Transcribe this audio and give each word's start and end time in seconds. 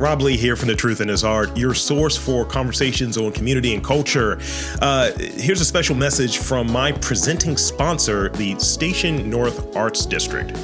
Rob 0.00 0.22
Lee 0.22 0.38
here 0.38 0.56
from 0.56 0.68
The 0.68 0.74
Truth 0.74 1.02
in 1.02 1.08
This 1.08 1.24
Art, 1.24 1.54
your 1.58 1.74
source 1.74 2.16
for 2.16 2.46
conversations 2.46 3.18
on 3.18 3.32
community 3.32 3.74
and 3.74 3.84
culture. 3.84 4.40
Uh, 4.80 5.12
here's 5.18 5.60
a 5.60 5.64
special 5.64 5.94
message 5.94 6.38
from 6.38 6.72
my 6.72 6.90
presenting 6.90 7.58
sponsor, 7.58 8.30
the 8.30 8.58
Station 8.58 9.28
North 9.28 9.76
Arts 9.76 10.06
District. 10.06 10.56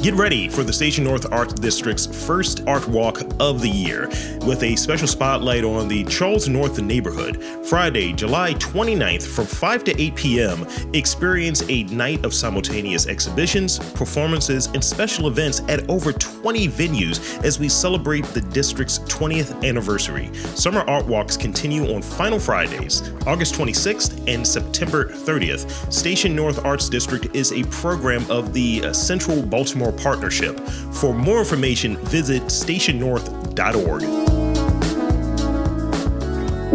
Get 0.00 0.14
ready 0.14 0.48
for 0.48 0.62
the 0.62 0.72
Station 0.72 1.02
North 1.02 1.26
Arts 1.32 1.54
District's 1.54 2.06
first 2.06 2.62
art 2.68 2.86
walk 2.86 3.20
of 3.40 3.60
the 3.60 3.68
year 3.68 4.06
with 4.46 4.62
a 4.62 4.76
special 4.76 5.08
spotlight 5.08 5.64
on 5.64 5.88
the 5.88 6.04
Charles 6.04 6.48
North 6.48 6.80
neighborhood. 6.80 7.42
Friday, 7.66 8.12
July 8.12 8.54
29th 8.54 9.26
from 9.26 9.46
5 9.46 9.82
to 9.82 10.00
8 10.00 10.14
p.m., 10.14 10.66
experience 10.94 11.64
a 11.68 11.82
night 11.84 12.24
of 12.24 12.32
simultaneous 12.32 13.08
exhibitions, 13.08 13.80
performances, 13.94 14.66
and 14.66 14.84
special 14.84 15.26
events 15.26 15.62
at 15.68 15.90
over 15.90 16.12
20 16.12 16.68
venues 16.68 17.42
as 17.42 17.58
we 17.58 17.68
celebrate 17.68 18.24
the 18.26 18.40
district's 18.40 19.00
20th 19.00 19.68
anniversary. 19.68 20.32
Summer 20.54 20.82
art 20.82 21.06
walks 21.06 21.36
continue 21.36 21.92
on 21.92 22.02
final 22.02 22.38
Fridays, 22.38 23.12
August 23.26 23.56
26th 23.56 24.32
and 24.32 24.46
September 24.46 25.06
30th. 25.06 25.92
Station 25.92 26.36
North 26.36 26.64
Arts 26.64 26.88
District 26.88 27.26
is 27.34 27.52
a 27.52 27.64
program 27.64 28.24
of 28.30 28.52
the 28.52 28.84
uh, 28.84 28.92
Central 28.92 29.42
Baltimore 29.42 29.87
Partnership. 29.92 30.58
For 30.92 31.14
more 31.14 31.38
information, 31.38 31.96
visit 32.06 32.42
stationnorth.org. 32.44 34.02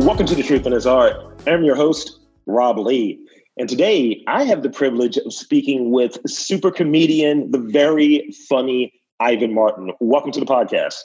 Welcome 0.04 0.26
to 0.26 0.36
The 0.36 0.44
Truth 0.44 0.66
in 0.66 0.74
This 0.74 0.86
Art. 0.86 1.16
I'm 1.48 1.64
your 1.64 1.76
host, 1.76 2.20
Rob 2.46 2.80
Lee. 2.80 3.20
And 3.58 3.70
today 3.70 4.24
I 4.28 4.44
have 4.44 4.64
the 4.64 4.70
privilege 4.70 5.18
of 5.18 5.32
speaking 5.32 5.92
with 5.92 6.18
super 6.28 6.72
comedian, 6.72 7.52
the 7.52 7.60
very 7.60 8.34
funny 8.50 8.92
Ivan 9.20 9.54
Martin. 9.54 9.92
Welcome 10.00 10.32
to 10.32 10.40
the 10.40 10.46
podcast. 10.46 10.96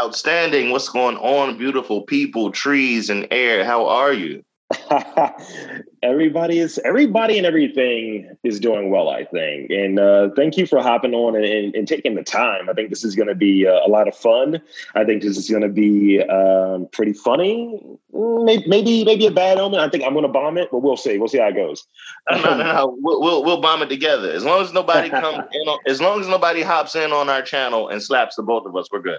Outstanding. 0.00 0.70
What's 0.70 0.88
going 0.88 1.16
on, 1.18 1.58
beautiful 1.58 2.02
people, 2.02 2.50
trees, 2.50 3.10
and 3.10 3.26
air? 3.30 3.64
How 3.64 3.86
are 3.86 4.12
you? 4.12 4.42
everybody 6.02 6.60
is 6.60 6.78
everybody 6.84 7.36
and 7.36 7.46
everything 7.46 8.36
is 8.44 8.60
doing 8.60 8.90
well 8.90 9.08
i 9.08 9.24
think. 9.24 9.70
And 9.70 9.98
uh, 9.98 10.30
thank 10.36 10.56
you 10.56 10.66
for 10.66 10.80
hopping 10.80 11.12
on 11.12 11.34
and, 11.34 11.44
and, 11.44 11.74
and, 11.74 11.88
taking 11.88 12.14
the 12.14 12.22
time. 12.22 12.68
I 12.68 12.72
think 12.72 12.90
this 12.90 13.04
is 13.04 13.16
going 13.16 13.28
to 13.28 13.34
be 13.34 13.66
uh, 13.66 13.84
a 13.84 13.88
lot 13.88 14.06
of 14.06 14.16
fun. 14.16 14.60
I 14.94 15.04
think 15.04 15.22
this 15.22 15.36
is 15.36 15.50
going 15.50 15.62
to 15.62 15.68
be 15.68 16.22
um, 16.22 16.88
pretty 16.92 17.12
funny. 17.12 17.80
Maybe, 18.12 18.64
maybe 18.68 19.04
maybe 19.04 19.26
a 19.26 19.30
bad 19.30 19.58
omen. 19.58 19.80
I 19.80 19.88
think 19.88 20.04
i'm 20.04 20.12
going 20.12 20.24
to 20.24 20.32
bomb 20.32 20.56
it 20.58 20.68
but 20.70 20.78
we'll 20.78 20.96
see. 20.96 21.18
We'll 21.18 21.28
see 21.28 21.38
how 21.38 21.48
it 21.48 21.56
goes. 21.56 21.86
No 22.30 22.42
no 22.42 22.56
no 22.56 22.98
we'll, 23.00 23.20
we'll, 23.20 23.44
we'll 23.44 23.60
bomb 23.60 23.82
it 23.82 23.88
together. 23.88 24.30
As 24.30 24.44
long 24.44 24.62
as 24.62 24.72
nobody 24.72 25.10
comes 25.10 25.44
in 25.52 25.68
on, 25.68 25.78
as 25.86 26.00
long 26.00 26.20
as 26.20 26.28
nobody 26.28 26.62
hops 26.62 26.94
in 26.94 27.12
on 27.12 27.28
our 27.28 27.42
channel 27.42 27.88
and 27.88 28.02
slaps 28.02 28.36
the 28.36 28.42
both 28.42 28.66
of 28.66 28.76
us 28.76 28.88
we're 28.92 29.00
good 29.00 29.18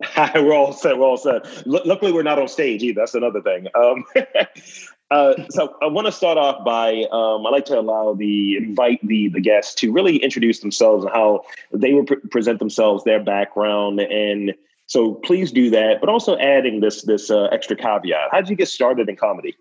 we're 0.34 0.54
all 0.54 0.72
set. 0.72 0.98
We're 0.98 1.06
all 1.06 1.16
set. 1.16 1.46
L- 1.66 1.82
luckily, 1.84 2.12
we're 2.12 2.22
not 2.22 2.38
on 2.38 2.48
stage 2.48 2.82
either. 2.82 3.00
That's 3.00 3.14
another 3.14 3.42
thing. 3.42 3.66
Um, 3.74 4.04
uh, 5.10 5.34
so 5.50 5.76
I 5.82 5.86
want 5.86 6.06
to 6.06 6.12
start 6.12 6.38
off 6.38 6.64
by 6.64 7.04
um, 7.10 7.46
I 7.46 7.50
like 7.50 7.64
to 7.66 7.78
allow 7.78 8.14
the 8.14 8.56
invite 8.56 9.00
the 9.06 9.28
the 9.28 9.40
guests 9.40 9.74
to 9.76 9.92
really 9.92 10.18
introduce 10.18 10.60
themselves 10.60 11.04
and 11.04 11.12
how 11.12 11.42
they 11.72 11.94
would 11.94 12.06
pre- 12.06 12.20
present 12.30 12.60
themselves, 12.60 13.02
their 13.04 13.22
background, 13.22 14.00
and 14.00 14.54
so 14.86 15.14
please 15.14 15.50
do 15.50 15.68
that. 15.70 16.00
But 16.00 16.08
also 16.08 16.38
adding 16.38 16.80
this 16.80 17.02
this 17.02 17.28
uh, 17.30 17.44
extra 17.46 17.74
caveat: 17.74 18.28
How 18.30 18.40
did 18.40 18.50
you 18.50 18.56
get 18.56 18.68
started 18.68 19.08
in 19.08 19.16
comedy? 19.16 19.56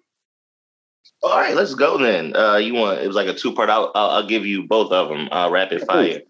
All 1.23 1.35
right, 1.35 1.55
let's 1.55 1.73
go 1.73 1.97
then. 1.97 2.35
Uh, 2.35 2.57
you 2.57 2.75
want 2.75 2.99
it 2.99 3.07
was 3.07 3.15
like 3.15 3.27
a 3.27 3.33
two 3.33 3.53
part. 3.53 3.71
I'll, 3.71 3.91
I'll, 3.95 4.09
I'll 4.11 4.27
give 4.27 4.45
you 4.45 4.67
both 4.67 4.91
of 4.91 5.09
them. 5.09 5.29
Uh, 5.31 5.49
rapid 5.49 5.81
fire. 5.87 6.21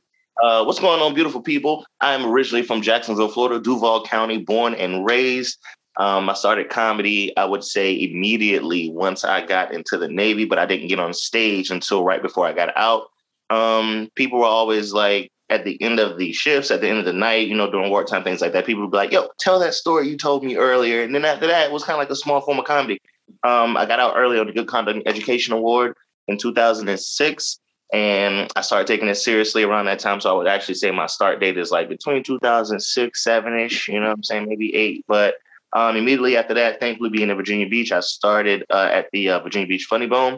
Uh, 0.43 0.63
what's 0.63 0.79
going 0.79 1.01
on, 1.01 1.13
beautiful 1.13 1.41
people? 1.41 1.85
I'm 1.99 2.25
originally 2.25 2.63
from 2.63 2.81
Jacksonville, 2.81 3.29
Florida, 3.29 3.59
Duval 3.59 4.03
County, 4.05 4.37
born 4.37 4.75
and 4.75 5.05
raised. 5.05 5.57
Um, 5.97 6.29
I 6.29 6.33
started 6.33 6.69
comedy, 6.69 7.35
I 7.37 7.45
would 7.45 7.63
say, 7.63 7.93
immediately 7.93 8.91
once 8.91 9.23
I 9.23 9.45
got 9.45 9.73
into 9.73 9.97
the 9.97 10.07
Navy, 10.07 10.45
but 10.45 10.59
I 10.59 10.67
didn't 10.67 10.89
get 10.89 10.99
on 10.99 11.13
stage 11.13 11.71
until 11.71 12.03
right 12.03 12.21
before 12.21 12.45
I 12.45 12.53
got 12.53 12.75
out. 12.77 13.07
Um, 13.49 14.09
people 14.15 14.39
were 14.39 14.45
always 14.45 14.93
like, 14.93 15.31
at 15.49 15.63
the 15.63 15.81
end 15.81 15.99
of 15.99 16.17
the 16.17 16.33
shifts, 16.33 16.71
at 16.71 16.81
the 16.81 16.89
end 16.89 16.99
of 16.99 17.05
the 17.05 17.13
night, 17.13 17.47
you 17.47 17.55
know, 17.55 17.71
during 17.71 17.89
wartime, 17.89 18.23
things 18.23 18.41
like 18.41 18.51
that, 18.51 18.65
people 18.65 18.83
would 18.83 18.91
be 18.91 18.97
like, 18.97 19.11
yo, 19.11 19.29
tell 19.39 19.59
that 19.59 19.73
story 19.73 20.09
you 20.09 20.17
told 20.17 20.43
me 20.43 20.57
earlier. 20.57 21.01
And 21.03 21.15
then 21.15 21.23
after 21.23 21.47
that, 21.47 21.67
it 21.67 21.71
was 21.71 21.83
kind 21.83 21.95
of 21.95 21.99
like 21.99 22.09
a 22.09 22.15
small 22.15 22.41
form 22.41 22.59
of 22.59 22.65
comedy. 22.65 22.99
Um, 23.43 23.77
I 23.77 23.85
got 23.85 23.99
out 23.99 24.15
early 24.17 24.37
on 24.39 24.47
the 24.47 24.53
Good 24.53 24.67
Conduct 24.67 25.03
Education 25.05 25.53
Award 25.53 25.95
in 26.27 26.37
2006. 26.37 27.59
And 27.93 28.51
I 28.55 28.61
started 28.61 28.87
taking 28.87 29.07
it 29.07 29.15
seriously 29.15 29.63
around 29.63 29.85
that 29.85 29.99
time. 29.99 30.19
So 30.19 30.29
I 30.29 30.37
would 30.37 30.47
actually 30.47 30.75
say 30.75 30.91
my 30.91 31.05
start 31.05 31.39
date 31.39 31.57
is 31.57 31.71
like 31.71 31.87
between 31.87 32.23
2006, 32.23 33.23
seven 33.23 33.57
ish, 33.57 33.87
you 33.87 33.99
know 33.99 34.07
what 34.07 34.17
I'm 34.17 34.23
saying? 34.23 34.47
Maybe 34.47 34.75
eight. 34.75 35.05
But 35.07 35.35
um, 35.73 35.95
immediately 35.95 36.35
after 36.35 36.53
that, 36.55 36.79
thankfully 36.79 37.09
being 37.09 37.29
in 37.29 37.37
Virginia 37.37 37.67
Beach, 37.67 37.91
I 37.91 38.01
started 38.01 38.65
uh, 38.69 38.89
at 38.91 39.07
the 39.13 39.29
uh, 39.29 39.39
Virginia 39.39 39.67
Beach 39.67 39.85
Funny 39.85 40.07
Bone 40.07 40.37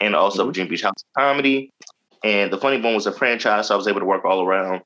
and 0.00 0.14
also 0.14 0.40
mm-hmm. 0.40 0.48
Virginia 0.48 0.70
Beach 0.70 0.82
House 0.82 1.02
of 1.02 1.20
Comedy. 1.22 1.72
And 2.24 2.52
the 2.52 2.58
Funny 2.58 2.80
Bone 2.80 2.94
was 2.94 3.06
a 3.06 3.12
franchise. 3.12 3.68
So 3.68 3.74
I 3.74 3.76
was 3.76 3.86
able 3.86 4.00
to 4.00 4.06
work 4.06 4.24
all 4.24 4.42
around 4.42 4.82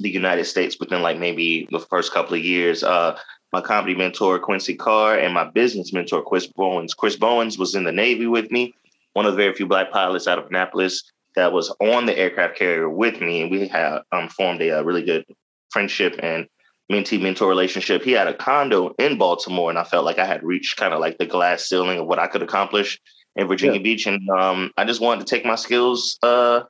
the 0.00 0.10
United 0.10 0.44
States 0.44 0.78
within 0.80 1.02
like 1.02 1.18
maybe 1.18 1.68
the 1.70 1.80
first 1.80 2.12
couple 2.12 2.34
of 2.34 2.44
years. 2.44 2.82
Uh, 2.82 3.18
my 3.52 3.60
comedy 3.60 3.94
mentor, 3.94 4.38
Quincy 4.38 4.74
Carr, 4.74 5.18
and 5.18 5.32
my 5.32 5.44
business 5.44 5.92
mentor, 5.92 6.22
Chris 6.22 6.46
Bowens. 6.46 6.94
Chris 6.94 7.16
Bowens 7.16 7.58
was 7.58 7.74
in 7.74 7.84
the 7.84 7.92
Navy 7.92 8.26
with 8.26 8.50
me, 8.50 8.74
one 9.14 9.26
of 9.26 9.32
the 9.32 9.36
very 9.36 9.54
few 9.54 9.66
black 9.66 9.90
pilots 9.90 10.26
out 10.26 10.38
of 10.38 10.46
Annapolis 10.46 11.10
that 11.36 11.52
was 11.52 11.74
on 11.80 12.06
the 12.06 12.16
aircraft 12.16 12.56
carrier 12.56 12.88
with 12.88 13.20
me, 13.20 13.42
and 13.42 13.50
we 13.50 13.68
had 13.68 14.00
um, 14.12 14.28
formed 14.28 14.60
a, 14.62 14.70
a, 14.70 14.84
really 14.84 15.02
good 15.02 15.24
friendship 15.70 16.18
and 16.22 16.46
mentee 16.90 17.20
mentor 17.20 17.48
relationship. 17.48 18.02
He 18.02 18.12
had 18.12 18.28
a 18.28 18.34
condo 18.34 18.94
in 18.98 19.18
Baltimore, 19.18 19.70
and 19.70 19.78
I 19.78 19.84
felt 19.84 20.04
like 20.04 20.18
I 20.18 20.24
had 20.24 20.42
reached 20.42 20.76
kind 20.76 20.94
of 20.94 21.00
like 21.00 21.18
the 21.18 21.26
glass 21.26 21.68
ceiling 21.68 21.98
of 21.98 22.06
what 22.06 22.18
I 22.18 22.26
could 22.26 22.42
accomplish 22.42 22.98
in 23.36 23.46
Virginia 23.46 23.78
yeah. 23.78 23.82
Beach, 23.82 24.06
and 24.06 24.28
um, 24.30 24.72
I 24.76 24.84
just 24.84 25.00
wanted 25.00 25.26
to 25.26 25.30
take 25.34 25.44
my 25.44 25.54
skills, 25.54 26.18
uh, 26.22 26.62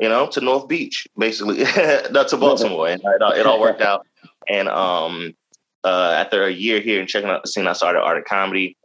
you 0.00 0.08
know, 0.08 0.26
to 0.28 0.40
North 0.40 0.68
Beach, 0.68 1.06
basically, 1.16 1.58
not 2.10 2.28
to 2.28 2.36
Baltimore, 2.36 2.88
and 2.88 3.00
it, 3.02 3.38
it 3.38 3.46
all 3.46 3.60
worked 3.60 3.80
out. 3.92 4.06
And 4.48 4.68
um, 4.68 5.34
uh, 5.84 6.14
after 6.16 6.44
a 6.44 6.50
year 6.50 6.80
here 6.80 7.00
and 7.00 7.08
checking 7.08 7.30
out 7.30 7.42
the 7.42 7.48
scene, 7.48 7.66
I 7.66 7.72
started 7.72 8.00
art 8.00 8.18
of 8.18 8.24
comedy. 8.24 8.76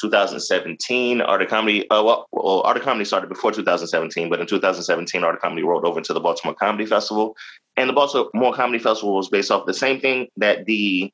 2017, 0.00 1.20
Art 1.20 1.42
of 1.42 1.48
Comedy. 1.48 1.88
Uh, 1.90 2.02
well, 2.02 2.26
well, 2.32 2.62
Art 2.62 2.76
of 2.76 2.82
Comedy 2.82 3.04
started 3.04 3.28
before 3.28 3.52
2017, 3.52 4.28
but 4.28 4.40
in 4.40 4.46
2017, 4.46 5.24
Art 5.24 5.34
of 5.36 5.40
Comedy 5.40 5.62
rolled 5.62 5.84
over 5.84 5.98
into 5.98 6.12
the 6.12 6.20
Baltimore 6.20 6.54
Comedy 6.54 6.86
Festival, 6.86 7.36
and 7.76 7.88
the 7.88 7.92
Baltimore 7.92 8.54
Comedy 8.54 8.82
Festival 8.82 9.16
was 9.16 9.28
based 9.28 9.50
off 9.50 9.66
the 9.66 9.74
same 9.74 10.00
thing 10.00 10.28
that 10.36 10.66
the 10.66 11.12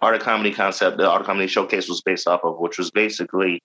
Art 0.00 0.14
of 0.14 0.22
Comedy 0.22 0.52
concept, 0.52 0.98
the 0.98 1.08
Art 1.08 1.22
of 1.22 1.26
Comedy 1.26 1.46
Showcase, 1.46 1.88
was 1.88 2.02
based 2.02 2.26
off 2.28 2.40
of, 2.44 2.58
which 2.58 2.78
was 2.78 2.90
basically 2.90 3.62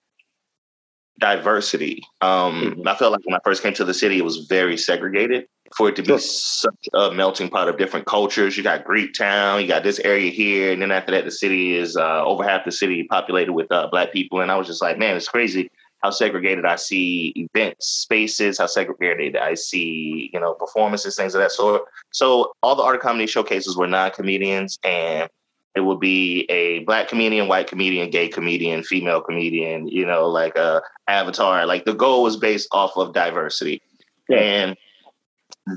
diversity. 1.19 2.01
Um, 2.21 2.61
mm-hmm. 2.61 2.87
I 2.87 2.95
felt 2.95 3.11
like 3.11 3.25
when 3.25 3.35
I 3.35 3.39
first 3.43 3.61
came 3.61 3.73
to 3.73 3.85
the 3.85 3.93
city, 3.93 4.17
it 4.17 4.23
was 4.23 4.47
very 4.47 4.77
segregated. 4.77 5.45
For 5.75 5.89
it 5.89 5.95
to 5.97 6.01
be 6.01 6.07
sure. 6.07 6.19
such 6.19 6.89
a 6.93 7.11
melting 7.11 7.49
pot 7.49 7.69
of 7.69 7.77
different 7.77 8.05
cultures, 8.05 8.57
you 8.57 8.63
got 8.63 8.83
Greek 8.83 9.13
Town, 9.13 9.61
you 9.61 9.67
got 9.67 9.83
this 9.83 9.99
area 9.99 10.31
here, 10.31 10.73
and 10.73 10.81
then 10.81 10.91
after 10.91 11.11
that, 11.11 11.25
the 11.25 11.31
city 11.31 11.75
is 11.75 11.95
uh, 11.95 12.23
over 12.25 12.43
half 12.43 12.65
the 12.65 12.71
city 12.71 13.03
populated 13.03 13.53
with 13.53 13.71
uh, 13.71 13.87
black 13.91 14.11
people. 14.11 14.41
And 14.41 14.51
I 14.51 14.57
was 14.57 14.67
just 14.67 14.81
like, 14.81 14.97
man, 14.97 15.15
it's 15.15 15.27
crazy 15.27 15.69
how 16.01 16.11
segregated 16.11 16.65
I 16.65 16.77
see 16.77 17.33
event 17.35 17.75
spaces, 17.81 18.57
how 18.57 18.67
segregated 18.67 19.35
I 19.35 19.53
see, 19.53 20.29
you 20.33 20.39
know, 20.39 20.53
performances, 20.53 21.15
things 21.15 21.35
of 21.35 21.41
that 21.41 21.51
sort. 21.51 21.83
So 22.11 22.53
all 22.63 22.75
the 22.75 22.83
art 22.83 23.01
comedy 23.01 23.27
showcases 23.27 23.75
were 23.75 23.87
non-comedians 23.87 24.79
and 24.83 25.29
it 25.75 25.81
would 25.81 25.99
be 25.99 26.45
a 26.49 26.79
black 26.79 27.09
comedian, 27.09 27.47
white 27.47 27.67
comedian, 27.67 28.09
gay 28.09 28.27
comedian, 28.27 28.83
female 28.83 29.21
comedian, 29.21 29.87
you 29.87 30.05
know, 30.05 30.27
like 30.27 30.57
a 30.57 30.81
avatar. 31.07 31.65
Like 31.65 31.85
the 31.85 31.93
goal 31.93 32.23
was 32.23 32.37
based 32.37 32.67
off 32.71 32.97
of 32.97 33.13
diversity. 33.13 33.81
Yeah. 34.27 34.37
And 34.37 34.77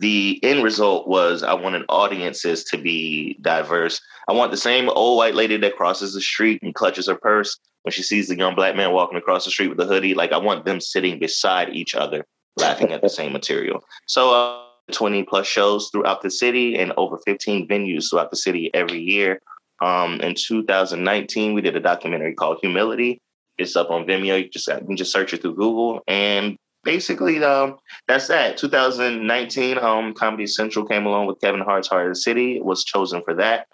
the 0.01 0.39
end 0.43 0.63
result 0.63 1.09
was 1.09 1.43
I 1.43 1.55
wanted 1.55 1.85
audiences 1.89 2.65
to 2.65 2.79
be 2.79 3.37
diverse. 3.41 4.01
I 4.29 4.33
want 4.33 4.51
the 4.51 4.57
same 4.57 4.89
old 4.89 5.19
white 5.19 5.35
lady 5.35 5.57
that 5.57 5.77
crosses 5.77 6.15
the 6.15 6.21
street 6.21 6.61
and 6.63 6.75
clutches 6.75 7.09
her 7.09 7.17
purse 7.17 7.59
when 7.83 7.93
she 7.93 8.03
sees 8.03 8.29
the 8.29 8.37
young 8.37 8.55
black 8.55 8.77
man 8.77 8.93
walking 8.93 9.19
across 9.19 9.45
the 9.45 9.51
street 9.51 9.69
with 9.69 9.81
a 9.81 9.87
hoodie. 9.87 10.15
Like 10.15 10.33
I 10.33 10.39
want 10.39 10.65
them 10.65 10.81
sitting 10.81 11.19
beside 11.19 11.71
each 11.71 11.95
other, 11.95 12.25
laughing 12.57 12.93
at 12.93 13.03
the 13.03 13.09
same 13.11 13.33
material. 13.33 13.81
So 14.07 14.35
uh, 14.35 14.63
20 14.93 15.25
plus 15.25 15.47
shows 15.47 15.89
throughout 15.91 16.23
the 16.23 16.31
city 16.31 16.77
and 16.77 16.93
over 16.97 17.19
15 17.25 17.69
venues 17.69 18.11
throughout 18.11 18.31
the 18.31 18.37
city 18.37 18.71
every 18.75 19.01
year. 19.01 19.41
Um, 19.81 20.21
in 20.21 20.35
2019, 20.37 21.55
we 21.55 21.61
did 21.61 21.77
a 21.77 21.81
documentary 21.81 22.35
called 22.35 22.59
Humility. 22.63 23.21
It's 23.59 23.77
up 23.77 23.91
on 23.91 24.07
Vimeo. 24.07 24.43
You 24.43 24.49
just 24.49 24.69
you 24.69 24.87
can 24.87 24.97
just 24.97 25.13
search 25.13 25.35
it 25.35 25.43
through 25.43 25.57
Google, 25.57 26.01
and 26.07 26.57
basically, 26.85 27.43
um, 27.43 27.79
that's 28.09 28.29
that. 28.29 28.57
2019, 28.57 29.79
um, 29.79 30.15
Comedy 30.15 30.47
Central 30.47 30.85
came 30.85 31.07
along 31.07 31.27
with 31.27 31.41
Kevin 31.41 31.61
Hart's 31.61 31.89
Hart 31.89 32.07
of 32.07 32.13
the 32.13 32.21
City. 32.21 32.57
It 32.57 32.65
was 32.65 32.85
chosen 32.85 33.23
for 33.25 33.35
that, 33.35 33.67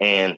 and 0.00 0.36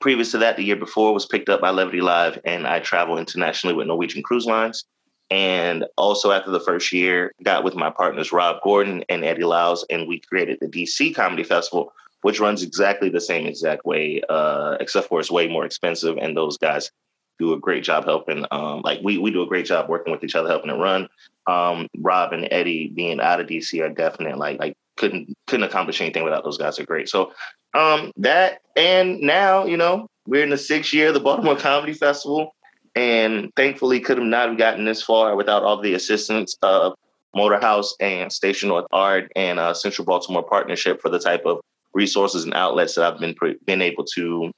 previous 0.00 0.30
to 0.32 0.38
that, 0.38 0.56
the 0.56 0.64
year 0.64 0.76
before 0.76 1.14
was 1.14 1.26
picked 1.26 1.48
up 1.48 1.60
by 1.60 1.70
Levity 1.70 2.00
Live, 2.00 2.38
and 2.44 2.66
I 2.66 2.80
travel 2.80 3.18
internationally 3.18 3.74
with 3.74 3.86
Norwegian 3.86 4.22
Cruise 4.22 4.46
Lines. 4.46 4.84
And 5.30 5.86
also 5.96 6.32
after 6.32 6.50
the 6.50 6.60
first 6.60 6.92
year, 6.92 7.32
got 7.42 7.64
with 7.64 7.74
my 7.74 7.90
partners 7.90 8.32
Rob 8.32 8.62
Gordon 8.62 9.04
and 9.08 9.24
Eddie 9.24 9.44
Lyles, 9.44 9.84
and 9.90 10.06
we 10.06 10.20
created 10.20 10.58
the 10.60 10.68
DC 10.68 11.14
Comedy 11.14 11.44
Festival, 11.44 11.92
which 12.22 12.40
runs 12.40 12.62
exactly 12.62 13.08
the 13.08 13.20
same 13.20 13.46
exact 13.46 13.84
way, 13.84 14.22
uh, 14.28 14.76
except 14.80 15.08
for 15.08 15.20
it's 15.20 15.30
way 15.30 15.48
more 15.48 15.64
expensive. 15.64 16.18
And 16.18 16.36
those 16.36 16.58
guys 16.58 16.90
do 17.38 17.52
a 17.52 17.58
great 17.58 17.84
job 17.84 18.04
helping. 18.04 18.44
Um, 18.50 18.82
like 18.82 19.00
we 19.02 19.18
we 19.18 19.30
do 19.30 19.42
a 19.42 19.46
great 19.46 19.66
job 19.66 19.88
working 19.88 20.12
with 20.12 20.24
each 20.24 20.34
other, 20.34 20.48
helping 20.48 20.70
it 20.70 20.74
run. 20.78 21.08
Um, 21.46 21.88
Rob 21.98 22.32
and 22.32 22.48
Eddie 22.50 22.88
being 22.88 23.20
out 23.20 23.40
of 23.40 23.46
DC 23.46 23.80
are 23.82 23.88
definite. 23.88 24.38
Like 24.38 24.58
like 24.58 24.76
couldn't 24.96 25.34
couldn't 25.46 25.66
accomplish 25.66 26.00
anything 26.00 26.24
without 26.24 26.44
those 26.44 26.58
guys. 26.58 26.78
Are 26.78 26.86
great. 26.86 27.08
So 27.08 27.32
um, 27.74 28.12
that 28.16 28.60
and 28.76 29.20
now 29.20 29.64
you 29.64 29.76
know 29.76 30.08
we're 30.26 30.42
in 30.42 30.50
the 30.50 30.58
sixth 30.58 30.92
year 30.92 31.08
of 31.08 31.14
the 31.14 31.20
Baltimore 31.20 31.56
Comedy 31.56 31.92
Festival, 31.92 32.54
and 32.94 33.50
thankfully 33.56 34.00
could 34.00 34.18
have 34.18 34.26
not 34.26 34.56
gotten 34.58 34.84
this 34.84 35.02
far 35.02 35.36
without 35.36 35.62
all 35.62 35.80
the 35.80 35.94
assistance 35.94 36.56
of 36.62 36.94
Motorhouse 37.34 37.88
and 38.00 38.32
Station 38.32 38.68
North 38.68 38.86
Art 38.92 39.30
and 39.34 39.58
uh, 39.58 39.74
Central 39.74 40.04
Baltimore 40.04 40.42
Partnership 40.44 41.00
for 41.02 41.08
the 41.08 41.18
type 41.18 41.44
of 41.44 41.60
resources 41.92 42.44
and 42.44 42.54
outlets 42.54 42.94
that 42.94 43.04
I've 43.04 43.20
been 43.20 43.34
been 43.66 43.82
able 43.82 44.04
to 44.14 44.52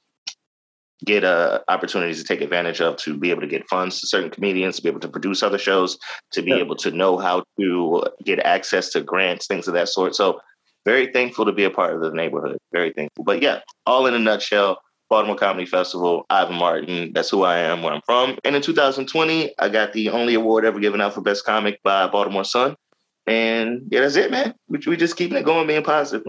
get 1.05 1.23
uh, 1.23 1.59
opportunities 1.67 2.17
to 2.17 2.23
take 2.23 2.41
advantage 2.41 2.81
of 2.81 2.97
to 2.97 3.17
be 3.17 3.29
able 3.29 3.41
to 3.41 3.47
get 3.47 3.67
funds 3.67 3.99
to 4.01 4.07
certain 4.07 4.29
comedians, 4.29 4.77
to 4.77 4.83
be 4.83 4.89
able 4.89 4.99
to 4.99 5.07
produce 5.07 5.43
other 5.43 5.57
shows, 5.57 5.97
to 6.31 6.41
be 6.41 6.51
yeah. 6.51 6.57
able 6.57 6.75
to 6.75 6.91
know 6.91 7.17
how 7.17 7.43
to 7.59 8.03
get 8.23 8.39
access 8.39 8.89
to 8.91 9.01
grants, 9.01 9.47
things 9.47 9.67
of 9.67 9.73
that 9.75 9.89
sort. 9.89 10.15
So 10.15 10.39
very 10.85 11.11
thankful 11.11 11.45
to 11.45 11.51
be 11.51 11.65
a 11.65 11.69
part 11.69 11.93
of 11.93 12.01
the 12.01 12.11
neighborhood. 12.11 12.57
Very 12.71 12.93
thankful. 12.93 13.25
But 13.25 13.41
yeah, 13.41 13.59
all 13.85 14.07
in 14.07 14.13
a 14.13 14.19
nutshell, 14.19 14.81
Baltimore 15.09 15.35
Comedy 15.35 15.65
Festival, 15.65 16.25
Ivan 16.29 16.55
Martin, 16.55 17.11
that's 17.13 17.29
who 17.29 17.43
I 17.43 17.59
am, 17.59 17.81
where 17.81 17.93
I'm 17.93 18.01
from. 18.05 18.37
And 18.43 18.55
in 18.55 18.61
2020, 18.61 19.53
I 19.59 19.69
got 19.69 19.93
the 19.93 20.09
only 20.09 20.33
award 20.33 20.65
ever 20.65 20.79
given 20.79 21.01
out 21.01 21.13
for 21.13 21.21
Best 21.21 21.45
Comic 21.45 21.81
by 21.83 22.07
Baltimore 22.07 22.43
Sun. 22.43 22.75
And 23.25 23.83
yeah, 23.91 24.01
that's 24.01 24.15
it, 24.15 24.31
man. 24.31 24.53
We, 24.67 24.79
we 24.87 24.97
just 24.97 25.17
keeping 25.17 25.37
it 25.37 25.45
going, 25.45 25.67
being 25.67 25.83
positive. 25.83 26.25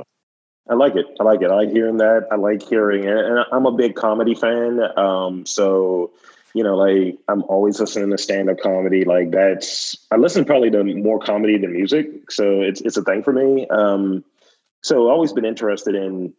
I 0.68 0.74
like 0.74 0.96
it. 0.96 1.06
I 1.18 1.24
like 1.24 1.40
it. 1.40 1.50
I 1.50 1.54
like 1.54 1.70
hearing 1.70 1.96
that. 1.98 2.28
I 2.30 2.36
like 2.36 2.62
hearing 2.62 3.04
it. 3.04 3.16
And 3.16 3.44
I'm 3.52 3.66
a 3.66 3.72
big 3.72 3.94
comedy 3.94 4.34
fan. 4.34 4.80
Um, 4.98 5.46
so, 5.46 6.10
you 6.54 6.62
know, 6.62 6.76
like 6.76 7.18
I'm 7.28 7.42
always 7.44 7.80
listening 7.80 8.10
to 8.10 8.18
stand 8.18 8.50
up 8.50 8.58
comedy. 8.60 9.04
Like 9.04 9.30
that's, 9.30 9.96
I 10.10 10.16
listen 10.16 10.44
probably 10.44 10.70
to 10.70 10.84
more 10.84 11.20
comedy 11.20 11.56
than 11.56 11.72
music. 11.72 12.30
So 12.30 12.60
it's, 12.60 12.80
it's 12.82 12.96
a 12.96 13.02
thing 13.02 13.22
for 13.22 13.32
me. 13.32 13.66
Um, 13.68 14.24
so 14.82 15.06
I've 15.06 15.12
always 15.12 15.32
been 15.32 15.46
interested 15.46 15.94
in 15.94 16.34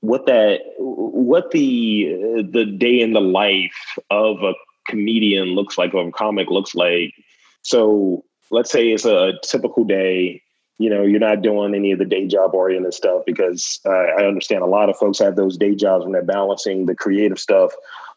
what 0.00 0.26
that, 0.26 0.60
what 0.78 1.50
the, 1.50 2.46
the 2.50 2.66
day 2.66 3.00
in 3.00 3.12
the 3.12 3.20
life 3.20 3.98
of 4.10 4.42
a 4.42 4.52
comedian 4.88 5.54
looks 5.54 5.78
like, 5.78 5.94
or 5.94 6.06
a 6.06 6.12
comic 6.12 6.50
looks 6.50 6.74
like. 6.74 7.14
So 7.62 8.24
let's 8.50 8.70
say 8.70 8.88
it's 8.88 9.04
a 9.04 9.32
typical 9.42 9.84
day 9.84 10.42
you 10.80 10.88
know 10.88 11.02
you're 11.02 11.20
not 11.20 11.42
doing 11.42 11.74
any 11.74 11.92
of 11.92 11.98
the 11.98 12.06
day 12.06 12.26
job 12.26 12.54
oriented 12.54 12.94
stuff 12.94 13.22
because 13.26 13.78
uh, 13.84 13.90
i 13.90 14.24
understand 14.24 14.62
a 14.62 14.66
lot 14.66 14.88
of 14.88 14.96
folks 14.96 15.18
have 15.18 15.36
those 15.36 15.58
day 15.58 15.74
jobs 15.74 16.04
when 16.04 16.12
they're 16.12 16.22
balancing 16.22 16.86
the 16.86 16.94
creative 16.94 17.38
stuff. 17.38 17.70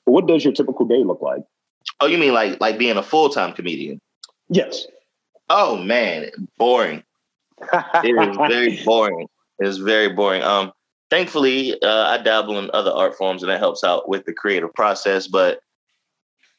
But 0.06 0.13
what 0.13 0.27
does 0.27 0.44
your 0.44 0.54
typical 0.54 0.86
day 0.86 1.04
look 1.04 1.21
like? 1.21 1.42
Oh 2.00 2.07
you 2.07 2.18
mean 2.18 2.33
like 2.33 2.60
like 2.62 2.77
being 2.80 2.98
a 2.98 3.04
full-time 3.04 3.54
comedian? 3.54 4.00
Yes. 4.48 4.88
Oh 5.50 5.75
man 5.75 6.30
boring. 6.57 7.04
It 8.01 8.30
is 8.30 8.38
very 8.48 8.81
boring. 8.86 9.27
It's 9.60 9.77
very 9.77 10.10
boring. 10.10 10.42
Um 10.42 10.71
thankfully 11.10 11.80
uh, 11.83 12.06
i 12.07 12.18
dabble 12.18 12.57
in 12.57 12.71
other 12.74 12.92
art 12.92 13.15
forms 13.15 13.44
and 13.44 13.51
that 13.51 13.60
helps 13.60 13.83
out 13.83 14.10
with 14.10 14.25
the 14.25 14.33
creative 14.33 14.74
process 14.74 15.27
but 15.27 15.60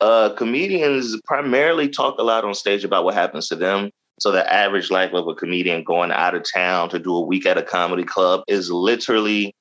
uh 0.00 0.28
comedians 0.36 1.20
primarily 1.24 1.88
talk 1.88 2.18
a 2.18 2.22
lot 2.22 2.44
on 2.44 2.54
stage 2.54 2.84
about 2.84 3.04
what 3.04 3.14
happens 3.14 3.48
to 3.48 3.56
them 3.56 3.90
so 4.18 4.30
the 4.30 4.52
average 4.52 4.90
life 4.90 5.12
of 5.12 5.26
a 5.26 5.34
comedian 5.34 5.82
going 5.82 6.12
out 6.12 6.34
of 6.34 6.44
town 6.52 6.88
to 6.90 6.98
do 6.98 7.14
a 7.14 7.20
week 7.20 7.46
at 7.46 7.58
a 7.58 7.62
comedy 7.62 8.04
club 8.04 8.42
is 8.46 8.70
literally 8.70 9.54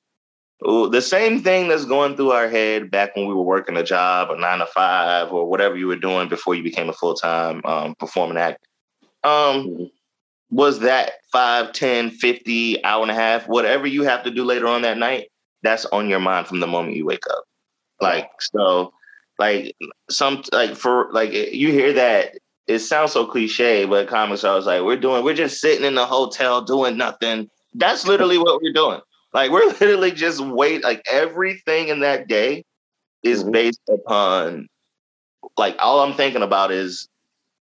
the 0.60 1.00
same 1.00 1.42
thing 1.42 1.68
that's 1.68 1.84
going 1.84 2.16
through 2.16 2.30
our 2.30 2.48
head 2.48 2.90
back 2.90 3.14
when 3.14 3.26
we 3.26 3.34
were 3.34 3.42
working 3.42 3.76
a 3.76 3.82
job, 3.82 4.30
a 4.30 4.38
nine 4.38 4.60
to 4.60 4.66
five, 4.66 5.32
or 5.32 5.46
whatever 5.46 5.76
you 5.76 5.86
were 5.86 5.96
doing 5.96 6.28
before 6.28 6.54
you 6.54 6.62
became 6.62 6.88
a 6.88 6.92
full 6.92 7.14
time 7.14 7.60
um, 7.64 7.94
performing 7.96 8.38
act. 8.38 8.66
Um, 9.24 9.32
mm-hmm. 9.32 9.84
Was 10.50 10.80
that 10.80 11.14
5, 11.32 11.72
10, 11.72 12.10
50, 12.10 12.84
hour 12.84 13.02
and 13.02 13.10
a 13.10 13.14
half, 13.14 13.48
whatever 13.48 13.86
you 13.86 14.04
have 14.04 14.22
to 14.22 14.30
do 14.30 14.44
later 14.44 14.68
on 14.68 14.82
that 14.82 14.98
night, 14.98 15.30
that's 15.62 15.84
on 15.86 16.08
your 16.08 16.20
mind 16.20 16.46
from 16.46 16.60
the 16.60 16.66
moment 16.66 16.96
you 16.96 17.04
wake 17.04 17.26
up. 17.28 17.44
Like, 18.00 18.30
so, 18.40 18.92
like, 19.38 19.74
some, 20.10 20.44
like, 20.52 20.76
for, 20.76 21.08
like, 21.12 21.32
you 21.32 21.72
hear 21.72 21.92
that 21.94 22.38
it 22.66 22.78
sounds 22.78 23.12
so 23.12 23.26
cliche, 23.26 23.84
but 23.84 24.08
comics 24.08 24.44
I 24.44 24.54
was 24.54 24.66
like, 24.66 24.82
we're 24.82 24.96
doing, 24.96 25.24
we're 25.24 25.34
just 25.34 25.60
sitting 25.60 25.84
in 25.84 25.94
the 25.94 26.06
hotel 26.06 26.62
doing 26.62 26.96
nothing. 26.96 27.50
That's 27.74 28.06
literally 28.06 28.38
what 28.38 28.62
we're 28.62 28.72
doing. 28.72 29.00
Like 29.32 29.50
we're 29.50 29.66
literally 29.80 30.12
just 30.12 30.40
wait. 30.40 30.82
Like 30.82 31.02
everything 31.10 31.88
in 31.88 32.00
that 32.00 32.28
day 32.28 32.64
is 33.22 33.42
mm-hmm. 33.42 33.52
based 33.52 33.82
upon, 33.88 34.68
like 35.58 35.76
all 35.78 36.00
I'm 36.00 36.14
thinking 36.14 36.42
about 36.42 36.70
is 36.70 37.08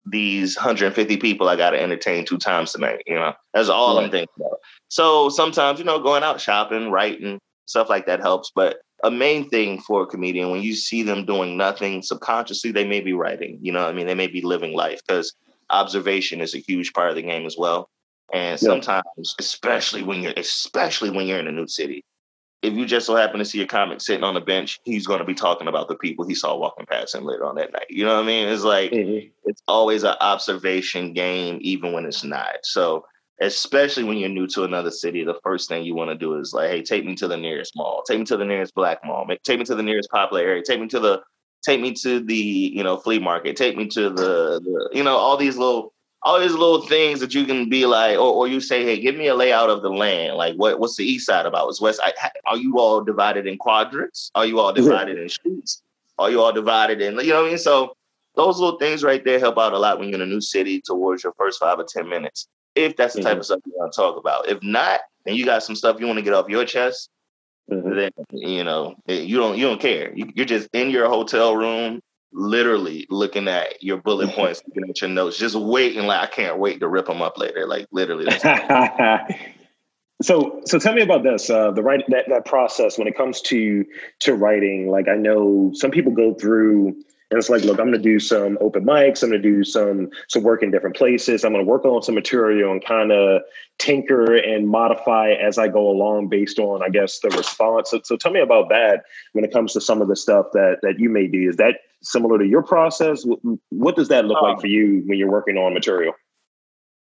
these 0.07 0.57
150 0.57 1.17
people 1.19 1.49
I 1.49 1.57
got 1.57 1.71
to 1.71 1.83
entertain 1.83 2.25
two 2.25 2.39
times 2.39 2.73
tonight. 2.73 3.03
You 3.07 3.17
know, 3.17 3.35
that's 3.53 3.69
all 3.69 3.97
right. 3.97 4.05
I'm 4.05 4.11
thinking 4.11 4.33
about. 4.39 4.59
So 4.89 5.29
sometimes, 5.29 5.79
you 5.79 5.85
know, 5.85 5.99
going 5.99 6.23
out 6.23 6.41
shopping, 6.41 6.91
writing, 6.91 7.41
stuff 7.67 7.91
like 7.91 8.07
that 8.07 8.21
helps. 8.21 8.53
But 8.55 8.79
a 9.07 9.11
main 9.11 9.49
thing 9.49 9.81
for 9.81 10.03
a 10.03 10.07
comedian 10.07 10.51
when 10.51 10.63
you 10.63 10.75
see 10.75 11.03
them 11.05 11.25
doing 11.25 11.57
nothing 11.57 12.03
subconsciously 12.03 12.73
they 12.73 12.85
may 12.85 13.01
be 13.01 13.13
writing 13.13 13.57
you 13.63 13.71
know 13.73 13.87
i 13.87 13.93
mean 13.93 14.07
they 14.07 14.15
may 14.15 14.27
be 14.27 14.43
living 14.43 14.75
life 14.75 15.01
because 15.07 15.33
observation 15.71 16.41
is 16.41 16.55
a 16.55 16.59
huge 16.59 16.93
part 16.93 17.11
of 17.11 17.15
the 17.15 17.23
game 17.23 17.47
as 17.47 17.57
well 17.57 17.89
and 18.35 18.59
sometimes 18.59 19.05
yeah. 19.17 19.23
especially 19.39 20.03
when 20.03 20.23
you're 20.23 20.35
especially 20.37 21.11
when 21.11 21.27
you're 21.27 21.39
in 21.39 21.47
a 21.47 21.53
new 21.53 21.69
city 21.69 22.05
if 22.63 22.75
you 22.75 22.85
just 22.85 23.07
so 23.07 23.15
happen 23.15 23.39
to 23.39 23.45
see 23.45 23.63
a 23.63 23.67
comic 23.67 24.01
sitting 24.01 24.25
on 24.25 24.37
a 24.37 24.41
bench 24.41 24.81
he's 24.85 25.07
going 25.07 25.21
to 25.21 25.25
be 25.25 25.35
talking 25.35 25.69
about 25.69 25.87
the 25.87 25.97
people 25.97 26.27
he 26.27 26.35
saw 26.35 26.57
walking 26.57 26.87
past 26.87 27.15
him 27.15 27.25
later 27.25 27.47
on 27.47 27.55
that 27.55 27.73
night 27.73 27.87
you 27.89 28.05
know 28.05 28.15
what 28.17 28.25
i 28.25 28.27
mean 28.27 28.49
it's 28.49 28.65
like 28.65 28.91
mm-hmm. 28.91 29.29
it's 29.45 29.63
always 29.69 30.03
an 30.03 30.17
observation 30.21 31.13
game 31.13 31.59
even 31.61 31.93
when 31.93 32.05
it's 32.05 32.25
not 32.25 32.57
so 32.65 33.05
especially 33.41 34.05
when 34.05 34.19
you're 34.19 34.29
new 34.29 34.47
to 34.47 34.65
another 34.65 34.91
city, 34.91 35.23
the 35.25 35.39
first 35.43 35.69
thing 35.69 35.85
you 35.85 35.95
want 35.95 36.11
to 36.11 36.17
do 36.17 36.39
is 36.39 36.55
like, 36.55 36.71
hey, 36.71 36.83
take 36.83 37.05
me 37.05 37.15
to 37.17 37.29
the 37.29 37.37
nearest 37.37 37.77
mall, 37.77 38.03
take 38.07 38.19
me 38.19 38.25
to 38.25 38.37
the 38.37 38.45
nearest 38.45 38.75
black 38.75 39.05
mall, 39.05 39.27
take 39.45 39.59
me 39.59 39.65
to 39.65 39.75
the 39.75 39.83
nearest 39.83 40.11
popular 40.11 40.43
area, 40.43 40.63
take 40.63 40.81
me 40.81 40.89
to 40.89 41.01
the 41.01 41.23
take 41.63 41.81
me 41.81 41.93
to 41.93 42.21
the 42.21 42.35
you 42.35 42.83
know 42.83 42.97
flea 42.97 43.19
market, 43.19 43.57
take 43.57 43.77
me 43.77 43.87
to 43.89 44.11
the, 44.11 44.61
the 44.61 44.91
you 44.93 45.03
know 45.03 45.17
all 45.17 45.37
these 45.37 45.57
little 45.57 45.93
all 46.23 46.41
these 46.41 46.53
little 46.53 46.87
things 46.87 47.21
that 47.21 47.35
you 47.35 47.45
can 47.45 47.69
be 47.69 47.87
like, 47.87 48.17
or, 48.17 48.33
or 48.33 48.49
you 48.49 48.61
say, 48.61 48.83
hey, 48.85 49.01
give 49.01 49.15
me 49.15 49.29
a 49.29 49.35
layout 49.35 49.71
of 49.71 49.83
the 49.83 49.91
land. 49.91 50.37
Like, 50.37 50.57
what 50.57 50.79
what's 50.79 50.97
the 50.97 51.05
east 51.05 51.27
side 51.27 51.47
about? 51.47 51.69
Is 51.69 51.81
west? 51.81 52.01
Are 52.47 52.57
you 52.57 52.79
all 52.79 53.03
divided 53.03 53.47
in 53.47 53.59
quadrants? 53.59 54.31
Are 54.35 54.47
you 54.47 54.61
all 54.61 54.73
divided 54.73 55.19
in 55.19 55.29
streets? 55.29 55.83
Are 56.19 56.31
you 56.31 56.41
all 56.41 56.53
divided 56.53 57.03
in 57.03 57.19
you 57.21 57.29
know 57.29 57.43
what 57.43 57.47
I 57.47 57.49
mean? 57.51 57.59
So 57.59 57.97
those 58.35 58.59
little 58.59 58.79
things 58.79 59.03
right 59.03 59.25
there 59.25 59.39
help 59.39 59.59
out 59.59 59.75
a 59.75 59.79
lot 59.79 59.99
when 59.99 60.09
you're 60.09 60.17
in 60.17 60.23
a 60.23 60.27
new 60.27 60.41
city 60.41 60.81
towards 60.81 61.23
your 61.23 61.35
first 61.35 61.61
five 61.61 61.79
or 61.79 61.85
ten 61.85 62.09
minutes 62.09 62.49
if 62.77 62.97
that's 62.97 63.15
the 63.15 63.23
type 63.23 63.33
mm-hmm. 63.33 63.41
of 63.41 63.47
stuff 63.47 63.61
you 63.67 63.73
want 63.77 63.93
to 63.93 63.97
talk 63.97 64.17
about. 64.17 64.49
If 64.49 64.63
not, 64.63 65.01
and 65.27 65.37
you 65.37 65.45
got 65.45 65.63
some 65.63 65.75
stuff 65.75 65.99
you 65.99 66.07
want 66.07 66.19
to 66.19 66.23
get 66.23 66.35
off 66.35 66.49
your 66.49 66.65
chest, 66.65 67.11
mm-hmm. 67.71 67.95
then 67.95 68.11
you 68.31 68.65
know 68.65 68.95
you 69.07 69.37
don't 69.39 69.57
you 69.59 69.67
don't 69.67 69.81
care. 69.81 70.13
You, 70.15 70.43
are 70.43 70.47
just 70.47 70.69
in 70.73 70.91
your 70.91 71.09
hotel 71.09 71.57
room, 71.57 72.01
literally 72.33 73.07
looking 73.11 73.49
at 73.49 73.83
your 73.83 73.97
bullet 73.97 74.31
points, 74.35 74.63
looking 74.67 74.89
at 74.89 75.01
your 75.01 75.11
notes, 75.11 75.39
just 75.39 75.57
waiting. 75.57 76.07
Like 76.07 76.21
I 76.21 76.27
can't 76.27 76.59
wait 76.59 76.81
to 76.81 76.89
rip 76.89 77.07
them 77.07 77.23
up 77.23 77.39
later. 77.39 77.67
Like 77.67 77.87
literally. 77.91 78.27
so 80.23 80.63
so 80.65 80.79
tell 80.79 80.95
me 80.95 81.03
about 81.03 81.23
this 81.23 81.51
uh 81.51 81.71
the 81.73 81.83
right 81.83 82.03
that, 82.09 82.25
that 82.29 82.47
process 82.47 82.97
when 82.97 83.07
it 83.07 83.15
comes 83.15 83.43
to 83.43 83.85
to 84.19 84.35
writing 84.35 84.89
like 84.89 85.09
i 85.09 85.15
know 85.15 85.71
some 85.75 85.91
people 85.91 86.11
go 86.11 86.33
through 86.33 86.97
and 87.31 87.39
it's 87.39 87.51
like, 87.51 87.63
look, 87.63 87.81
I'm 87.81 87.87
going 87.87 88.01
to 88.01 88.11
do 88.11 88.21
some 88.21 88.57
open 88.61 88.85
mics. 88.85 89.23
I'm 89.23 89.31
going 89.31 89.43
to 89.43 89.49
do 89.49 89.65
some 89.65 90.11
some 90.29 90.45
work 90.45 90.63
in 90.63 90.71
different 90.71 90.95
places. 90.95 91.45
I'm 91.45 91.53
going 91.53 91.65
to 91.65 91.69
work 91.69 91.85
on 91.85 92.03
some 92.03 92.15
material 92.15 92.71
and 92.71 92.85
kind 92.85 93.11
of 93.11 93.43
tinker 93.79 94.37
and 94.37 94.69
modify 94.69 95.33
as 95.33 95.59
I 95.59 95.67
go 95.67 95.89
along 95.89 96.29
based 96.29 96.61
on, 96.61 96.85
I 96.85 96.89
guess, 96.89 97.19
the 97.19 97.31
response. 97.31 97.91
So, 97.91 98.01
so 98.05 98.17
tell 98.17 98.31
me 98.31 98.41
about 98.41 98.69
that 98.69 99.03
when 99.33 99.45
it 99.45 99.53
comes 99.53 99.73
to 99.73 99.81
some 99.81 100.01
of 100.01 100.07
the 100.07 100.15
stuff 100.15 100.47
that 100.53 100.79
that 100.83 101.01
you 101.01 101.09
may 101.09 101.27
do. 101.27 101.49
Is 101.49 101.57
that 101.57 101.81
similar 102.01 102.39
to 102.39 102.47
your 102.47 102.63
process? 102.63 103.27
What 103.71 103.97
does 103.97 104.09
that 104.09 104.27
look 104.27 104.41
um, 104.41 104.51
like 104.51 104.61
for 104.61 104.69
you 104.69 105.03
when 105.07 105.19
you're 105.19 105.31
working 105.31 105.57
on 105.57 105.75
material? 105.75 106.15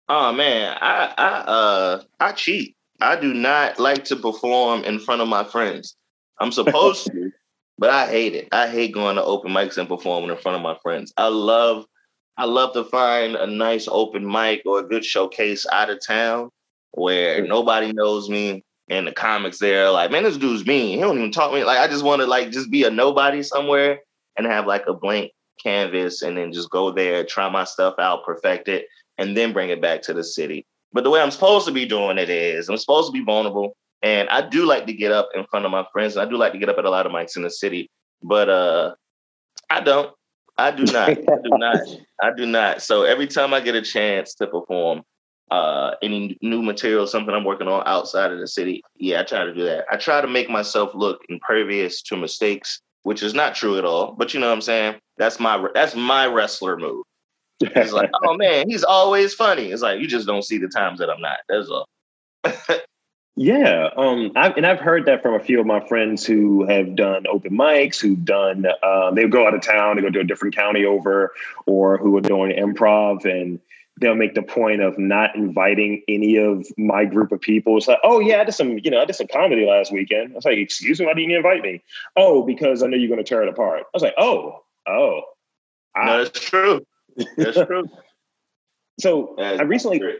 Oh 0.10 0.34
man, 0.34 0.78
I 0.82 1.14
I 1.18 1.28
uh 1.28 2.04
I 2.20 2.34
cheat. 2.34 2.76
I 3.00 3.16
do 3.16 3.34
not 3.34 3.80
like 3.80 4.04
to 4.06 4.18
perform 4.18 4.84
in 4.84 5.00
front 5.00 5.22
of 5.22 5.30
my 5.30 5.46
friends. 5.46 5.96
I'm 6.42 6.52
supposed 6.52 7.08
to. 7.08 7.32
But 7.82 7.90
I 7.90 8.06
hate 8.06 8.36
it. 8.36 8.48
I 8.52 8.68
hate 8.68 8.94
going 8.94 9.16
to 9.16 9.24
open 9.24 9.52
mics 9.52 9.80
and 9.80 9.90
performing 9.90 10.30
in 10.30 10.38
front 10.38 10.56
of 10.56 10.62
my 10.62 10.78
friends. 10.84 11.12
I 11.18 11.30
love, 11.30 11.88
I 12.38 12.46
love 12.46 12.74
to 12.74 12.84
find 12.84 13.36
a 13.36 13.48
nice 13.48 13.88
open 13.90 14.24
mic 14.24 14.62
or 14.68 14.82
a 14.82 14.88
good 14.88 15.04
showcase 15.04 15.66
out 15.72 15.90
of 15.90 15.98
town 16.06 16.52
where 16.92 17.44
nobody 17.44 17.92
knows 17.92 18.30
me 18.30 18.64
and 18.88 19.08
the 19.08 19.12
comics 19.12 19.58
there 19.58 19.90
like, 19.90 20.12
man, 20.12 20.22
this 20.22 20.38
dude's 20.38 20.64
mean. 20.64 20.96
He 20.96 21.02
don't 21.02 21.18
even 21.18 21.32
talk 21.32 21.50
to 21.50 21.58
me. 21.58 21.64
Like 21.64 21.80
I 21.80 21.88
just 21.88 22.06
want 22.06 22.22
to 22.22 22.28
like 22.28 22.52
just 22.52 22.70
be 22.70 22.84
a 22.84 22.92
nobody 22.92 23.42
somewhere 23.42 23.98
and 24.38 24.46
have 24.46 24.68
like 24.68 24.84
a 24.86 24.94
blank 24.94 25.32
canvas 25.64 26.22
and 26.22 26.38
then 26.38 26.54
just 26.54 26.70
go 26.70 26.92
there, 26.92 27.26
try 27.26 27.50
my 27.50 27.64
stuff 27.64 27.96
out, 27.98 28.24
perfect 28.24 28.68
it, 28.68 28.86
and 29.18 29.36
then 29.36 29.54
bring 29.54 29.72
it 29.72 29.82
back 29.82 30.04
to 30.04 30.14
the 30.14 30.24
city. 30.24 30.68
But 30.94 31.04
the 31.04 31.10
way 31.10 31.20
I'm 31.20 31.32
supposed 31.32 31.66
to 31.66 31.74
be 31.74 31.88
doing 31.88 32.20
it 32.20 32.30
is 32.30 32.70
I'm 32.70 32.78
supposed 32.78 33.08
to 33.08 33.12
be 33.12 33.26
vulnerable. 33.26 33.76
And 34.04 34.30
I 34.30 34.48
do 34.48 34.66
like 34.66 34.88
to 34.88 34.94
get 34.94 35.12
up 35.12 35.30
in 35.36 35.46
front 35.46 35.66
of 35.66 35.72
my 35.72 35.86
friends. 35.94 36.18
I 36.18 36.26
do 36.26 36.38
like 36.38 36.54
to 36.54 36.60
get 36.60 36.70
up 36.70 36.78
at 36.78 36.86
a 36.86 36.90
lot 36.90 37.06
of 37.06 37.12
mics 37.12 37.36
in 37.36 37.44
the 37.44 37.52
city, 37.52 37.90
but 38.24 38.50
uh, 38.50 38.96
I 39.70 39.82
don't. 39.82 40.12
I 40.58 40.72
do 40.72 40.84
not. 40.86 41.10
I 41.10 41.16
do 41.16 41.26
not. 41.46 41.80
I 42.22 42.32
do 42.36 42.46
not. 42.46 42.82
So 42.82 43.04
every 43.04 43.28
time 43.28 43.54
I 43.54 43.60
get 43.62 43.76
a 43.76 43.82
chance 43.82 44.34
to 44.36 44.48
perform 44.48 45.04
uh, 45.52 45.92
any 46.02 46.38
new 46.42 46.62
material, 46.62 47.06
something 47.08 47.34
I'm 47.34 47.44
working 47.44 47.68
on 47.68 47.84
outside 47.86 48.32
of 48.32 48.40
the 48.40 48.48
city, 48.48 48.82
yeah, 48.96 49.22
I 49.22 49.24
try 49.24 49.46
to 49.46 49.54
do 49.54 49.64
that. 49.66 49.86
I 49.92 49.98
try 49.98 50.22
to 50.22 50.28
make 50.28 50.50
myself 50.50 50.92
look 50.96 51.22
impervious 51.30 52.02
to 52.04 52.18
mistakes, 52.18 52.82
which 53.04 53.22
is 53.22 53.34
not 53.34 53.56
true 53.56 53.78
at 53.78 53.86
all. 53.86 54.14
But 54.14 54.34
you 54.34 54.40
know 54.40 54.48
what 54.48 54.54
I'm 54.54 54.62
saying? 54.62 54.96
That's 55.18 55.40
my 55.40 55.64
that's 55.74 55.96
my 55.96 56.26
wrestler 56.26 56.78
move. 56.78 57.04
It's 57.60 57.94
like, 57.94 58.10
oh 58.24 58.36
man, 58.36 58.68
he's 58.68 58.84
always 58.84 59.34
funny. 59.34 59.72
It's 59.72 59.84
like 59.84 60.00
you 60.00 60.08
just 60.08 60.28
don't 60.28 60.44
see 60.44 60.58
the 60.58 60.68
times 60.68 61.00
that 61.00 61.10
I'm 61.10 61.22
not. 61.22 61.38
That's 61.48 61.70
all. 61.70 61.88
Yeah, 63.42 63.90
um, 63.98 64.32
I've, 64.36 64.56
and 64.56 64.68
I've 64.68 64.80
heard 64.80 65.08
that 65.08 65.24
from 65.24 65.34
a 65.34 65.40
few 65.40 65.60
of 65.60 65.66
my 65.66 65.80
friends 65.88 66.24
who 66.24 66.64
have 66.68 66.96
done 66.96 67.26
open 67.26 67.58
mics, 67.58 68.00
who've 68.00 68.24
done 68.24 68.68
uh, 68.84 69.10
they 69.10 69.28
go 69.28 69.48
out 69.48 69.56
of 69.56 69.62
town, 69.62 69.96
they 69.96 70.04
go 70.04 70.12
to 70.12 70.20
a 70.20 70.24
different 70.24 70.56
county 70.56 70.86
over, 70.86 71.34
or 71.66 71.98
who 71.98 72.16
are 72.16 72.22
doing 72.22 72.56
improv, 72.56 73.26
and 73.26 73.60
they'll 74.00 74.14
make 74.14 74.36
the 74.36 74.44
point 74.44 74.84
of 74.84 74.96
not 75.00 75.36
inviting 75.36 76.04
any 76.08 76.38
of 76.38 76.68
my 76.78 77.04
group 77.04 77.32
of 77.32 77.42
people. 77.42 77.78
It's 77.78 77.88
like, 77.88 77.98
oh 78.04 78.20
yeah, 78.20 78.42
I 78.42 78.44
did 78.44 78.52
some, 78.52 78.78
you 78.78 78.92
know, 78.92 79.02
I 79.02 79.06
did 79.06 79.16
some 79.16 79.26
comedy 79.26 79.66
last 79.66 79.92
weekend. 79.92 80.34
I 80.34 80.36
was 80.36 80.46
like, 80.46 80.60
excuse 80.60 81.00
me, 81.00 81.08
why 81.08 81.16
didn't 81.16 81.32
you 81.32 81.38
invite 81.38 81.64
me? 81.64 81.82
Oh, 82.16 82.44
because 82.44 82.84
I 82.84 82.88
know 82.88 82.96
you're 82.96 83.10
going 83.10 83.24
to 83.24 83.28
tear 83.28 83.42
it 83.42 83.50
apart. 83.50 83.80
I 83.80 83.90
was 83.92 84.04
like, 84.04 84.14
oh, 84.20 84.64
oh, 84.88 85.22
no, 85.98 86.24
that's 86.24 86.40
true. 86.40 86.86
That's 87.38 87.58
true. 87.66 87.86
so 89.00 89.36
I 89.40 89.64
recently. 89.64 89.98
Great. 89.98 90.20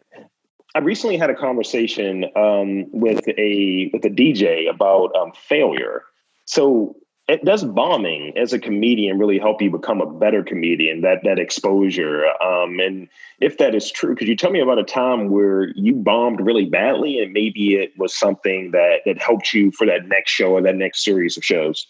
I 0.74 0.80
recently 0.80 1.18
had 1.18 1.30
a 1.30 1.36
conversation 1.36 2.26
um, 2.36 2.86
with 2.92 3.28
a 3.28 3.90
with 3.94 4.06
a 4.06 4.10
DJ 4.10 4.70
about 4.70 5.16
um, 5.16 5.32
failure. 5.34 6.04
So 6.46 6.96
it 7.28 7.46
does 7.46 7.64
bombing 7.64 8.34
as 8.38 8.52
a 8.52 8.60
comedian 8.60 9.18
really 9.18 9.40
help 9.40 9.62
you 9.62 9.72
become 9.72 10.02
a 10.02 10.06
better 10.06 10.44
comedian? 10.44 11.02
That 11.02 11.20
that 11.24 11.40
exposure, 11.40 12.26
um, 12.42 12.80
and 12.80 13.08
if 13.40 13.58
that 13.58 13.76
is 13.76 13.92
true, 13.92 14.16
could 14.16 14.28
you 14.28 14.36
tell 14.36 14.52
me 14.52 14.60
about 14.60 14.80
a 14.80 14.84
time 14.84 15.30
where 15.30 15.70
you 15.76 15.96
bombed 15.96 16.46
really 16.46 16.66
badly, 16.66 17.20
and 17.20 17.32
maybe 17.32 17.76
it 17.76 17.92
was 17.98 18.18
something 18.18 18.72
that 18.72 19.00
that 19.06 19.22
helped 19.22 19.54
you 19.54 19.72
for 19.72 19.86
that 19.88 20.08
next 20.08 20.32
show 20.32 20.54
or 20.54 20.62
that 20.62 20.76
next 20.76 21.04
series 21.04 21.38
of 21.38 21.44
shows? 21.44 21.88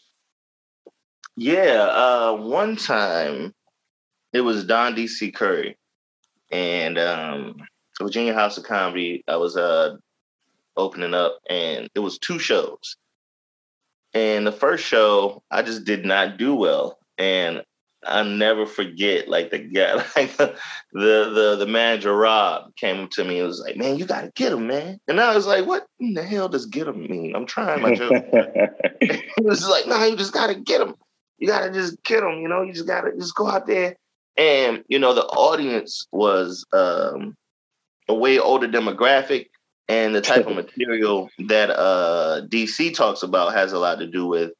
Yeah, 1.35 1.89
uh, 1.91 2.35
one 2.35 2.75
time 2.75 3.53
it 4.33 4.41
was 4.41 4.65
Don 4.65 4.95
DC 4.95 5.33
Curry, 5.33 5.77
and 6.51 6.99
um, 6.99 7.55
Virginia 8.03 8.33
House 8.33 8.57
of 8.57 8.63
Comedy. 8.63 9.23
I 9.27 9.37
was 9.37 9.57
uh 9.57 9.97
opening 10.77 11.13
up, 11.13 11.39
and 11.49 11.89
it 11.95 11.99
was 11.99 12.17
two 12.17 12.39
shows. 12.39 12.95
And 14.13 14.45
the 14.45 14.51
first 14.51 14.85
show, 14.85 15.41
I 15.49 15.61
just 15.61 15.85
did 15.85 16.05
not 16.05 16.37
do 16.37 16.55
well, 16.55 16.99
and 17.17 17.63
I 18.05 18.23
never 18.23 18.65
forget. 18.65 19.27
Like 19.27 19.51
the 19.51 19.59
guy, 19.59 19.95
like 20.15 20.35
the 20.37 20.55
the 20.91 21.55
the 21.59 21.67
manager 21.67 22.15
Rob 22.15 22.75
came 22.75 23.07
to 23.09 23.23
me 23.23 23.39
and 23.39 23.47
was 23.47 23.59
like, 23.59 23.77
"Man, 23.77 23.97
you 23.97 24.05
got 24.05 24.21
to 24.21 24.31
get 24.35 24.53
him, 24.53 24.67
man." 24.67 24.99
And 25.07 25.19
I 25.19 25.35
was 25.35 25.45
like, 25.45 25.65
"What 25.65 25.85
in 25.99 26.13
the 26.13 26.23
hell 26.23 26.49
does 26.49 26.65
get 26.65 26.87
him 26.87 27.01
mean?" 27.07 27.35
I'm 27.35 27.45
trying 27.45 27.81
my 27.81 27.93
joke. 27.93 28.11
he 29.01 29.43
was 29.43 29.67
like, 29.67 29.87
"No, 29.87 30.03
you 30.03 30.15
just 30.15 30.33
got 30.33 30.47
to 30.47 30.55
get 30.55 30.81
him. 30.81 30.95
You 31.37 31.47
got 31.47 31.65
to 31.65 31.71
just 31.71 32.03
get 32.03 32.23
him. 32.23 32.41
You 32.41 32.47
know, 32.47 32.63
you 32.63 32.73
just 32.73 32.87
got 32.87 33.01
to 33.01 33.11
just 33.17 33.35
go 33.35 33.47
out 33.47 33.67
there." 33.67 33.95
And 34.35 34.83
you 34.87 34.97
know, 34.97 35.13
the 35.13 35.25
audience 35.25 36.07
was 36.11 36.65
um 36.73 37.35
a 38.11 38.13
way 38.13 38.37
older 38.37 38.67
demographic 38.67 39.47
and 39.87 40.13
the 40.13 40.21
type 40.21 40.45
of 40.45 40.55
material 40.63 41.29
that 41.47 41.69
uh, 41.69 42.41
DC 42.47 42.93
talks 42.93 43.23
about 43.23 43.53
has 43.53 43.73
a 43.73 43.79
lot 43.79 43.99
to 43.99 44.07
do 44.07 44.27
with 44.27 44.51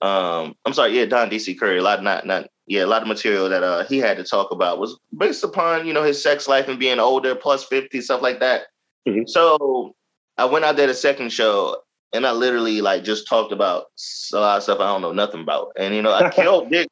um, 0.00 0.54
I'm 0.64 0.74
sorry, 0.74 0.96
yeah, 0.96 1.06
Don 1.06 1.28
DC 1.28 1.58
Curry, 1.58 1.78
a 1.78 1.82
lot 1.82 2.02
not 2.02 2.24
not 2.24 2.48
yeah, 2.66 2.84
a 2.84 2.86
lot 2.86 3.02
of 3.02 3.08
material 3.08 3.48
that 3.48 3.62
uh, 3.62 3.84
he 3.84 3.98
had 3.98 4.18
to 4.18 4.24
talk 4.24 4.50
about 4.50 4.78
was 4.78 4.98
based 5.16 5.42
upon, 5.42 5.86
you 5.86 5.92
know, 5.92 6.02
his 6.04 6.22
sex 6.22 6.46
life 6.46 6.68
and 6.68 6.78
being 6.78 7.00
older, 7.00 7.34
plus 7.34 7.64
50, 7.64 8.00
stuff 8.02 8.20
like 8.20 8.40
that. 8.40 8.66
Mm-hmm. 9.08 9.22
So 9.26 9.94
I 10.36 10.44
went 10.44 10.66
out 10.66 10.76
there 10.76 10.86
the 10.86 10.94
second 10.94 11.32
show 11.32 11.78
and 12.12 12.26
I 12.26 12.32
literally 12.32 12.82
like 12.82 13.04
just 13.04 13.26
talked 13.26 13.52
about 13.52 13.86
a 14.34 14.38
lot 14.38 14.58
of 14.58 14.62
stuff 14.62 14.80
I 14.80 14.86
don't 14.86 15.00
know 15.02 15.12
nothing 15.12 15.40
about. 15.40 15.72
And 15.76 15.94
you 15.94 16.02
know, 16.02 16.12
I 16.12 16.28
killed 16.34 16.70
did 16.70 16.88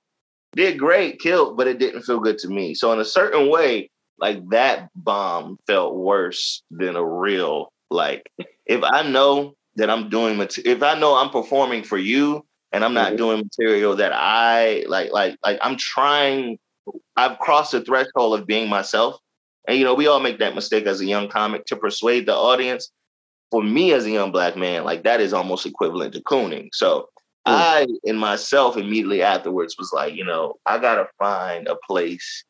did 0.54 0.78
great, 0.78 1.20
killed, 1.20 1.56
but 1.56 1.68
it 1.68 1.78
didn't 1.78 2.02
feel 2.02 2.20
good 2.20 2.38
to 2.38 2.48
me. 2.48 2.74
So 2.74 2.92
in 2.92 2.98
a 2.98 3.04
certain 3.04 3.50
way, 3.50 3.90
like 4.18 4.48
that 4.50 4.90
bomb 4.94 5.58
felt 5.66 5.94
worse 5.94 6.62
than 6.70 6.96
a 6.96 7.04
real 7.04 7.72
like 7.90 8.30
if 8.66 8.82
I 8.82 9.02
know 9.02 9.54
that 9.76 9.90
I'm 9.90 10.08
doing 10.08 10.40
if 10.40 10.82
I 10.82 10.98
know 10.98 11.16
I'm 11.16 11.30
performing 11.30 11.82
for 11.82 11.98
you 11.98 12.44
and 12.72 12.84
I'm 12.84 12.94
not 12.94 13.08
mm-hmm. 13.08 13.16
doing 13.16 13.38
material 13.38 13.96
that 13.96 14.12
I 14.14 14.84
like 14.88 15.12
like 15.12 15.36
like 15.42 15.58
I'm 15.62 15.76
trying 15.76 16.58
I've 17.16 17.38
crossed 17.38 17.72
the 17.72 17.80
threshold 17.82 18.38
of 18.38 18.46
being 18.46 18.68
myself. 18.68 19.18
And 19.68 19.78
you 19.78 19.84
know, 19.84 19.94
we 19.94 20.06
all 20.06 20.20
make 20.20 20.38
that 20.38 20.54
mistake 20.54 20.86
as 20.86 21.00
a 21.00 21.06
young 21.06 21.28
comic 21.28 21.64
to 21.66 21.76
persuade 21.76 22.26
the 22.26 22.34
audience. 22.34 22.90
For 23.50 23.62
me 23.62 23.92
as 23.92 24.04
a 24.06 24.10
young 24.10 24.32
black 24.32 24.56
man, 24.56 24.84
like 24.84 25.04
that 25.04 25.20
is 25.20 25.32
almost 25.32 25.66
equivalent 25.66 26.14
to 26.14 26.22
cooning. 26.22 26.68
So 26.72 27.08
mm. 27.46 27.52
I 27.52 27.86
in 28.04 28.16
myself 28.16 28.76
immediately 28.76 29.22
afterwards 29.22 29.76
was 29.78 29.92
like, 29.92 30.14
you 30.14 30.24
know, 30.24 30.54
I 30.66 30.78
gotta 30.78 31.06
find 31.18 31.68
a 31.68 31.76
place 31.86 32.44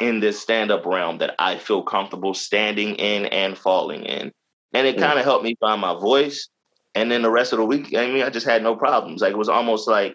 in 0.00 0.20
this 0.20 0.40
stand 0.40 0.70
up 0.70 0.86
realm 0.86 1.18
that 1.18 1.34
I 1.38 1.58
feel 1.58 1.82
comfortable 1.82 2.34
standing 2.34 2.96
in 2.96 3.26
and 3.26 3.56
falling 3.56 4.04
in. 4.04 4.32
And 4.72 4.86
it 4.86 4.96
mm. 4.96 5.00
kind 5.00 5.18
of 5.18 5.24
helped 5.24 5.44
me 5.44 5.56
find 5.60 5.80
my 5.80 5.94
voice. 5.94 6.48
And 6.94 7.10
then 7.10 7.22
the 7.22 7.30
rest 7.30 7.52
of 7.52 7.58
the 7.58 7.64
week, 7.64 7.94
I 7.96 8.06
mean, 8.06 8.22
I 8.22 8.30
just 8.30 8.46
had 8.46 8.62
no 8.62 8.76
problems. 8.76 9.22
Like 9.22 9.32
it 9.32 9.38
was 9.38 9.48
almost 9.48 9.88
like 9.88 10.14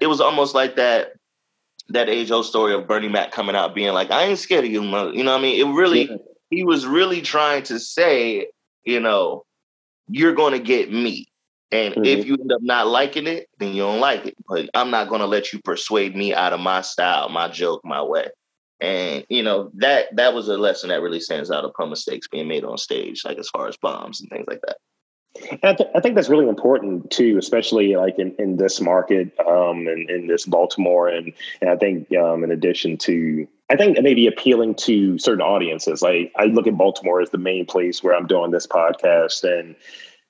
it 0.00 0.06
was 0.06 0.20
almost 0.20 0.54
like 0.54 0.76
that 0.76 1.12
that 1.90 2.08
age 2.08 2.30
old 2.30 2.46
story 2.46 2.72
of 2.72 2.86
Bernie 2.86 3.08
Mac 3.08 3.32
coming 3.32 3.56
out 3.56 3.74
being 3.74 3.92
like, 3.92 4.10
I 4.10 4.24
ain't 4.24 4.38
scared 4.38 4.64
of 4.64 4.70
you, 4.70 4.82
mother. 4.82 5.12
You 5.12 5.24
know 5.24 5.32
what 5.32 5.38
I 5.38 5.42
mean? 5.42 5.60
It 5.60 5.72
really 5.72 6.08
yeah. 6.08 6.16
he 6.50 6.64
was 6.64 6.86
really 6.86 7.20
trying 7.20 7.62
to 7.64 7.78
say, 7.78 8.48
you 8.84 9.00
know, 9.00 9.44
you're 10.08 10.34
gonna 10.34 10.58
get 10.58 10.92
me. 10.92 11.26
And 11.72 11.94
mm-hmm. 11.94 12.04
if 12.04 12.26
you 12.26 12.34
end 12.34 12.50
up 12.52 12.62
not 12.62 12.88
liking 12.88 13.28
it, 13.28 13.48
then 13.58 13.74
you 13.74 13.82
don't 13.82 14.00
like 14.00 14.26
it. 14.26 14.34
But 14.48 14.68
I'm 14.74 14.90
not 14.90 15.08
gonna 15.08 15.26
let 15.26 15.52
you 15.52 15.60
persuade 15.60 16.16
me 16.16 16.34
out 16.34 16.52
of 16.52 16.60
my 16.60 16.80
style, 16.80 17.28
my 17.28 17.48
joke, 17.48 17.82
my 17.84 18.02
way. 18.02 18.28
And 18.80 19.26
you 19.28 19.42
know 19.42 19.70
that 19.74 20.14
that 20.16 20.34
was 20.34 20.48
a 20.48 20.56
lesson 20.56 20.88
that 20.88 21.02
really 21.02 21.20
stands 21.20 21.50
out 21.50 21.64
upon 21.64 21.90
mistakes 21.90 22.28
being 22.28 22.48
made 22.48 22.64
on 22.64 22.78
stage, 22.78 23.24
like 23.24 23.38
as 23.38 23.48
far 23.48 23.68
as 23.68 23.76
bombs 23.76 24.20
and 24.20 24.30
things 24.30 24.46
like 24.48 24.60
that. 24.66 24.76
I, 25.62 25.74
th- 25.74 25.90
I, 25.94 26.00
think 26.00 26.16
that's 26.16 26.28
really 26.28 26.48
important 26.48 27.10
too, 27.10 27.38
especially 27.38 27.94
like 27.94 28.18
in, 28.18 28.34
in 28.38 28.56
this 28.56 28.80
market 28.80 29.32
um, 29.38 29.86
and 29.86 30.10
in 30.10 30.26
this 30.26 30.44
Baltimore, 30.44 31.08
and, 31.08 31.32
and 31.60 31.70
I 31.70 31.76
think 31.76 32.12
um, 32.16 32.42
in 32.42 32.50
addition 32.50 32.96
to, 32.98 33.46
I 33.70 33.76
think 33.76 33.96
maybe 34.02 34.26
appealing 34.26 34.74
to 34.76 35.18
certain 35.18 35.40
audiences. 35.40 36.02
Like 36.02 36.32
I 36.36 36.46
look 36.46 36.66
at 36.66 36.76
Baltimore 36.76 37.20
as 37.20 37.30
the 37.30 37.38
main 37.38 37.64
place 37.64 38.02
where 38.02 38.14
I'm 38.14 38.26
doing 38.26 38.50
this 38.50 38.66
podcast, 38.66 39.44
and 39.44 39.76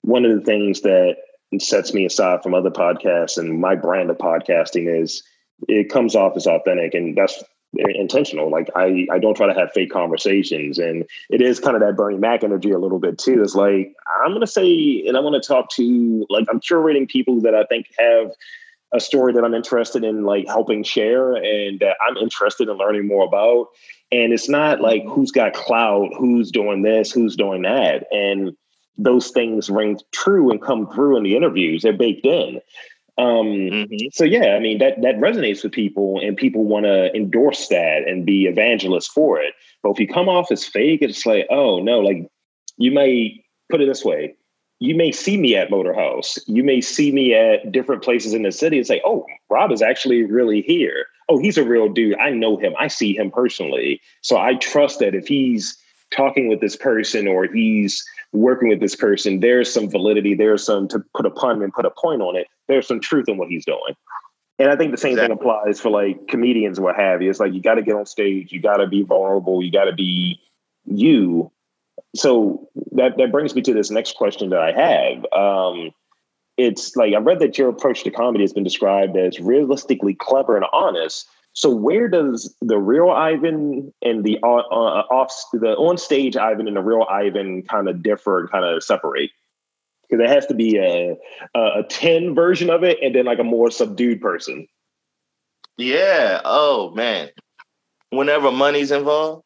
one 0.02 0.26
of 0.26 0.38
the 0.38 0.45
things 0.45 0.83
that 0.83 1.16
sets 1.59 1.95
me 1.95 2.04
aside 2.04 2.42
from 2.42 2.54
other 2.54 2.71
podcasts 2.71 3.38
and 3.38 3.59
my 3.59 3.75
brand 3.75 4.11
of 4.11 4.19
podcasting 4.19 5.02
is 5.02 5.23
it 5.66 5.90
comes 5.90 6.14
off 6.14 6.37
as 6.37 6.47
authentic, 6.47 6.92
and 6.92 7.16
that's 7.16 7.42
intentional. 7.74 8.50
Like 8.50 8.68
I, 8.74 9.06
I 9.12 9.18
don't 9.18 9.36
try 9.36 9.46
to 9.46 9.58
have 9.58 9.72
fake 9.72 9.90
conversations, 9.90 10.78
and 10.78 11.04
it 11.28 11.40
is 11.40 11.60
kind 11.60 11.76
of 11.76 11.82
that 11.82 11.96
Bernie 11.96 12.18
Mac 12.18 12.42
energy 12.42 12.70
a 12.70 12.78
little 12.78 12.98
bit 12.98 13.18
too. 13.18 13.42
It's 13.42 13.54
like 13.54 13.94
I'm 14.22 14.30
going 14.30 14.40
to 14.40 14.46
say, 14.46 15.04
and 15.06 15.16
I 15.16 15.20
want 15.20 15.40
to 15.40 15.46
talk 15.46 15.70
to 15.76 16.26
like 16.28 16.46
I'm 16.50 16.60
curating 16.60 17.08
people 17.08 17.40
that 17.42 17.54
I 17.54 17.64
think 17.64 17.86
have 17.98 18.32
a 18.92 18.98
story 18.98 19.32
that 19.32 19.44
I'm 19.44 19.54
interested 19.54 20.02
in, 20.02 20.24
like 20.24 20.46
helping 20.48 20.82
share, 20.82 21.34
and 21.34 21.78
that 21.80 21.96
I'm 22.06 22.16
interested 22.16 22.68
in 22.68 22.76
learning 22.76 23.06
more 23.06 23.24
about. 23.24 23.68
And 24.12 24.32
it's 24.32 24.48
not 24.48 24.80
like 24.80 25.04
who's 25.04 25.30
got 25.30 25.52
clout, 25.52 26.08
who's 26.18 26.50
doing 26.50 26.82
this, 26.82 27.12
who's 27.12 27.36
doing 27.36 27.62
that, 27.62 28.06
and 28.10 28.56
those 28.98 29.30
things 29.30 29.70
ring 29.70 29.98
true 30.12 30.50
and 30.50 30.60
come 30.60 30.90
through 30.92 31.16
in 31.16 31.22
the 31.22 31.36
interviews. 31.36 31.82
They're 31.82 31.92
baked 31.92 32.26
in. 32.26 32.60
Um, 33.20 33.46
mm-hmm. 33.46 34.08
So 34.12 34.24
yeah, 34.24 34.56
I 34.56 34.60
mean 34.60 34.78
that 34.78 35.02
that 35.02 35.16
resonates 35.16 35.62
with 35.62 35.72
people, 35.72 36.18
and 36.22 36.36
people 36.36 36.64
want 36.64 36.86
to 36.86 37.14
endorse 37.14 37.68
that 37.68 38.04
and 38.06 38.24
be 38.24 38.46
evangelists 38.46 39.08
for 39.08 39.38
it. 39.38 39.52
But 39.82 39.90
if 39.90 40.00
you 40.00 40.08
come 40.08 40.28
off 40.28 40.50
as 40.50 40.64
fake, 40.64 41.02
it's 41.02 41.26
like, 41.26 41.46
oh 41.50 41.80
no, 41.80 42.00
like 42.00 42.26
you 42.78 42.90
may 42.90 43.44
put 43.70 43.82
it 43.82 43.86
this 43.86 44.04
way: 44.04 44.34
you 44.78 44.94
may 44.94 45.12
see 45.12 45.36
me 45.36 45.54
at 45.54 45.70
Motor 45.70 45.92
House, 45.92 46.38
you 46.46 46.64
may 46.64 46.80
see 46.80 47.12
me 47.12 47.34
at 47.34 47.70
different 47.70 48.02
places 48.02 48.32
in 48.32 48.42
the 48.42 48.52
city, 48.52 48.78
and 48.78 48.86
say, 48.86 49.02
oh, 49.04 49.26
Rob 49.50 49.70
is 49.70 49.82
actually 49.82 50.24
really 50.24 50.62
here. 50.62 51.04
Oh, 51.28 51.38
he's 51.38 51.58
a 51.58 51.64
real 51.64 51.88
dude. 51.88 52.18
I 52.18 52.30
know 52.30 52.56
him. 52.56 52.72
I 52.78 52.88
see 52.88 53.14
him 53.14 53.30
personally, 53.30 54.00
so 54.22 54.38
I 54.38 54.54
trust 54.54 54.98
that 55.00 55.14
if 55.14 55.26
he's 55.26 55.76
talking 56.10 56.48
with 56.48 56.60
this 56.60 56.74
person 56.74 57.28
or 57.28 57.44
he's 57.44 58.02
working 58.32 58.68
with 58.68 58.80
this 58.80 58.96
person, 58.96 59.40
there's 59.40 59.72
some 59.72 59.90
validity, 59.90 60.34
there's 60.34 60.64
some 60.64 60.88
to 60.88 61.02
put 61.14 61.26
a 61.26 61.30
pun 61.30 61.62
and 61.62 61.72
put 61.72 61.84
a 61.84 61.90
point 61.90 62.22
on 62.22 62.36
it, 62.36 62.46
there's 62.70 62.86
some 62.86 63.00
truth 63.00 63.28
in 63.28 63.36
what 63.36 63.48
he's 63.48 63.64
doing. 63.64 63.94
And 64.58 64.70
I 64.70 64.76
think 64.76 64.92
the 64.92 64.98
same 64.98 65.12
exactly. 65.12 65.36
thing 65.36 65.40
applies 65.40 65.80
for 65.80 65.90
like 65.90 66.28
comedians, 66.28 66.78
what 66.78 66.94
have 66.96 67.22
you. 67.22 67.30
It's 67.30 67.40
like 67.40 67.54
you 67.54 67.62
got 67.62 67.76
to 67.76 67.82
get 67.82 67.94
on 67.94 68.06
stage, 68.06 68.52
you 68.52 68.60
got 68.60 68.76
to 68.76 68.86
be 68.86 69.02
vulnerable, 69.02 69.62
you 69.62 69.72
got 69.72 69.84
to 69.84 69.94
be 69.94 70.38
you. 70.84 71.50
so 72.14 72.68
that 72.92 73.16
that 73.18 73.32
brings 73.32 73.54
me 73.54 73.62
to 73.62 73.72
this 73.72 73.90
next 73.90 74.16
question 74.16 74.50
that 74.50 74.60
I 74.60 74.72
have. 74.72 75.24
Um, 75.32 75.92
it's 76.56 76.94
like 76.94 77.14
I 77.14 77.18
read 77.18 77.38
that 77.38 77.56
your 77.56 77.68
approach 77.68 78.04
to 78.04 78.10
comedy 78.10 78.44
has 78.44 78.52
been 78.52 78.64
described 78.64 79.16
as 79.16 79.40
realistically 79.40 80.14
clever 80.14 80.56
and 80.56 80.66
honest. 80.72 81.26
So 81.52 81.70
where 81.70 82.08
does 82.08 82.54
the 82.60 82.78
real 82.78 83.10
Ivan 83.10 83.92
and 84.02 84.24
the 84.24 84.38
uh, 84.42 84.56
uh, 84.56 85.04
off 85.10 85.32
the 85.52 85.74
on 85.76 85.98
stage 85.98 86.36
Ivan 86.36 86.68
and 86.68 86.76
the 86.76 86.82
real 86.82 87.06
Ivan 87.10 87.62
kind 87.62 87.88
of 87.88 88.02
differ 88.02 88.40
and 88.40 88.50
kind 88.50 88.64
of 88.64 88.82
separate? 88.84 89.30
Because 90.11 90.25
there 90.26 90.35
has 90.35 90.47
to 90.47 90.55
be 90.55 90.76
a, 90.76 91.17
a 91.55 91.81
a 91.81 91.85
ten 91.88 92.35
version 92.35 92.69
of 92.69 92.83
it, 92.83 92.99
and 93.00 93.14
then 93.14 93.26
like 93.26 93.38
a 93.38 93.45
more 93.45 93.71
subdued 93.71 94.21
person. 94.21 94.67
Yeah. 95.76 96.40
Oh 96.45 96.90
man. 96.95 97.31
Whenever 98.11 98.50
money's 98.50 98.90
involved. 98.90 99.45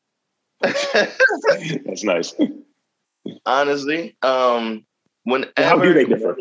That's 0.62 2.04
nice. 2.04 2.34
Honestly, 3.44 4.16
um, 4.22 4.86
whenever 5.24 5.52
How 5.58 5.78
do 5.78 5.92
they 5.92 6.04
differ? 6.06 6.36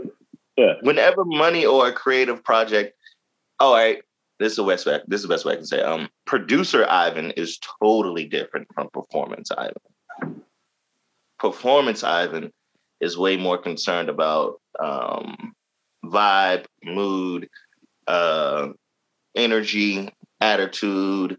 Yeah. 0.56 0.76
whenever 0.82 1.26
money 1.26 1.66
or 1.66 1.88
a 1.88 1.92
creative 1.92 2.44
project, 2.44 2.96
all 3.60 3.74
right, 3.74 4.04
this 4.40 4.52
is 4.52 4.58
the 4.58 4.64
best 4.64 4.86
way. 4.86 5.00
This 5.08 5.18
is 5.18 5.24
the 5.24 5.34
best 5.34 5.46
way 5.46 5.54
I 5.54 5.56
can 5.58 5.66
say. 5.66 5.80
it. 5.80 5.86
Um, 5.86 6.10
producer 6.26 6.86
Ivan 6.90 7.32
is 7.32 7.60
totally 7.82 8.26
different 8.26 8.68
from 8.74 8.90
performance 8.90 9.52
Ivan. 9.52 10.42
Performance 11.40 12.04
Ivan 12.04 12.54
is 13.04 13.18
way 13.18 13.38
more 13.38 13.58
concerned 13.58 14.10
about 14.10 14.60
um, 14.80 15.54
vibe, 16.06 16.66
mood, 16.84 17.50
uh, 18.08 18.70
energy, 19.36 20.10
attitude 20.42 21.38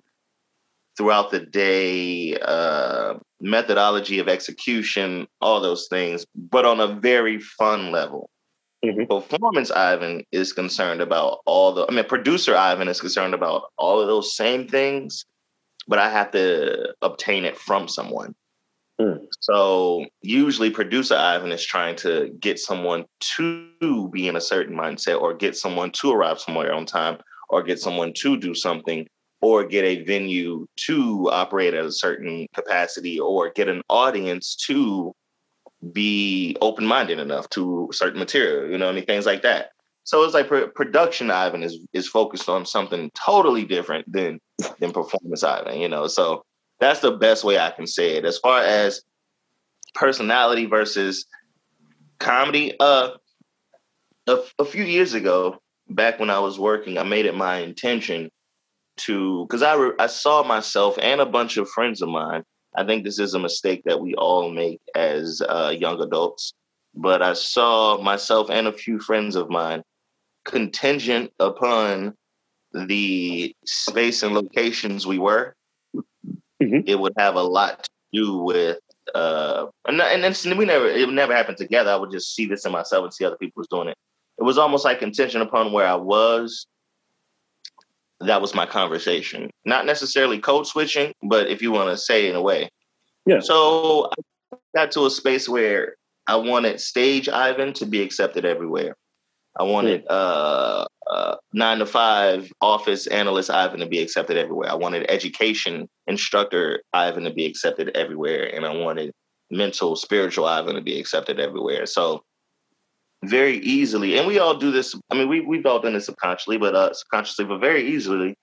throughout 0.97 1.31
the 1.31 1.41
day, 1.41 2.37
uh, 2.39 3.15
methodology 3.41 4.19
of 4.19 4.29
execution, 4.29 5.27
all 5.41 5.61
those 5.61 5.89
things, 5.89 6.25
but 6.35 6.65
on 6.65 6.81
a 6.81 6.87
very 6.87 7.39
fun 7.41 7.91
level. 7.91 8.31
Mhm. 8.85 9.09
Performance 9.09 9.71
Ivan 9.71 10.25
is 10.31 10.53
concerned 10.53 11.01
about 11.01 11.41
all 11.47 11.73
the, 11.73 11.87
I 11.89 11.93
mean, 11.93 12.05
producer 12.05 12.55
Ivan 12.55 12.89
is 12.89 13.01
concerned 13.01 13.35
about 13.35 13.73
all 13.77 14.01
of 14.01 14.07
those 14.07 14.37
same 14.37 14.69
things, 14.69 15.25
but 15.89 15.99
I 15.99 16.11
have 16.11 16.31
to 16.33 16.95
obtain 17.03 17.45
it 17.45 17.57
from 17.57 17.89
someone. 17.89 18.35
Mm. 19.01 19.27
So 19.41 20.07
usually 20.23 20.71
producer 20.71 21.17
Ivan 21.17 21.51
is 21.51 21.65
trying 21.65 21.97
to 21.97 22.31
get 22.41 22.59
someone 22.59 23.05
to 23.37 24.09
be 24.13 24.29
in 24.29 24.37
a 24.37 24.41
certain 24.41 24.77
mindset 24.77 25.21
or 25.21 25.35
get 25.35 25.57
someone 25.57 25.91
to 25.93 26.13
arrive 26.13 26.39
somewhere 26.39 26.73
on 26.73 26.87
time 26.87 27.19
or 27.51 27.63
get 27.63 27.81
someone 27.81 28.13
to 28.19 28.37
do 28.37 28.55
something 28.55 29.07
or 29.41 29.65
get 29.65 29.85
a 29.85 30.03
venue 30.05 30.67
to 30.87 31.29
operate 31.31 31.75
at 31.75 31.85
a 31.85 31.93
certain 31.93 32.47
capacity 32.55 33.19
or 33.19 33.51
get 33.51 33.69
an 33.69 33.83
audience 33.91 34.57
to 34.57 35.13
be 35.93 36.57
open-minded 36.63 37.19
enough 37.19 37.49
to 37.51 37.91
certain 37.93 38.19
material 38.19 38.71
you 38.71 38.79
know 38.79 38.89
i 38.89 38.93
mean 38.93 39.05
things 39.05 39.27
like 39.27 39.43
that 39.43 39.71
so 40.05 40.23
it's 40.25 40.33
like 40.33 40.49
pr- 40.49 40.73
production 40.75 41.31
ivan 41.31 41.63
is 41.63 41.79
is 41.93 42.09
focused 42.09 42.49
on 42.49 42.65
something 42.65 43.11
totally 43.15 43.65
different 43.65 44.11
than 44.11 44.41
than 44.79 44.93
performance 44.93 45.45
ivan 45.45 45.79
you 45.79 45.89
know 45.89 46.07
so 46.07 46.43
that's 46.85 47.01
the 47.01 47.13
best 47.13 47.45
way 47.45 47.59
i 47.59 47.71
can 47.71 47.87
say 47.87 48.17
it 48.17 48.25
as 48.25 48.39
far 48.39 48.61
as 48.61 49.03
personality 49.95 50.67
versus 50.67 51.27
comedy 52.19 52.73
uh 52.81 53.11
a, 54.27 54.39
a 54.59 54.65
few 54.65 54.85
years 54.85 55.15
ago 55.15 55.57
back 55.89 56.19
when 56.19 56.31
i 56.31 56.39
was 56.39 56.59
working 56.59 56.99
i 56.99 57.03
made 57.03 57.27
it 57.27 57.35
my 57.35 57.59
intention 57.59 58.31
to 58.97 59.47
because 59.47 59.63
I 59.63 59.75
re- 59.75 59.97
I 59.99 60.07
saw 60.07 60.43
myself 60.43 60.99
and 61.01 61.21
a 61.21 61.27
bunch 61.27 61.57
of 61.57 61.69
friends 61.69 62.03
of 62.03 62.09
mine. 62.09 62.45
I 62.77 62.85
think 62.85 63.05
this 63.05 63.19
is 63.19 63.35
a 63.35 63.39
mistake 63.39 63.83
that 63.85 64.01
we 64.01 64.15
all 64.15 64.51
make 64.51 64.81
as 64.95 65.41
uh, 65.49 65.73
young 65.77 66.01
adults. 66.01 66.53
But 66.95 67.23
I 67.23 67.33
saw 67.33 68.01
myself 68.01 68.51
and 68.51 68.67
a 68.67 68.73
few 68.73 69.01
friends 69.01 69.37
of 69.37 69.51
mine 69.51 69.83
contingent 70.45 71.33
upon 71.41 72.15
the 72.73 73.55
space 73.65 74.23
and 74.23 74.35
locations 74.35 75.07
we 75.07 75.19
were. 75.19 75.55
Mhm. 76.65 76.85
It 76.87 76.99
would 76.99 77.13
have 77.19 77.35
a 77.35 77.43
lot 77.43 77.85
to 77.85 77.91
do 78.13 78.39
with. 78.39 78.79
Uh, 79.15 79.67
and, 79.87 80.01
and 80.01 80.59
we 80.59 80.65
never 80.65 80.87
it 80.87 81.09
never 81.11 81.35
happened 81.35 81.59
together. 81.59 81.91
I 81.91 81.97
would 81.97 82.11
just 82.11 82.35
see 82.35 82.47
this 82.47 82.65
in 82.65 82.73
myself 82.73 83.05
and 83.05 83.13
see 83.13 83.25
other 83.25 83.37
people 83.37 83.61
was 83.61 83.69
doing 83.69 83.89
it. 83.89 83.97
It 84.39 84.45
was 84.45 84.59
almost 84.59 84.85
like 84.85 84.99
contingent 84.99 85.43
upon 85.43 85.73
where 85.73 85.87
I 85.87 85.95
was 85.95 86.67
that 88.21 88.41
was 88.41 88.55
my 88.55 88.67
conversation. 88.67 89.51
Not 89.65 89.87
necessarily 89.87 90.39
code 90.39 90.67
switching, 90.67 91.13
but 91.23 91.49
if 91.49 91.63
you 91.63 91.73
want 91.73 91.91
to 91.91 91.97
say 91.97 92.29
in 92.29 92.35
a 92.35 92.43
way. 92.43 92.71
Yeah. 93.27 93.41
So 93.41 94.11
I 94.53 94.57
got 94.75 94.91
to 94.93 95.07
a 95.07 95.11
space 95.11 95.49
where 95.49 95.97
I 96.27 96.37
wanted 96.37 96.81
stage 96.81 97.29
Ivan 97.29 97.73
to 97.75 97.87
be 97.87 98.03
accepted 98.03 98.45
everywhere. 98.45 98.95
I 99.59 99.63
wanted 99.63 100.05
uh, 100.09 100.85
uh, 101.09 101.37
nine 101.53 101.79
to 101.79 101.87
five 101.87 102.51
office 102.61 103.07
analyst 103.07 103.51
Ivan 103.51 103.81
to 103.81 103.87
be 103.87 104.01
accepted 104.01 104.37
everywhere. 104.37 104.71
I 104.71 104.75
wanted 104.75 105.09
education 105.09 105.89
instructor 106.07 106.83
Ivan 106.93 107.25
to 107.25 107.33
be 107.33 107.47
accepted 107.47 107.91
everywhere, 107.95 108.55
and 108.55 108.67
I 108.67 108.75
wanted 108.75 109.13
mental 109.51 109.95
spiritual 109.95 110.47
Ivan 110.47 110.75
to 110.75 110.81
be 110.81 110.99
accepted 110.99 111.39
everywhere. 111.39 111.87
So 111.87 112.23
very 113.25 113.59
easily, 113.59 114.19
and 114.19 114.27
we 114.27 114.39
all 114.39 114.57
do 114.57 114.73
this. 114.73 114.95
I 115.11 115.15
mean, 115.15 115.29
we 115.29 115.41
we've 115.41 115.67
all 115.67 115.81
done 115.81 115.95
this 115.95 116.07
subconsciously, 116.07 116.59
but 116.59 116.75
uh, 116.75 116.93
subconsciously, 116.93 117.45
but 117.45 117.61
very 117.61 117.87
easily, 117.87 118.35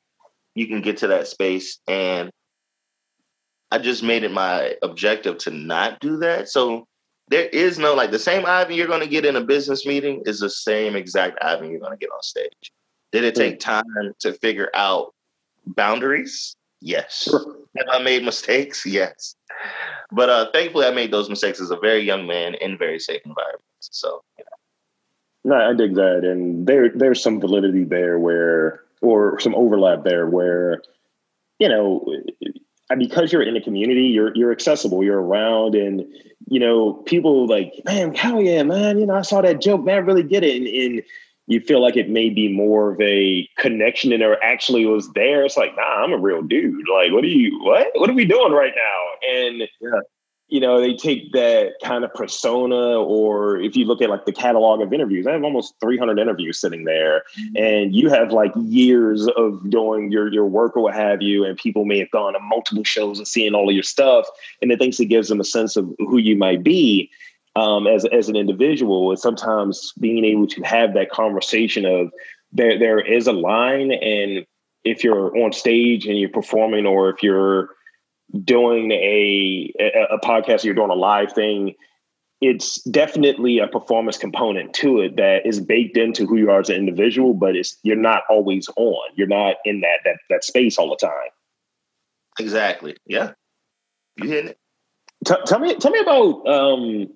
you 0.56 0.67
can 0.67 0.82
get 0.82 0.97
to 0.97 1.08
that 1.08 1.28
space. 1.28 1.80
And 1.88 2.32
I 3.69 3.80
just 3.80 4.04
made 4.04 4.24
it 4.24 4.32
my 4.32 4.76
objective 4.82 5.38
to 5.39 5.52
not 5.52 6.00
do 6.00 6.17
that. 6.17 6.50
So 6.50 6.86
there 7.31 7.47
is 7.47 7.79
no 7.79 7.95
like 7.95 8.11
the 8.11 8.19
same 8.19 8.45
Ivan 8.45 8.75
you're 8.75 8.87
going 8.87 9.01
to 9.01 9.07
get 9.07 9.25
in 9.25 9.37
a 9.37 9.41
business 9.41 9.85
meeting 9.85 10.21
is 10.25 10.41
the 10.41 10.49
same 10.49 10.97
exact 10.97 11.41
Ivan 11.41 11.71
you're 11.71 11.79
going 11.79 11.97
to 11.97 11.97
get 11.97 12.11
on 12.11 12.21
stage. 12.21 12.71
Did 13.13 13.23
it 13.23 13.35
take 13.35 13.59
time 13.59 13.83
to 14.19 14.33
figure 14.33 14.69
out 14.73 15.13
boundaries? 15.65 16.55
Yes. 16.81 17.33
Have 17.77 17.87
I 17.89 18.03
made 18.03 18.23
mistakes? 18.23 18.85
Yes. 18.85 19.35
But 20.11 20.29
uh, 20.29 20.51
thankfully, 20.51 20.85
I 20.85 20.91
made 20.91 21.11
those 21.11 21.29
mistakes 21.29 21.61
as 21.61 21.71
a 21.71 21.77
very 21.77 22.01
young 22.01 22.27
man 22.27 22.55
in 22.55 22.77
very 22.77 22.99
safe 22.99 23.21
environments. 23.25 23.89
So, 23.91 24.21
you 24.37 24.43
know. 25.45 25.55
No, 25.55 25.69
I 25.69 25.73
dig 25.73 25.95
that, 25.95 26.23
and 26.23 26.67
there 26.67 26.89
there's 26.89 27.23
some 27.23 27.39
validity 27.39 27.83
there 27.83 28.19
where, 28.19 28.83
or 29.01 29.39
some 29.39 29.55
overlap 29.55 30.03
there 30.03 30.27
where, 30.27 30.83
you 31.59 31.67
know, 31.67 32.05
because 32.99 33.32
you're 33.32 33.41
in 33.41 33.56
a 33.56 33.62
community, 33.62 34.04
you're 34.04 34.36
you're 34.36 34.51
accessible, 34.51 35.04
you're 35.04 35.21
around, 35.21 35.75
and 35.75 36.06
you 36.47 36.60
know, 36.60 36.93
people 37.06 37.47
like, 37.47 37.73
man, 37.86 38.13
hell 38.13 38.41
yeah, 38.41 38.63
man, 38.63 38.99
you 38.99 39.06
know, 39.06 39.15
I 39.15 39.21
saw 39.21 39.41
that 39.41 39.62
joke, 39.62 39.84
man, 39.84 39.95
I 39.95 39.99
really 39.99 40.23
get 40.23 40.43
it, 40.43 40.58
and, 40.58 40.67
and 40.67 41.04
you 41.47 41.60
feel 41.60 41.82
like 41.82 41.97
it 41.97 42.10
may 42.10 42.30
be 42.30 42.47
more 42.47 42.91
of 42.91 43.01
a 43.01 43.47
connection 43.58 44.12
than 44.12 44.19
there 44.19 44.41
actually 44.43 44.86
was 44.86 45.12
there. 45.13 45.43
It's 45.43 45.58
like, 45.58 45.75
nah, 45.75 46.04
I'm 46.04 46.13
a 46.13 46.17
real 46.17 46.41
dude. 46.41 46.88
Like, 46.88 47.12
what 47.12 47.23
are 47.23 47.27
you, 47.27 47.60
what, 47.63 47.88
what 47.95 48.10
are 48.10 48.13
we 48.13 48.25
doing 48.25 48.54
right 48.54 48.73
now? 48.75 49.30
And 49.30 49.67
Yeah. 49.82 49.99
You 50.51 50.59
know, 50.59 50.81
they 50.81 50.93
take 50.93 51.31
that 51.31 51.75
kind 51.81 52.03
of 52.03 52.13
persona, 52.13 52.99
or 52.99 53.57
if 53.61 53.77
you 53.77 53.85
look 53.85 54.01
at 54.01 54.09
like 54.09 54.25
the 54.25 54.33
catalog 54.33 54.81
of 54.81 54.91
interviews, 54.91 55.25
I 55.25 55.31
have 55.31 55.45
almost 55.45 55.75
300 55.79 56.19
interviews 56.19 56.59
sitting 56.59 56.83
there, 56.83 57.23
and 57.55 57.95
you 57.95 58.09
have 58.09 58.33
like 58.33 58.51
years 58.57 59.27
of 59.37 59.69
doing 59.69 60.11
your 60.11 60.31
your 60.31 60.45
work 60.45 60.75
or 60.75 60.83
what 60.83 60.93
have 60.93 61.21
you, 61.21 61.45
and 61.45 61.57
people 61.57 61.85
may 61.85 61.99
have 61.99 62.11
gone 62.11 62.33
to 62.33 62.39
multiple 62.39 62.83
shows 62.83 63.17
and 63.17 63.25
seeing 63.25 63.55
all 63.55 63.69
of 63.69 63.73
your 63.73 63.81
stuff, 63.81 64.27
and 64.61 64.73
it 64.73 64.77
thinks 64.77 64.99
it 64.99 65.05
gives 65.05 65.29
them 65.29 65.39
a 65.39 65.45
sense 65.45 65.77
of 65.77 65.89
who 65.99 66.17
you 66.17 66.35
might 66.35 66.63
be 66.63 67.09
um, 67.55 67.87
as 67.87 68.03
as 68.07 68.27
an 68.27 68.35
individual. 68.35 69.09
And 69.09 69.19
sometimes 69.19 69.93
being 70.01 70.25
able 70.25 70.47
to 70.47 70.61
have 70.63 70.93
that 70.95 71.11
conversation 71.11 71.85
of 71.85 72.11
there 72.51 72.77
there 72.77 72.99
is 72.99 73.25
a 73.25 73.31
line, 73.31 73.93
and 73.93 74.45
if 74.83 75.01
you're 75.01 75.33
on 75.37 75.53
stage 75.53 76.05
and 76.07 76.19
you're 76.19 76.27
performing, 76.27 76.85
or 76.85 77.09
if 77.09 77.23
you're 77.23 77.69
doing 78.43 78.91
a, 78.91 79.73
a, 80.11 80.17
podcast, 80.19 80.63
you're 80.63 80.73
doing 80.73 80.89
a 80.89 80.95
live 80.95 81.33
thing, 81.33 81.75
it's 82.39 82.81
definitely 82.83 83.59
a 83.59 83.67
performance 83.67 84.17
component 84.17 84.73
to 84.73 84.99
it 84.99 85.15
that 85.17 85.45
is 85.45 85.59
baked 85.59 85.97
into 85.97 86.25
who 86.25 86.37
you 86.37 86.49
are 86.49 86.59
as 86.59 86.69
an 86.69 86.75
individual, 86.75 87.33
but 87.33 87.55
it's 87.55 87.77
you're 87.83 87.95
not 87.95 88.23
always 88.29 88.67
on. 88.77 89.09
You're 89.15 89.27
not 89.27 89.57
in 89.63 89.81
that 89.81 89.99
that 90.05 90.17
that 90.29 90.43
space 90.43 90.77
all 90.77 90.89
the 90.89 90.95
time. 90.95 91.29
Exactly. 92.39 92.95
Yeah. 93.05 93.33
You 94.15 94.29
hitting 94.29 94.49
it. 94.49 94.59
T- 95.25 95.35
tell 95.45 95.59
me 95.59 95.75
tell 95.75 95.91
me 95.91 95.99
about 95.99 96.47
um 96.47 97.07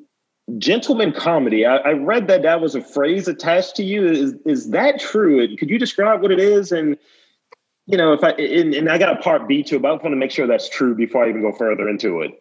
gentleman 0.59 1.11
comedy. 1.11 1.65
I, 1.65 1.77
I 1.77 1.93
read 1.93 2.27
that 2.27 2.43
that 2.43 2.61
was 2.61 2.75
a 2.75 2.81
phrase 2.81 3.27
attached 3.27 3.75
to 3.77 3.83
you. 3.83 4.05
Is 4.05 4.35
is 4.45 4.69
that 4.69 4.99
true? 4.99 5.55
Could 5.57 5.71
you 5.71 5.79
describe 5.79 6.21
what 6.21 6.31
it 6.31 6.39
is? 6.39 6.71
And 6.71 6.97
you 7.85 7.97
know, 7.97 8.13
if 8.13 8.23
I 8.23 8.31
and, 8.31 8.73
and 8.73 8.89
I 8.89 8.97
got 8.97 9.17
a 9.17 9.21
part 9.21 9.47
B 9.47 9.63
to 9.63 9.75
it, 9.75 9.81
but 9.81 9.89
I 9.89 9.91
want 9.91 10.03
to 10.05 10.15
make 10.15 10.31
sure 10.31 10.47
that's 10.47 10.69
true 10.69 10.95
before 10.95 11.25
I 11.25 11.29
even 11.29 11.41
go 11.41 11.51
further 11.51 11.87
into 11.87 12.21
it. 12.21 12.31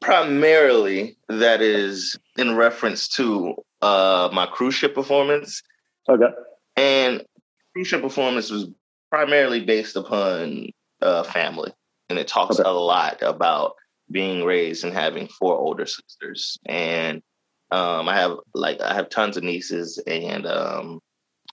Primarily, 0.00 1.16
that 1.28 1.62
is 1.62 2.18
in 2.36 2.56
reference 2.56 3.08
to 3.08 3.54
uh, 3.80 4.28
my 4.32 4.46
cruise 4.46 4.74
ship 4.74 4.94
performance. 4.94 5.62
Okay. 6.08 6.28
And 6.76 7.22
cruise 7.72 7.88
ship 7.88 8.02
performance 8.02 8.50
was 8.50 8.66
primarily 9.10 9.64
based 9.64 9.96
upon 9.96 10.70
uh, 11.00 11.22
family. 11.22 11.72
And 12.10 12.18
it 12.18 12.28
talks 12.28 12.60
Okay. 12.60 12.68
a 12.68 12.72
lot 12.72 13.22
about 13.22 13.74
being 14.10 14.44
raised 14.44 14.84
and 14.84 14.92
having 14.92 15.28
four 15.28 15.56
older 15.56 15.86
sisters, 15.86 16.58
and 16.66 17.22
um, 17.70 18.08
I 18.08 18.16
have 18.16 18.36
like 18.54 18.80
I 18.82 18.92
have 18.94 19.08
tons 19.08 19.38
of 19.38 19.42
nieces, 19.42 19.98
and 20.06 20.46
um, 20.46 21.00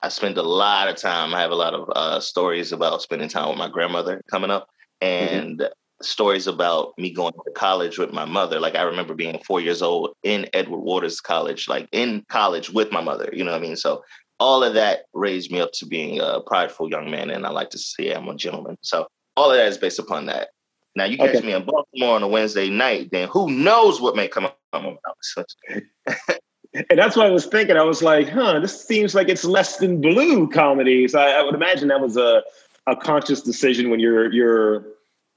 I 0.04 0.10
spend 0.10 0.38
a 0.38 0.44
lot 0.44 0.88
of 0.88 0.96
time. 0.96 1.34
I 1.36 1.42
have 1.42 1.52
a 1.52 1.56
lot 1.56 1.74
of 1.74 1.90
uh, 1.96 2.20
stories 2.20 2.72
about 2.72 3.02
spending 3.02 3.30
time 3.30 3.50
with 3.50 3.58
my 3.58 3.70
grandmother 3.70 4.22
coming 4.30 4.52
up, 4.52 4.68
mm-hmm. 5.02 5.36
and 5.36 5.60
mm-hmm. 5.60 5.72
stories 6.02 6.48
about 6.48 6.94
me 6.98 7.12
going 7.12 7.34
to 7.34 7.52
college 7.56 7.98
with 7.98 8.12
my 8.12 8.26
mother. 8.26 8.60
Like 8.60 8.76
I 8.76 8.82
remember 8.84 9.14
being 9.14 9.40
four 9.46 9.62
years 9.62 9.82
old 9.82 10.14
in 10.24 10.48
Edward 10.54 10.80
Waters 10.80 11.22
College, 11.22 11.68
like 11.68 11.88
in 11.92 12.26
college 12.30 12.70
with 12.70 12.92
my 12.92 13.02
mother. 13.02 13.30
You 13.32 13.44
know 13.44 13.52
what 13.52 13.60
I 13.60 13.62
mean? 13.62 13.76
So 13.76 14.04
all 14.40 14.64
of 14.64 14.74
that 14.74 15.02
raised 15.14 15.52
me 15.52 15.62
up 15.62 15.72
to 15.74 15.86
being 15.86 16.20
a 16.20 16.42
prideful 16.42 16.90
young 16.90 17.12
man, 17.12 17.30
and 17.30 17.46
I 17.46 17.50
like 17.52 17.70
to 17.72 17.78
say 17.78 18.12
I'm 18.12 18.28
a 18.28 18.36
gentleman. 18.36 18.78
So 18.82 19.08
all 19.38 19.52
of 19.52 19.58
that 19.58 19.68
is 19.68 19.78
based 19.78 20.00
upon 20.00 20.26
that. 20.26 20.50
Now 20.96 21.06
you 21.06 21.18
catch 21.18 21.36
okay. 21.36 21.46
me 21.46 21.54
in 21.54 21.64
Baltimore 21.64 22.16
on 22.16 22.24
a 22.24 22.28
Wednesday 22.28 22.70
night, 22.70 23.10
then 23.12 23.30
who 23.30 23.50
knows 23.50 24.02
what 24.02 24.16
may 24.16 24.28
come 24.28 24.46
up 24.46 24.58
and 26.74 26.98
that's 26.98 27.16
what 27.16 27.26
I 27.26 27.32
was 27.32 27.46
thinking. 27.46 27.78
I 27.78 27.84
was 27.84 28.02
like, 28.02 28.30
huh, 28.30 28.60
this 28.60 28.86
seems 28.86 29.14
like 29.14 29.30
it's 29.30 29.44
less 29.44 29.78
than 29.78 30.02
blue 30.02 30.50
comedy. 30.50 31.08
So 31.08 31.20
I, 31.20 31.40
I 31.40 31.44
would 31.44 31.56
imagine 31.56 31.90
that 31.90 32.02
was 32.02 32.18
a, 32.18 32.44
a 32.88 32.96
conscious 32.96 33.42
decision 33.42 33.90
when 33.90 34.00
you're 34.00 34.32
you're 34.32 34.84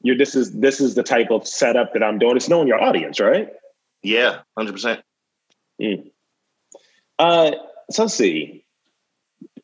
you're 0.02 0.16
this 0.16 0.34
is 0.34 0.52
this 0.52 0.80
is 0.80 0.94
the 0.94 1.02
type 1.02 1.30
of 1.30 1.46
setup 1.46 1.92
that 1.94 2.02
I'm 2.02 2.18
doing. 2.18 2.36
It's 2.36 2.48
knowing 2.48 2.68
your 2.68 2.80
audience, 2.82 3.18
right? 3.20 3.48
Yeah, 4.02 4.40
hundred 4.56 4.72
percent. 4.72 5.02
Mm. 5.80 6.10
Uh, 7.18 7.52
so 7.90 8.02
let's 8.02 8.14
see 8.14 8.64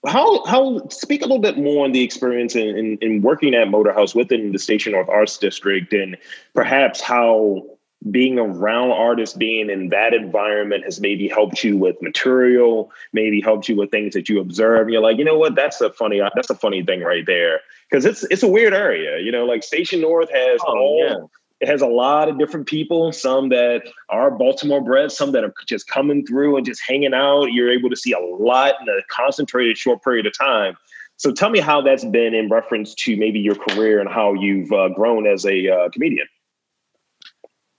how 0.06 0.44
how 0.46 0.88
speak 0.88 1.20
a 1.20 1.24
little 1.24 1.40
bit 1.40 1.58
more 1.58 1.84
on 1.84 1.92
the 1.92 2.02
experience 2.02 2.56
in, 2.56 2.76
in, 2.76 2.98
in 3.00 3.22
working 3.22 3.54
at 3.54 3.68
Motorhouse 3.68 4.14
within 4.14 4.52
the 4.52 4.58
Station 4.58 4.92
North 4.92 5.08
Arts 5.08 5.36
District, 5.36 5.92
and 5.92 6.16
perhaps 6.54 7.00
how 7.00 7.64
being 8.10 8.38
around 8.38 8.92
artists, 8.92 9.36
being 9.36 9.68
in 9.68 9.90
that 9.90 10.14
environment 10.14 10.84
has 10.84 11.00
maybe 11.00 11.28
helped 11.28 11.62
you 11.62 11.76
with 11.76 12.00
material, 12.00 12.90
maybe 13.12 13.40
helped 13.40 13.68
you 13.68 13.76
with 13.76 13.90
things 13.90 14.14
that 14.14 14.28
you 14.28 14.40
observe. 14.40 14.82
And 14.82 14.90
you're 14.92 15.02
like, 15.02 15.18
you 15.18 15.24
know 15.24 15.36
what, 15.36 15.54
that's 15.54 15.80
a 15.80 15.90
funny 15.90 16.20
that's 16.34 16.50
a 16.50 16.54
funny 16.54 16.82
thing 16.82 17.00
right 17.02 17.26
there 17.26 17.60
because 17.90 18.04
it's 18.04 18.22
it's 18.24 18.42
a 18.42 18.48
weird 18.48 18.72
area. 18.72 19.18
You 19.20 19.32
know, 19.32 19.44
like 19.44 19.62
Station 19.62 20.00
North 20.00 20.30
has 20.30 20.60
oh, 20.66 20.76
all. 20.76 21.06
Yeah 21.08 21.26
it 21.60 21.68
has 21.68 21.82
a 21.82 21.86
lot 21.86 22.28
of 22.28 22.38
different 22.38 22.66
people, 22.66 23.12
some 23.12 23.50
that 23.50 23.82
are 24.08 24.30
Baltimore 24.30 24.82
bred, 24.82 25.12
some 25.12 25.32
that 25.32 25.44
are 25.44 25.52
just 25.66 25.86
coming 25.88 26.24
through 26.26 26.56
and 26.56 26.64
just 26.64 26.80
hanging 26.86 27.12
out. 27.12 27.52
You're 27.52 27.70
able 27.70 27.90
to 27.90 27.96
see 27.96 28.12
a 28.12 28.18
lot 28.18 28.76
in 28.80 28.88
a 28.88 29.02
concentrated 29.10 29.76
short 29.76 30.02
period 30.02 30.26
of 30.26 30.36
time. 30.36 30.74
So 31.18 31.32
tell 31.32 31.50
me 31.50 31.60
how 31.60 31.82
that's 31.82 32.04
been 32.04 32.34
in 32.34 32.48
reference 32.48 32.94
to 32.94 33.14
maybe 33.14 33.40
your 33.40 33.56
career 33.56 34.00
and 34.00 34.08
how 34.08 34.32
you've 34.32 34.72
uh, 34.72 34.88
grown 34.88 35.26
as 35.26 35.44
a 35.44 35.68
uh, 35.68 35.90
comedian. 35.90 36.26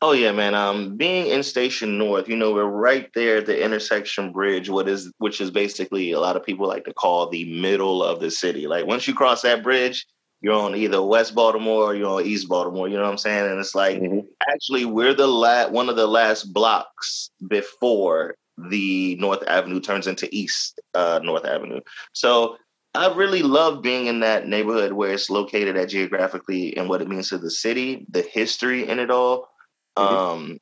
Oh 0.03 0.13
yeah, 0.13 0.31
man. 0.31 0.55
Um, 0.55 0.97
being 0.97 1.27
in 1.27 1.43
Station 1.43 1.99
North, 1.99 2.27
you 2.27 2.35
know, 2.35 2.53
we're 2.53 2.65
right 2.65 3.07
there 3.13 3.37
at 3.37 3.45
the 3.45 3.63
intersection 3.63 4.31
bridge, 4.31 4.67
what 4.67 4.89
is 4.89 5.11
which 5.19 5.39
is 5.39 5.51
basically 5.51 6.11
a 6.11 6.19
lot 6.19 6.35
of 6.35 6.43
people 6.43 6.67
like 6.67 6.85
to 6.85 6.93
call 6.93 7.29
the 7.29 7.45
middle 7.61 8.03
of 8.03 8.19
the 8.19 8.31
city. 8.31 8.65
Like 8.67 8.87
once 8.87 9.07
you 9.07 9.13
cross 9.13 9.43
that 9.43 9.61
bridge, 9.61 10.07
you're 10.41 10.55
on 10.55 10.75
either 10.75 11.03
West 11.03 11.35
Baltimore 11.35 11.83
or 11.83 11.95
you're 11.95 12.19
on 12.19 12.25
East 12.25 12.49
Baltimore. 12.49 12.87
You 12.87 12.95
know 12.95 13.03
what 13.03 13.11
I'm 13.11 13.17
saying? 13.19 13.51
And 13.51 13.59
it's 13.59 13.75
like 13.75 13.99
mm-hmm. 13.99 14.25
actually 14.49 14.85
we're 14.85 15.13
the 15.13 15.27
la- 15.27 15.69
one 15.69 15.87
of 15.87 15.95
the 15.95 16.07
last 16.07 16.45
blocks 16.51 17.29
before 17.47 18.33
the 18.57 19.15
North 19.19 19.43
Avenue 19.47 19.79
turns 19.79 20.07
into 20.07 20.27
East 20.31 20.81
uh, 20.95 21.19
North 21.23 21.45
Avenue. 21.45 21.81
So 22.13 22.57
I 22.95 23.13
really 23.13 23.43
love 23.43 23.83
being 23.83 24.07
in 24.07 24.19
that 24.21 24.47
neighborhood 24.47 24.93
where 24.93 25.13
it's 25.13 25.29
located 25.29 25.77
at 25.77 25.89
geographically 25.89 26.75
and 26.75 26.89
what 26.89 27.03
it 27.03 27.07
means 27.07 27.29
to 27.29 27.37
the 27.37 27.51
city, 27.51 28.05
the 28.09 28.23
history 28.23 28.89
in 28.89 28.97
it 28.97 29.11
all. 29.11 29.50
Mm-hmm. 29.97 30.15
Um, 30.15 30.57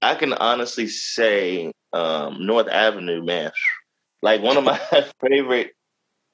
I 0.00 0.14
can 0.14 0.32
honestly 0.32 0.88
say 0.88 1.72
um, 1.92 2.44
North 2.44 2.68
Avenue, 2.68 3.24
man, 3.24 3.52
like 4.22 4.42
one 4.42 4.56
of 4.56 4.64
my 4.64 4.80
favorite 5.20 5.72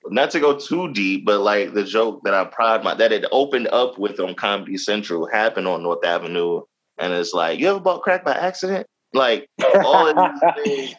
not 0.06 0.30
to 0.30 0.40
go 0.40 0.56
too 0.56 0.92
deep, 0.92 1.24
but 1.26 1.40
like 1.40 1.74
the 1.74 1.84
joke 1.84 2.22
that 2.24 2.34
I 2.34 2.44
pride 2.44 2.84
my 2.84 2.94
that 2.94 3.12
it 3.12 3.24
opened 3.32 3.68
up 3.68 3.98
with 3.98 4.20
on 4.20 4.34
Comedy 4.34 4.76
Central 4.76 5.28
happened 5.30 5.68
on 5.68 5.82
North 5.82 6.04
Avenue, 6.04 6.62
and 6.98 7.12
it's 7.12 7.34
like, 7.34 7.58
you 7.58 7.68
ever 7.68 7.80
bought 7.80 8.02
crack 8.02 8.24
by 8.24 8.32
accident? 8.32 8.86
Like 9.12 9.48
all 9.84 10.08
of 10.08 10.16
these 10.16 10.54
things, 10.64 10.94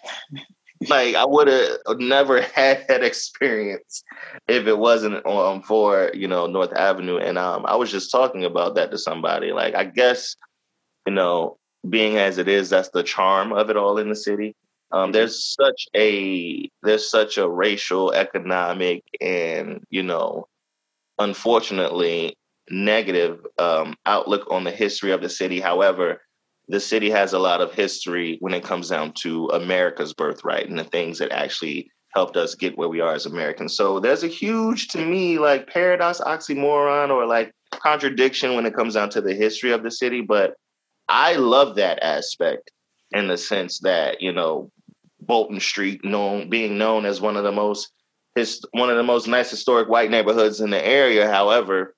like 0.89 1.15
I 1.15 1.25
would 1.25 1.47
have 1.47 1.99
never 1.99 2.41
had 2.55 2.85
that 2.87 3.03
experience 3.03 4.03
if 4.47 4.67
it 4.67 4.77
wasn't 4.77 5.25
um, 5.25 5.61
for 5.61 6.11
you 6.13 6.27
know 6.27 6.47
North 6.47 6.73
Avenue. 6.73 7.17
And 7.17 7.37
um, 7.37 7.65
I 7.65 7.75
was 7.75 7.91
just 7.91 8.11
talking 8.11 8.45
about 8.45 8.75
that 8.75 8.91
to 8.91 8.97
somebody. 8.97 9.51
Like 9.51 9.75
I 9.75 9.85
guess 9.85 10.35
you 11.05 11.13
know, 11.13 11.57
being 11.89 12.17
as 12.17 12.37
it 12.37 12.47
is, 12.47 12.69
that's 12.69 12.89
the 12.89 13.03
charm 13.03 13.53
of 13.53 13.69
it 13.69 13.77
all 13.77 13.97
in 13.97 14.09
the 14.09 14.15
city. 14.15 14.55
Um, 14.91 15.11
there's 15.11 15.43
such 15.43 15.87
a 15.95 16.69
there's 16.81 17.09
such 17.09 17.37
a 17.37 17.47
racial, 17.47 18.11
economic, 18.11 19.03
and 19.21 19.83
you 19.89 20.03
know, 20.03 20.47
unfortunately, 21.19 22.35
negative 22.69 23.45
um, 23.57 23.95
outlook 24.05 24.47
on 24.51 24.63
the 24.63 24.71
history 24.71 25.11
of 25.11 25.21
the 25.21 25.29
city. 25.29 25.59
However, 25.59 26.21
the 26.67 26.79
city 26.79 27.09
has 27.09 27.33
a 27.33 27.39
lot 27.39 27.61
of 27.61 27.73
history 27.73 28.37
when 28.41 28.53
it 28.53 28.63
comes 28.63 28.89
down 28.89 29.13
to 29.21 29.47
America's 29.47 30.13
birthright 30.13 30.69
and 30.69 30.77
the 30.77 30.83
things 30.83 31.17
that 31.19 31.31
actually 31.31 31.91
helped 32.13 32.37
us 32.37 32.55
get 32.55 32.77
where 32.77 32.89
we 32.89 33.01
are 33.01 33.13
as 33.13 33.25
Americans. 33.25 33.75
So 33.75 33.99
there's 33.99 34.23
a 34.23 34.27
huge, 34.27 34.87
to 34.89 35.05
me, 35.05 35.37
like 35.37 35.67
paradox, 35.67 36.19
oxymoron, 36.19 37.09
or 37.09 37.25
like 37.25 37.51
contradiction 37.71 38.55
when 38.55 38.65
it 38.65 38.75
comes 38.75 38.95
down 38.95 39.09
to 39.11 39.21
the 39.21 39.33
history 39.33 39.71
of 39.71 39.83
the 39.83 39.91
city. 39.91 40.21
But 40.21 40.55
I 41.09 41.33
love 41.33 41.75
that 41.75 42.01
aspect 42.03 42.71
in 43.11 43.27
the 43.27 43.37
sense 43.37 43.79
that 43.79 44.21
you 44.21 44.31
know 44.31 44.71
Bolton 45.19 45.59
Street, 45.59 46.05
known 46.05 46.49
being 46.49 46.77
known 46.77 47.05
as 47.05 47.19
one 47.19 47.35
of 47.35 47.43
the 47.43 47.51
most 47.51 47.91
his 48.35 48.61
one 48.71 48.89
of 48.89 48.97
the 48.97 49.03
most 49.03 49.27
nice 49.27 49.49
historic 49.49 49.89
white 49.89 50.11
neighborhoods 50.11 50.61
in 50.61 50.69
the 50.69 50.85
area. 50.85 51.29
However, 51.29 51.95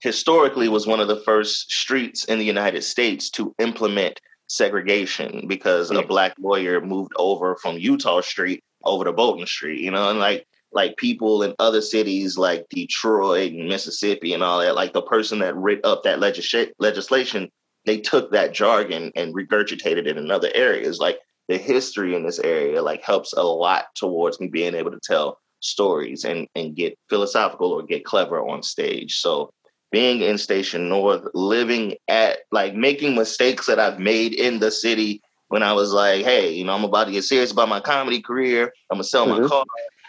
historically 0.00 0.68
was 0.68 0.86
one 0.86 1.00
of 1.00 1.08
the 1.08 1.22
first 1.22 1.70
streets 1.70 2.24
in 2.24 2.38
the 2.38 2.44
United 2.44 2.82
States 2.84 3.30
to 3.30 3.54
implement 3.58 4.20
segregation 4.48 5.46
because 5.48 5.90
a 5.90 6.02
black 6.02 6.34
lawyer 6.38 6.80
moved 6.80 7.12
over 7.16 7.56
from 7.56 7.78
Utah 7.78 8.20
Street 8.20 8.62
over 8.84 9.04
to 9.04 9.12
Bolton 9.12 9.46
Street. 9.46 9.80
You 9.80 9.90
know, 9.90 10.10
and 10.10 10.18
like 10.18 10.46
like 10.72 10.96
people 10.96 11.42
in 11.42 11.54
other 11.58 11.80
cities 11.80 12.36
like 12.36 12.66
Detroit 12.70 13.52
and 13.52 13.68
Mississippi 13.68 14.34
and 14.34 14.42
all 14.42 14.60
that, 14.60 14.74
like 14.74 14.92
the 14.92 15.02
person 15.02 15.38
that 15.38 15.56
writ 15.56 15.80
up 15.84 16.02
that 16.02 16.20
legis- 16.20 16.72
legislation, 16.78 17.50
they 17.86 17.98
took 17.98 18.32
that 18.32 18.52
jargon 18.52 19.12
and 19.16 19.34
regurgitated 19.34 20.06
it 20.06 20.18
in 20.18 20.30
other 20.30 20.50
areas. 20.54 20.98
Like 20.98 21.18
the 21.48 21.56
history 21.56 22.14
in 22.14 22.24
this 22.24 22.40
area 22.40 22.82
like 22.82 23.02
helps 23.02 23.32
a 23.32 23.42
lot 23.42 23.86
towards 23.94 24.40
me 24.40 24.48
being 24.48 24.74
able 24.74 24.90
to 24.90 25.00
tell 25.02 25.38
stories 25.60 26.24
and 26.24 26.46
and 26.54 26.76
get 26.76 26.98
philosophical 27.08 27.72
or 27.72 27.82
get 27.82 28.04
clever 28.04 28.46
on 28.46 28.62
stage. 28.62 29.18
So 29.18 29.50
being 29.92 30.20
in 30.20 30.36
Station 30.36 30.88
North, 30.88 31.22
living 31.32 31.94
at 32.08 32.40
like 32.50 32.74
making 32.74 33.14
mistakes 33.14 33.66
that 33.66 33.78
I've 33.78 34.00
made 34.00 34.34
in 34.34 34.58
the 34.58 34.70
city 34.70 35.22
when 35.48 35.62
I 35.62 35.72
was 35.72 35.92
like, 35.92 36.24
hey, 36.24 36.52
you 36.52 36.64
know, 36.64 36.74
I'm 36.74 36.84
about 36.84 37.04
to 37.04 37.12
get 37.12 37.22
serious 37.22 37.52
about 37.52 37.68
my 37.68 37.80
comedy 37.80 38.20
career. 38.20 38.72
I'm 38.90 38.96
gonna 38.96 39.04
sell 39.04 39.26
mm-hmm. 39.26 39.42
my 39.42 39.48
car. 39.48 39.64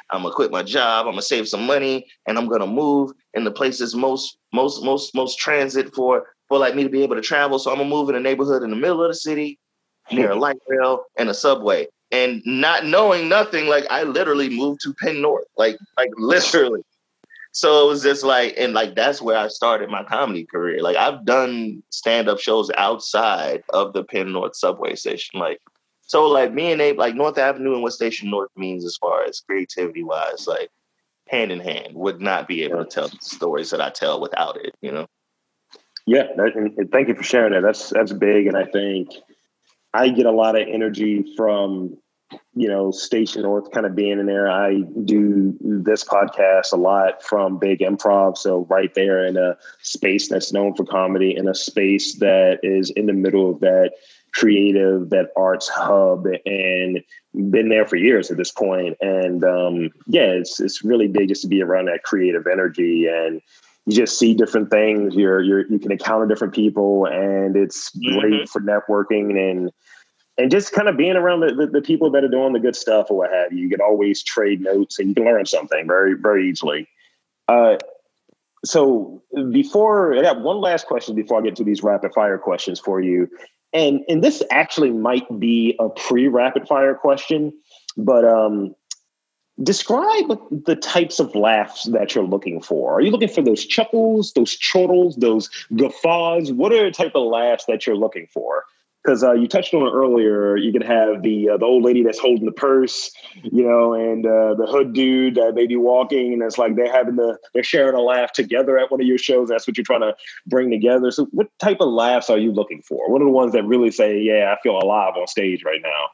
I'm 0.10 0.24
gonna 0.24 0.34
quit 0.34 0.52
my 0.52 0.64
job. 0.64 1.06
I'm 1.06 1.14
gonna 1.14 1.22
save 1.22 1.48
some 1.48 1.66
money, 1.66 2.08
and 2.28 2.38
I'm 2.38 2.48
gonna 2.48 2.68
move 2.68 3.12
in 3.34 3.44
the 3.44 3.52
places 3.52 3.94
most 3.94 4.38
most 4.54 4.84
most 4.84 5.14
most 5.14 5.38
transit 5.38 5.94
for 5.94 6.26
for 6.48 6.58
like 6.58 6.76
me 6.76 6.84
to 6.84 6.90
be 6.90 7.04
able 7.04 7.16
to 7.16 7.22
travel. 7.22 7.60
So 7.60 7.72
I'm 7.72 7.78
gonna 7.78 7.90
move 7.90 8.10
in 8.10 8.16
a 8.16 8.20
neighborhood 8.20 8.64
in 8.64 8.70
the 8.70 8.76
middle 8.76 9.04
of 9.04 9.10
the 9.10 9.16
city 9.16 9.60
near 10.12 10.32
a 10.32 10.36
hmm. 10.36 10.42
light 10.42 10.58
rail 10.68 11.04
and 11.18 11.30
a 11.30 11.34
subway. 11.34 11.88
And 12.12 12.42
not 12.46 12.86
knowing 12.86 13.28
nothing, 13.28 13.68
like 13.68 13.86
I 13.90 14.04
literally 14.04 14.50
moved 14.50 14.82
to 14.82 14.94
Penn 14.94 15.22
North, 15.22 15.48
like 15.58 15.78
like 15.98 16.12
literally. 16.18 16.82
So 17.52 17.86
it 17.86 17.90
was 17.90 18.04
just 18.04 18.24
like, 18.24 18.54
and 18.58 18.74
like 18.74 18.96
that's 18.96 19.22
where 19.22 19.38
I 19.38 19.48
started 19.48 19.90
my 19.90 20.04
comedy 20.04 20.46
career. 20.46 20.82
Like 20.82 20.96
I've 20.96 21.26
done 21.26 21.84
stand 21.90 22.30
up 22.30 22.40
shows 22.40 22.70
outside 22.78 23.64
of 23.70 23.94
the 23.94 24.04
Penn 24.04 24.32
North 24.32 24.56
subway 24.56 24.96
station. 24.96 25.40
Like 25.40 25.60
so, 26.08 26.26
like 26.26 26.54
me 26.54 26.72
and 26.72 26.82
Abe, 26.82 26.98
like 26.98 27.16
North 27.16 27.38
Avenue 27.38 27.74
and 27.74 27.84
what 27.84 27.92
Station 27.92 28.30
North 28.30 28.50
means 28.56 28.86
as 28.86 28.96
far 28.96 29.26
as 29.26 29.42
creativity 29.42 30.04
wise, 30.04 30.48
like 30.48 30.70
hand 31.28 31.52
in 31.52 31.60
hand, 31.60 31.96
would 31.96 32.22
not 32.22 32.48
be 32.48 32.64
able 32.64 32.86
to 32.86 32.90
tell 32.90 33.10
the 33.10 33.18
stories 33.20 33.72
that 33.72 33.82
I 33.82 33.90
tell 33.90 34.22
without 34.22 34.56
it. 34.56 34.74
You 34.82 34.94
know. 34.94 35.08
Yeah, 36.08 36.24
that, 36.38 36.56
and 36.56 36.90
thank 36.90 37.10
you 37.10 37.16
for 37.16 37.24
sharing 37.24 37.52
that. 37.52 37.62
That's 37.62 37.90
that's 37.90 38.14
big, 38.14 38.48
and 38.48 38.56
I 38.56 38.64
think 38.64 39.10
I 39.94 40.08
get 40.08 40.26
a 40.26 40.32
lot 40.32 40.60
of 40.60 40.66
energy 40.66 41.34
from 41.36 41.98
you 42.56 42.70
know 42.70 42.92
Station 42.92 43.42
North 43.42 43.72
kind 43.72 43.86
of 43.86 43.94
being 43.94 44.18
in 44.18 44.26
there. 44.26 44.50
I 44.50 44.84
do 45.04 45.54
this 45.60 46.06
podcast 46.06 46.72
a 46.72 46.78
lot 46.78 47.22
from 47.22 47.60
Big 47.60 47.80
Improv, 47.80 48.38
so 48.38 48.66
right 48.70 48.94
there 48.96 49.26
in 49.26 49.36
a 49.36 49.58
space 49.82 50.30
that's 50.30 50.54
known 50.54 50.76
for 50.76 50.86
comedy, 50.86 51.36
in 51.36 51.50
a 51.50 51.54
space 51.54 52.16
that 52.20 52.60
is 52.64 52.90
in 52.92 53.08
the 53.08 53.14
middle 53.14 53.52
of 53.52 53.60
that 53.60 53.92
creative, 54.34 55.10
that 55.10 55.32
arts 55.36 55.68
hub, 55.68 56.26
and 56.46 57.04
been 57.52 57.68
there 57.68 57.86
for 57.86 57.98
years 57.98 58.32
at 58.32 58.38
this 58.38 58.52
point. 58.52 58.96
And 59.02 59.44
um, 59.44 59.90
yeah, 60.08 60.32
it's 60.32 60.62
it's 60.62 60.86
really 60.86 61.10
big 61.10 61.28
just 61.28 61.42
to 61.42 61.50
be 61.50 61.62
around 61.62 61.88
that 61.88 62.04
creative 62.04 62.48
energy 62.48 63.08
and 63.08 63.42
you 63.88 63.96
just 63.96 64.20
see 64.20 64.34
different 64.34 64.70
things. 64.70 65.16
You're 65.16 65.42
you're 65.42 65.66
you 65.68 65.80
can 65.80 65.94
encounter 65.94 66.28
different 66.28 66.54
people, 66.54 67.06
and 67.06 67.56
it's 67.56 67.90
Mm-hmm. 67.96 68.20
great 68.20 68.50
for 68.50 68.60
networking 68.60 69.38
and 69.40 69.72
and 70.38 70.52
just 70.52 70.74
kind 70.74 70.88
of 70.88 70.98
being 70.98 71.16
around 71.16 71.40
the, 71.40 71.54
the, 71.56 71.68
the 71.68 71.82
people 71.82 72.12
that 72.12 72.24
are 72.24 72.28
doing 72.28 72.54
the 72.54 72.60
good 72.60 72.76
stuff 72.76 73.08
or 73.10 73.18
what 73.18 73.32
have 73.32 73.54
you. 73.54 73.60
You 73.60 73.70
can 73.70 73.82
always 73.82 74.22
trade 74.22 74.62
notes 74.62 75.00
and 75.00 75.08
you 75.10 75.16
can 75.16 75.24
learn 75.24 75.46
something 75.46 75.88
very 75.88 76.16
very 76.16 76.50
easily. 76.50 76.88
Uh, 77.48 77.78
so 78.66 79.24
before 79.52 80.18
I 80.18 80.22
got 80.22 80.42
one 80.42 80.60
last 80.60 80.86
question 80.88 81.16
before 81.16 81.40
I 81.40 81.44
get 81.44 81.56
to 81.56 81.64
these 81.64 81.82
rapid 81.82 82.14
fire 82.14 82.38
questions 82.38 82.82
for 82.82 83.00
you, 83.00 83.30
and 83.72 84.02
and 84.10 84.22
this 84.22 84.44
actually 84.52 84.92
might 84.92 85.40
be 85.40 85.78
a 85.80 85.88
pre 85.88 86.28
rapid 86.28 86.68
fire 86.68 86.94
question, 86.94 87.54
but 87.96 88.26
um, 88.26 88.76
describe 89.64 90.40
the 90.66 90.76
types 90.76 91.20
of 91.20 91.34
laughs 91.36 91.86
that 91.86 92.14
you're 92.14 92.24
looking 92.24 92.62
for. 92.62 92.94
Are 92.94 93.02
you 93.02 93.12
looking 93.12 93.30
for 93.30 93.42
those 93.42 93.66
chuckles, 93.66 94.34
those 94.34 94.58
chortles, 94.58 95.16
those 95.16 95.50
guffaws? 95.76 96.52
What 96.52 96.72
are 96.72 96.86
the 96.86 96.92
type 96.92 97.14
of 97.16 97.26
laughs 97.26 97.66
that 97.66 97.88
you're 97.88 97.96
looking 97.96 98.28
for? 98.32 98.66
Because 99.04 99.24
uh, 99.24 99.32
you 99.32 99.48
touched 99.48 99.74
on 99.74 99.88
it 99.88 99.92
earlier, 99.92 100.58
you 100.58 100.74
can 100.74 100.82
have 100.82 101.24
the 101.24 101.50
uh, 101.50 101.58
the 101.58 101.66
old 101.66 101.84
lady 101.84 102.04
that's 102.04 102.20
holding 102.20 102.46
the 102.46 102.52
purse, 102.52 103.10
you 103.42 103.64
know, 103.64 103.94
and 103.94 104.26
uh, 104.26 104.54
the 104.56 104.68
hood 104.68 104.92
dude 104.92 105.36
that 105.36 105.54
may 105.56 105.66
be 105.66 105.78
walking, 105.78 106.34
and 106.34 106.44
it's 106.44 106.58
like 106.58 106.76
they're 106.76 106.92
having 106.92 107.16
the 107.16 107.38
they're 107.54 107.64
sharing 107.64 107.96
a 107.96 108.02
laugh 108.02 108.34
together 108.34 108.78
at 108.78 108.92
one 108.92 109.00
of 109.00 109.08
your 109.08 109.18
shows. 109.18 109.48
That's 109.48 109.66
what 109.66 109.78
you're 109.78 109.86
trying 109.86 110.02
to 110.02 110.14
bring 110.46 110.70
together. 110.70 111.10
So, 111.12 111.26
what 111.32 111.48
type 111.58 111.78
of 111.80 111.88
laughs 111.88 112.30
are 112.30 112.38
you 112.38 112.52
looking 112.52 112.82
for? 112.82 113.10
What 113.10 113.22
are 113.22 113.26
the 113.26 113.32
ones 113.32 113.54
that 113.54 113.64
really 113.64 113.92
say, 113.92 114.20
"Yeah, 114.20 114.54
I 114.54 114.62
feel 114.62 114.78
alive 114.78 115.14
on 115.16 115.26
stage 115.28 115.64
right 115.64 115.82
now"? 115.82 116.10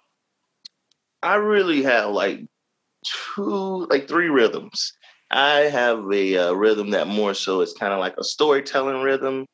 I 1.23 1.35
really 1.35 1.81
have 1.83 2.11
like 2.11 2.41
two, 3.35 3.87
like 3.89 4.07
three 4.07 4.29
rhythms. 4.29 4.93
I 5.31 5.61
have 5.61 6.05
a 6.11 6.37
uh, 6.37 6.53
rhythm 6.53 6.91
that 6.91 7.07
more 7.07 7.33
so 7.33 7.61
is 7.61 7.73
kind 7.73 7.93
of 7.93 7.99
like 7.99 8.15
a 8.17 8.23
storytelling 8.23 9.01
rhythm, 9.01 9.45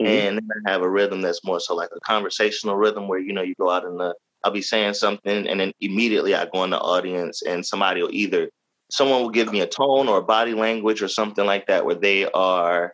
Mhm. 0.00 0.08
and 0.08 0.36
then 0.38 0.62
I 0.66 0.70
have 0.72 0.82
a 0.82 0.90
rhythm 0.90 1.20
that's 1.22 1.44
more 1.44 1.60
so 1.60 1.74
like 1.74 1.90
a 1.96 2.00
conversational 2.00 2.76
rhythm 2.76 3.08
where 3.08 3.18
you 3.18 3.32
know 3.32 3.42
you 3.42 3.54
go 3.60 3.70
out 3.70 3.84
and 3.84 4.00
I'll 4.44 4.50
be 4.52 4.62
saying 4.62 4.94
something, 4.94 5.46
and 5.48 5.60
then 5.60 5.72
immediately 5.80 6.34
I 6.34 6.46
go 6.46 6.64
in 6.64 6.70
the 6.70 6.78
audience, 6.80 7.42
and 7.42 7.64
somebody 7.66 8.02
will 8.02 8.12
either 8.12 8.50
someone 8.90 9.22
will 9.22 9.30
give 9.30 9.52
me 9.52 9.60
a 9.60 9.66
tone 9.66 10.08
or 10.08 10.18
a 10.18 10.22
body 10.22 10.54
language 10.54 11.02
or 11.02 11.08
something 11.08 11.44
like 11.46 11.66
that 11.66 11.84
where 11.84 11.96
they 11.96 12.26
are 12.32 12.92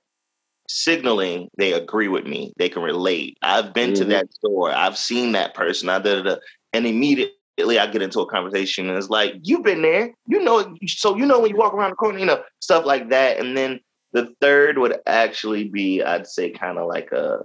signaling 0.69 1.49
they 1.59 1.73
agree 1.75 2.09
with 2.09 2.25
me, 2.27 2.53
they 2.57 2.69
can 2.69 2.83
relate. 2.83 3.37
I've 3.43 3.75
been 3.75 3.93
to 3.95 4.05
Mhm. 4.05 4.09
that 4.11 4.33
store, 4.33 4.73
I've 4.73 4.97
seen 4.99 5.33
that 5.33 5.55
person, 5.55 5.89
I 5.89 5.99
did 5.99 6.27
it, 6.27 6.41
and 6.73 6.87
immediately 6.87 7.35
I 7.59 7.87
get 7.87 8.03
into 8.03 8.21
a 8.21 8.27
conversation 8.27 8.89
and 8.89 8.97
it's 8.97 9.11
like, 9.11 9.35
you've 9.43 9.63
been 9.63 9.83
there, 9.83 10.13
you 10.27 10.43
know, 10.43 10.75
so 10.87 11.17
you 11.17 11.27
know 11.27 11.41
when 11.41 11.51
you 11.51 11.57
walk 11.57 11.75
around 11.75 11.91
the 11.91 11.97
corner, 11.97 12.19
you 12.19 12.27
know, 12.27 12.43
stuff 12.61 12.85
like 12.85 13.11
that. 13.11 13.39
And 13.39 13.57
then 13.57 13.81
the 14.13 14.35
third 14.41 14.79
would 14.79 14.97
actually 15.07 15.69
be, 15.69 16.03
I'd 16.03 16.27
say, 16.27 16.51
kind 16.51 16.79
of 16.79 16.87
like 16.87 17.13
a, 17.13 17.41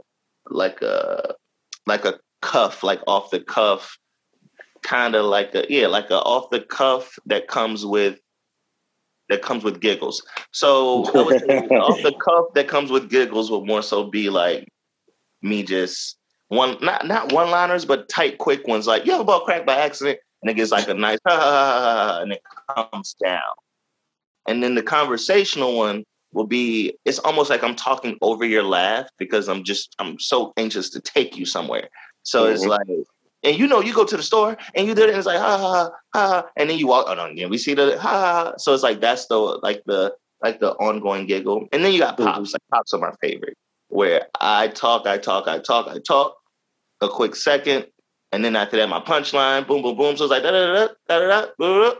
like 0.50 0.82
a, 0.82 1.36
like 1.86 2.06
a 2.06 2.20
cuff, 2.41 2.84
like 2.84 3.02
off 3.06 3.32
the 3.32 3.41
cuff, 3.41 3.98
kind 4.82 5.15
of 5.15 5.26
like 5.26 5.54
a, 5.56 5.65
yeah, 5.70 5.88
like 5.88 6.10
a 6.10 6.20
off 6.20 6.50
the 6.52 6.62
cuff 6.62 7.17
that 7.26 7.48
comes 7.48 7.86
with, 7.86 8.20
that 9.30 9.41
comes 9.41 9.65
with 9.65 9.82
giggles. 9.82 10.26
So 10.52 11.06
I 11.13 11.22
would 11.22 11.39
say 11.41 11.60
off 11.72 12.02
the 12.02 12.13
cuff 12.13 12.46
that 12.56 12.70
comes 12.70 12.91
with 12.91 13.10
giggles 13.10 13.52
would 13.52 13.65
more 13.65 13.82
so 13.82 14.06
be 14.06 14.30
like 14.30 14.67
me 15.41 15.63
just 15.63 16.17
one 16.50 16.78
not 16.82 17.06
not 17.06 17.32
one 17.32 17.50
liners, 17.52 17.86
but 17.86 18.10
tight, 18.10 18.38
quick 18.38 18.68
ones. 18.68 18.88
Like 18.88 19.06
you 19.06 19.12
have 19.12 19.22
a 19.22 19.26
ball 19.26 19.42
cracked 19.42 19.66
by 19.66 19.76
accident, 19.76 20.20
and 20.42 20.50
it 20.52 20.56
gets 20.56 20.72
like 20.72 20.88
a 20.88 20.94
nice 20.94 21.20
ha, 21.28 22.20
and 22.22 22.32
it 22.34 22.42
comes 22.76 23.16
down. 23.24 23.42
And 24.48 24.64
then 24.64 24.76
the 24.76 24.84
conversational 24.84 25.76
one 25.76 26.04
will 26.34 26.48
be 26.48 26.96
it's 27.06 27.20
almost 27.20 27.50
like 27.50 27.64
I'm 27.64 27.76
talking 27.76 28.18
over 28.22 28.46
your 28.46 28.64
laugh 28.64 29.08
because 29.18 29.50
I'm 29.50 29.64
just 29.64 29.96
I'm 30.00 30.20
so 30.20 30.54
anxious 30.58 30.90
to 30.92 31.02
take 31.02 31.38
you 31.38 31.46
somewhere. 31.46 31.90
So 32.24 32.46
it's 32.46 32.64
Mhm. 32.64 32.70
like 32.70 32.88
and 33.44 33.58
you 33.58 33.68
know, 33.68 33.82
you 33.82 33.94
go 33.94 34.04
to 34.04 34.18
the 34.18 34.24
store 34.24 34.58
and 34.74 34.88
you 34.88 34.96
do 34.96 35.04
it, 35.04 35.10
and 35.10 35.18
it's 35.18 35.28
like 35.28 35.40
ha 35.40 35.58
ha 35.58 35.68
ha, 35.68 35.92
ha 36.14 36.46
and 36.56 36.70
then 36.70 36.78
you 36.78 36.88
walk. 36.88 37.06
Oh 37.08 37.14
no, 37.14 37.28
yeah, 37.28 37.48
we 37.48 37.58
see 37.58 37.74
the 37.74 38.00
ha, 38.00 38.10
ha. 38.10 38.34
ha. 38.52 38.54
So 38.58 38.74
it's 38.74 38.84
like 38.84 39.00
that's 39.02 39.28
the 39.28 39.38
like 39.38 39.84
the 39.86 40.16
like 40.42 40.60
the 40.60 40.72
ongoing 40.74 41.28
giggle, 41.28 41.68
and 41.72 41.84
then 41.84 41.94
you 41.94 42.00
got 42.00 42.18
pops. 42.18 42.54
Like 42.54 42.62
pops 42.72 42.94
are 42.94 43.00
my 43.00 43.12
favorite, 43.22 43.58
where 43.89 44.28
I 44.39 44.67
talk, 44.67 45.08
I 45.08 45.17
talk, 45.17 45.47
I 45.47 45.60
talk, 45.60 45.88
I 45.88 46.00
talk, 46.00 46.38
a 47.02 47.08
quick 47.08 47.36
second, 47.36 47.86
and 48.32 48.43
then 48.43 48.56
after 48.56 48.78
that, 48.78 48.89
my 48.89 49.00
punchline, 49.00 49.67
boom, 49.67 49.82
boom, 49.82 49.97
boom. 49.97 50.17
So 50.17 50.26
it's 50.26 50.32
like 50.32 50.43
da 50.43 50.52
da 50.52 50.73
da 50.73 50.88
da 51.08 51.19
da 51.19 51.19
da 51.19 51.45
da 51.60 51.93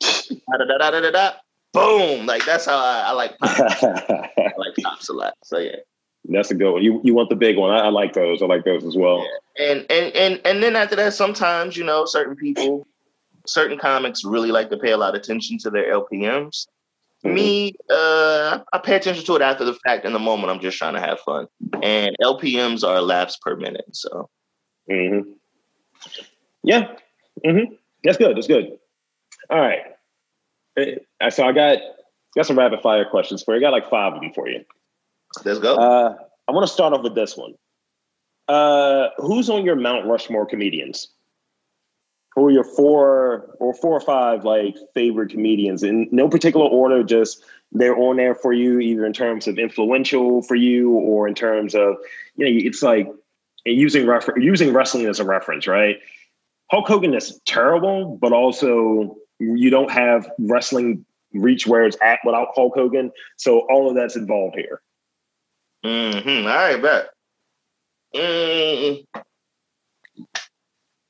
da 0.00 0.64
da 0.64 0.78
da 0.78 0.90
da 0.90 1.00
da 1.00 1.10
da. 1.10 1.32
Boom! 1.72 2.26
Like 2.26 2.44
that's 2.44 2.64
how 2.64 2.78
I, 2.78 3.04
I 3.08 3.12
like 3.12 3.38
pops. 3.38 3.84
I 3.84 4.30
like 4.56 4.74
pops 4.82 5.08
a 5.08 5.12
lot. 5.12 5.34
So 5.44 5.58
yeah. 5.58 5.76
That's 6.28 6.50
a 6.50 6.54
good 6.54 6.72
one. 6.72 6.82
You 6.82 7.00
you 7.04 7.14
want 7.14 7.28
the 7.28 7.36
big 7.36 7.56
one? 7.56 7.70
I, 7.70 7.80
I 7.80 7.88
like 7.88 8.14
those. 8.14 8.42
I 8.42 8.46
like 8.46 8.64
those 8.64 8.84
as 8.84 8.96
well. 8.96 9.26
and 9.58 9.86
and 9.90 10.14
and 10.14 10.40
and 10.44 10.62
then 10.62 10.74
after 10.74 10.96
that, 10.96 11.12
sometimes 11.12 11.76
you 11.76 11.84
know 11.84 12.04
certain 12.04 12.34
people, 12.34 12.86
certain 13.46 13.78
comics 13.78 14.24
really 14.24 14.50
like 14.50 14.70
to 14.70 14.76
pay 14.76 14.92
a 14.92 14.96
lot 14.96 15.14
of 15.14 15.20
attention 15.20 15.58
to 15.58 15.70
their 15.70 15.92
LPMs. 15.92 16.66
Me, 17.34 17.74
uh, 17.90 18.60
I 18.72 18.78
pay 18.78 18.96
attention 18.96 19.24
to 19.24 19.34
it 19.36 19.42
after 19.42 19.64
the 19.64 19.74
fact. 19.74 20.04
In 20.04 20.12
the 20.12 20.18
moment, 20.18 20.50
I'm 20.50 20.60
just 20.60 20.78
trying 20.78 20.94
to 20.94 21.00
have 21.00 21.20
fun, 21.20 21.46
and 21.82 22.14
LPMs 22.22 22.86
are 22.86 23.00
laughs 23.00 23.36
per 23.40 23.56
minute. 23.56 23.86
So 23.92 24.28
hmm 24.90 25.20
Yeah. 26.62 26.92
hmm 27.44 27.74
That's 28.04 28.16
good. 28.18 28.36
That's 28.36 28.46
good. 28.46 28.78
All 29.50 29.60
right. 29.60 29.80
Uh, 30.78 31.30
So 31.30 31.44
I 31.44 31.52
got 31.52 31.78
got 32.36 32.46
some 32.46 32.58
rapid 32.58 32.80
fire 32.82 33.04
questions 33.04 33.42
for 33.42 33.54
you. 33.54 33.60
I 33.60 33.60
got 33.62 33.72
like 33.72 33.88
five 33.90 34.12
of 34.14 34.20
them 34.20 34.32
for 34.34 34.48
you. 34.48 34.64
let's 35.44 35.58
go. 35.58 35.76
Uh, 35.76 36.16
I 36.48 36.52
want 36.52 36.66
to 36.66 36.72
start 36.72 36.92
off 36.92 37.02
with 37.02 37.14
this 37.14 37.36
one. 37.36 37.54
Uh, 38.48 39.08
who's 39.18 39.50
on 39.50 39.64
your 39.64 39.74
Mount 39.76 40.06
Rushmore 40.06 40.46
comedians? 40.46 41.08
Who 42.36 42.46
are 42.46 42.50
your 42.50 42.64
four 42.64 43.56
or 43.58 43.74
four 43.74 43.94
or 43.94 44.00
five 44.00 44.44
like 44.44 44.76
favorite 44.94 45.30
comedians 45.30 45.82
in 45.82 46.06
no 46.12 46.28
particular 46.28 46.66
order? 46.66 47.02
Just 47.02 47.42
they're 47.72 47.96
on 47.96 48.18
there 48.18 48.34
for 48.34 48.52
you, 48.52 48.78
either 48.78 49.06
in 49.06 49.14
terms 49.14 49.48
of 49.48 49.58
influential 49.58 50.42
for 50.42 50.54
you 50.54 50.90
or 50.90 51.26
in 51.26 51.34
terms 51.34 51.74
of 51.74 51.96
you 52.36 52.44
know, 52.44 52.66
it's 52.66 52.82
like 52.82 53.08
using 53.64 54.06
refer- 54.06 54.38
using 54.38 54.72
wrestling 54.74 55.06
as 55.06 55.18
a 55.18 55.24
reference, 55.24 55.66
right? 55.66 55.96
Hulk 56.70 56.86
Hogan 56.86 57.14
is 57.14 57.40
terrible, 57.46 58.18
but 58.20 58.32
also 58.32 59.16
you 59.40 59.70
don't 59.70 59.90
have 59.90 60.30
wrestling 60.38 61.06
reach 61.32 61.66
where 61.66 61.86
it's 61.86 61.96
at 62.02 62.20
without 62.24 62.48
Hulk 62.54 62.74
Hogan. 62.74 63.12
So 63.36 63.60
all 63.70 63.88
of 63.88 63.96
that's 63.96 64.16
involved 64.16 64.56
here. 64.56 64.82
Mm-hmm. 65.84 66.46
All 66.46 66.54
right, 66.54 66.82
bet. 66.82 67.08
Mm. 68.14 69.04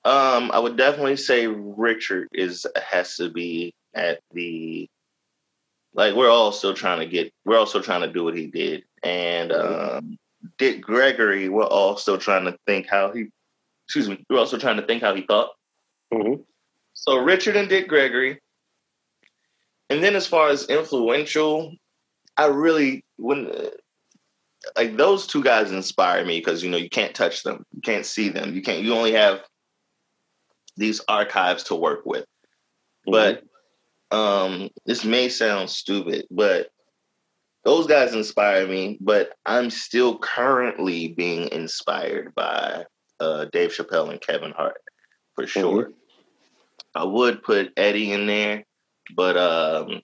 Um, 0.06 0.52
I 0.54 0.60
would 0.60 0.76
definitely 0.76 1.16
say 1.16 1.48
Richard 1.48 2.28
is 2.32 2.64
has 2.80 3.16
to 3.16 3.28
be 3.28 3.74
at 3.92 4.20
the 4.32 4.88
like 5.94 6.14
we're 6.14 6.30
all 6.30 6.52
still 6.52 6.74
trying 6.74 7.00
to 7.00 7.06
get 7.06 7.32
we're 7.44 7.58
also 7.58 7.80
trying 7.80 8.02
to 8.02 8.12
do 8.12 8.22
what 8.22 8.36
he 8.36 8.46
did. 8.46 8.84
And 9.02 9.50
um 9.50 10.16
Dick 10.58 10.80
Gregory, 10.80 11.48
we're 11.48 11.64
all 11.64 11.96
still 11.96 12.18
trying 12.18 12.44
to 12.44 12.56
think 12.68 12.86
how 12.88 13.10
he 13.10 13.26
excuse 13.86 14.08
me, 14.08 14.24
we're 14.30 14.38
also 14.38 14.58
trying 14.58 14.76
to 14.76 14.86
think 14.86 15.02
how 15.02 15.12
he 15.12 15.22
thought. 15.22 15.50
Mhm. 16.14 16.44
So 16.92 17.16
Richard 17.16 17.56
and 17.56 17.68
Dick 17.68 17.88
Gregory. 17.88 18.40
And 19.90 20.04
then 20.04 20.14
as 20.14 20.28
far 20.28 20.50
as 20.50 20.68
influential, 20.68 21.74
I 22.36 22.46
really 22.46 23.02
when 23.16 23.50
like 24.76 24.96
those 24.96 25.26
two 25.26 25.42
guys 25.42 25.72
inspire 25.72 26.24
me 26.24 26.38
because 26.38 26.62
you 26.62 26.70
know 26.70 26.76
you 26.76 26.90
can't 26.90 27.12
touch 27.12 27.42
them, 27.42 27.64
you 27.74 27.80
can't 27.80 28.06
see 28.06 28.28
them, 28.28 28.54
you 28.54 28.62
can't. 28.62 28.84
You 28.84 28.94
only 28.94 29.10
have 29.10 29.40
these 30.76 31.00
archives 31.08 31.64
to 31.64 31.74
work 31.74 32.04
with. 32.04 32.26
But 33.06 33.44
um, 34.10 34.70
this 34.84 35.04
may 35.04 35.28
sound 35.28 35.70
stupid, 35.70 36.26
but 36.30 36.68
those 37.64 37.86
guys 37.86 38.14
inspire 38.14 38.66
me. 38.66 38.98
But 39.00 39.34
I'm 39.44 39.70
still 39.70 40.18
currently 40.18 41.08
being 41.08 41.48
inspired 41.48 42.34
by 42.34 42.84
uh, 43.20 43.46
Dave 43.52 43.70
Chappelle 43.70 44.10
and 44.10 44.20
Kevin 44.20 44.52
Hart 44.52 44.80
for 45.34 45.46
sure. 45.46 45.92
I 46.94 47.04
would 47.04 47.42
put 47.42 47.72
Eddie 47.76 48.12
in 48.12 48.26
there, 48.26 48.64
but 49.14 49.36
um, 49.36 50.00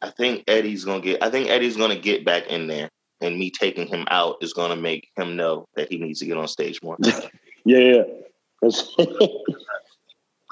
I 0.00 0.10
think 0.10 0.44
Eddie's 0.48 0.84
gonna 0.84 1.02
get. 1.02 1.22
I 1.22 1.30
think 1.30 1.48
Eddie's 1.48 1.76
gonna 1.76 1.98
get 1.98 2.24
back 2.24 2.46
in 2.46 2.66
there, 2.66 2.90
and 3.20 3.38
me 3.38 3.50
taking 3.50 3.86
him 3.86 4.06
out 4.08 4.36
is 4.40 4.52
gonna 4.52 4.76
make 4.76 5.08
him 5.16 5.36
know 5.36 5.66
that 5.76 5.90
he 5.90 5.98
needs 5.98 6.20
to 6.20 6.26
get 6.26 6.38
on 6.38 6.48
stage 6.48 6.82
more. 6.82 6.96
yeah, 7.64 7.78
yeah. 7.78 8.02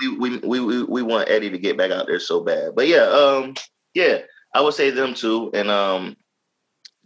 We 0.00 0.08
we 0.16 0.38
we 0.38 0.82
we 0.82 1.02
want 1.02 1.30
Eddie 1.30 1.50
to 1.50 1.58
get 1.58 1.76
back 1.76 1.92
out 1.92 2.06
there 2.06 2.18
so 2.18 2.40
bad. 2.40 2.74
But 2.74 2.88
yeah, 2.88 3.04
um, 3.04 3.54
yeah, 3.94 4.22
I 4.52 4.60
would 4.60 4.74
say 4.74 4.90
them 4.90 5.14
too, 5.14 5.50
and 5.54 5.70
um, 5.70 6.16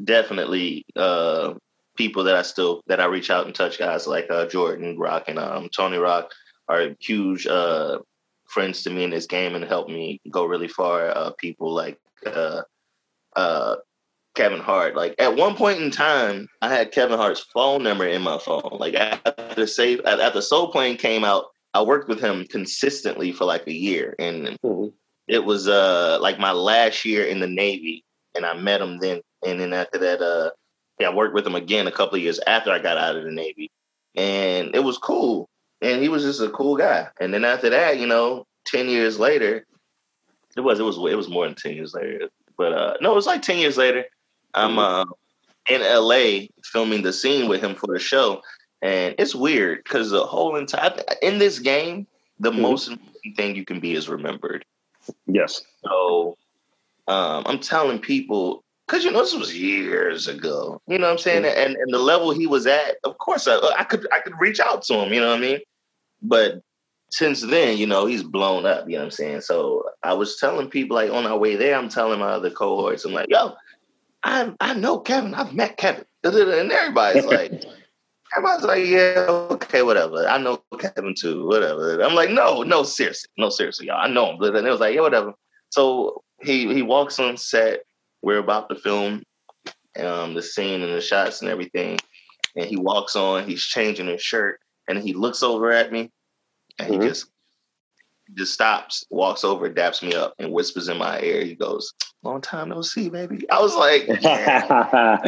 definitely 0.03 0.87
uh, 0.97 1.55
people 1.97 2.25
that 2.25 2.35
I 2.35 2.43
still 2.43 2.81
that 2.87 3.01
I 3.01 3.07
reach 3.07 3.31
out 3.31 3.47
and 3.47 3.55
touch 3.55 3.79
guys 3.79 4.07
like 4.07 4.31
uh, 4.31 4.47
Jordan 4.47 4.99
Rock 4.99 5.25
and 5.29 5.39
um, 5.39 5.69
Tony 5.69 5.99
Rock 5.99 6.33
are 6.69 6.95
huge 7.01 7.47
uh, 7.47 7.99
friends 8.47 8.83
to 8.83 8.91
me 8.91 9.05
in 9.05 9.11
this 9.11 9.27
game 9.27 9.55
and 9.55 9.65
help 9.65 9.89
me 9.89 10.21
go 10.31 10.47
really 10.47 10.69
far. 10.69 11.09
Uh, 11.09 11.33
people 11.33 11.75
like 11.75 11.99
uh, 12.25 12.63
uh, 13.37 13.77
Kevin 14.39 14.61
Hart. 14.61 14.95
Like 14.95 15.17
at 15.19 15.35
one 15.35 15.57
point 15.57 15.81
in 15.81 15.91
time, 15.91 16.49
I 16.63 16.69
had 16.69 16.93
Kevin 16.93 17.19
Hart's 17.19 17.41
phone 17.53 17.83
number 17.83 18.07
in 18.07 18.23
my 18.23 18.39
phone. 18.39 18.79
Like 18.79 18.95
after 18.95 19.67
Save 19.67 20.01
after 20.07 20.41
Soul 20.41 20.71
Plane 20.71 20.97
came 20.97 21.25
out, 21.25 21.47
I 21.75 21.83
worked 21.83 22.09
with 22.09 22.21
him 22.21 22.47
consistently 22.47 23.33
for 23.33 23.45
like 23.45 23.67
a 23.67 23.75
year, 23.75 24.15
and 24.21 24.57
mm-hmm. 24.65 24.89
it 25.27 25.45
was 25.45 25.67
uh 25.67 26.19
like 26.21 26.39
my 26.39 26.53
last 26.53 27.05
year 27.05 27.25
in 27.25 27.41
the 27.41 27.49
Navy, 27.49 28.05
and 28.37 28.47
I 28.47 28.55
met 28.55 28.81
him 28.81 29.01
then. 29.01 29.21
And 29.45 29.61
then 29.61 29.73
after 29.73 29.99
that, 29.99 30.23
uh, 30.23 30.51
yeah, 31.01 31.09
I 31.09 31.15
worked 31.15 31.35
with 31.35 31.47
him 31.47 31.55
again 31.57 31.89
a 31.89 31.93
couple 31.93 32.17
of 32.17 32.23
years 32.23 32.41
after 32.47 32.71
I 32.71 32.79
got 32.79 32.97
out 32.97 33.17
of 33.17 33.25
the 33.25 33.33
Navy, 33.33 33.73
and 34.15 34.73
it 34.73 34.85
was 34.85 34.99
cool. 34.99 35.49
And 35.81 36.01
he 36.01 36.09
was 36.09 36.23
just 36.23 36.41
a 36.41 36.51
cool 36.51 36.77
guy. 36.77 37.09
And 37.21 37.35
then 37.35 37.45
after 37.45 37.71
that, 37.71 37.99
you 37.99 38.07
know, 38.07 38.47
ten 38.67 38.89
years 38.89 39.19
later, 39.19 39.67
it 40.57 40.61
was 40.61 40.79
it 40.79 40.85
was 40.85 40.97
it 40.97 41.17
was 41.17 41.29
more 41.29 41.45
than 41.45 41.57
ten 41.57 41.75
years 41.75 41.93
later, 41.93 42.29
but 42.57 42.73
uh 42.73 42.95
no, 43.01 43.11
it 43.11 43.17
was 43.17 43.27
like 43.27 43.43
ten 43.43 43.59
years 43.59 43.77
later. 43.77 44.05
I'm 44.55 44.77
mm-hmm. 44.77 44.79
uh, 44.79 45.05
in 45.69 45.83
LA 45.83 46.47
filming 46.65 47.03
the 47.03 47.13
scene 47.13 47.49
with 47.49 47.63
him 47.63 47.75
for 47.75 47.87
the 47.87 47.99
show, 47.99 48.43
and 48.83 49.15
it's 49.19 49.35
weird 49.35 49.85
because 49.85 50.11
the 50.11 50.25
whole 50.25 50.57
entire 50.57 50.95
in 51.23 51.39
this 51.39 51.59
game, 51.59 52.07
the 52.41 52.51
mm-hmm. 52.51 52.63
most 52.63 52.89
important 52.89 53.37
thing 53.37 53.57
you 53.57 53.65
can 53.65 53.81
be 53.81 53.95
is 53.95 54.09
remembered. 54.09 54.65
Yes. 55.27 55.63
So 55.85 56.37
um, 57.07 57.45
I'm 57.47 57.59
telling 57.59 57.99
people 57.99 58.63
because 58.87 59.05
you 59.05 59.11
know 59.11 59.21
this 59.21 59.35
was 59.35 59.57
years 59.57 60.29
ago. 60.29 60.81
You 60.87 60.99
know 60.99 61.07
what 61.07 61.13
I'm 61.13 61.19
saying? 61.19 61.43
Mm-hmm. 61.43 61.61
And 61.61 61.77
and 61.77 61.93
the 61.93 61.99
level 61.99 62.31
he 62.31 62.47
was 62.47 62.67
at, 62.67 62.97
of 63.05 63.19
course, 63.19 63.47
I, 63.49 63.59
I 63.79 63.85
could 63.85 64.07
I 64.13 64.21
could 64.21 64.35
reach 64.41 64.61
out 64.61 64.83
to 64.85 64.95
him. 64.95 65.13
You 65.13 65.21
know 65.21 65.29
what 65.29 65.39
I 65.39 65.41
mean? 65.41 65.61
But 66.23 66.63
since 67.11 67.41
then, 67.41 67.79
you 67.79 67.87
know, 67.87 68.07
he's 68.07 68.23
blown 68.23 68.67
up. 68.67 68.87
You 68.89 68.95
know 68.95 69.01
what 69.01 69.05
I'm 69.07 69.11
saying? 69.11 69.41
So 69.43 69.85
I 70.03 70.13
was 70.13 70.37
telling 70.37 70.69
people 70.69 70.95
like 70.95 71.11
on 71.11 71.27
our 71.27 71.39
way 71.39 71.57
there, 71.57 71.77
I'm 71.77 71.89
telling 71.89 72.21
my 72.21 72.31
other 72.31 72.51
cohorts, 72.51 73.05
I'm 73.05 73.13
like, 73.13 73.29
yo, 73.31 73.55
I 74.23 74.53
I 74.61 74.75
know 74.75 74.99
Kevin. 74.99 75.35
I've 75.35 75.55
met 75.55 75.77
Kevin. 75.77 76.05
And 76.25 76.73
everybody's 76.73 77.25
like, 77.25 77.53
everybody's 78.37 78.65
like, 78.67 78.87
yeah, 78.87 79.27
okay, 79.29 79.83
whatever. 79.83 80.27
I 80.29 80.39
know 80.39 80.63
Kevin 80.79 81.15
too, 81.19 81.47
whatever. 81.47 82.01
I'm 82.03 82.15
like, 82.15 82.31
no, 82.31 82.63
no, 82.63 82.83
seriously, 82.83 83.31
no, 83.39 83.51
seriously, 83.51 83.87
y'all. 83.87 84.01
I 84.01 84.09
know 84.09 84.33
him. 84.33 84.43
And 84.43 84.67
it 84.67 84.71
was 84.71 84.81
like, 84.81 84.95
yeah, 84.95 85.01
whatever. 85.03 85.35
So 85.71 86.23
he 86.43 86.73
he 86.73 86.83
walks 86.83 87.19
on 87.19 87.37
set. 87.37 87.81
We're 88.23 88.39
about 88.39 88.69
to 88.71 88.75
film 88.75 89.23
um, 89.99 90.35
the 90.35 90.43
scene 90.43 90.83
and 90.83 90.93
the 90.93 91.01
shots 91.01 91.41
and 91.41 91.51
everything. 91.51 91.99
And 92.57 92.67
he 92.67 92.77
walks 92.77 93.15
on. 93.15 93.49
He's 93.49 93.63
changing 93.63 94.09
his 94.09 94.23
shirt, 94.23 94.61
and 94.89 94.99
he 94.99 95.13
looks 95.13 95.43
over 95.43 95.71
at 95.71 95.93
me, 95.93 96.11
and 96.79 96.91
mm-hmm. 96.91 97.03
he 97.03 97.09
just 97.09 97.31
just 98.35 98.55
stops, 98.55 99.05
walks 99.11 99.45
over, 99.45 99.71
daps 99.71 100.03
me 100.03 100.15
up, 100.15 100.35
and 100.39 100.53
whispers 100.53 100.89
in 100.89 100.99
my 100.99 101.21
ear. 101.21 101.45
He 101.45 101.55
goes, 101.55 101.93
"Long 102.23 102.41
time 102.41 102.69
no 102.69 102.83
see, 102.83 103.09
baby." 103.09 103.49
I 103.51 103.61
was 103.61 103.75
like, 103.75 104.07
"Yeah, 104.23 105.19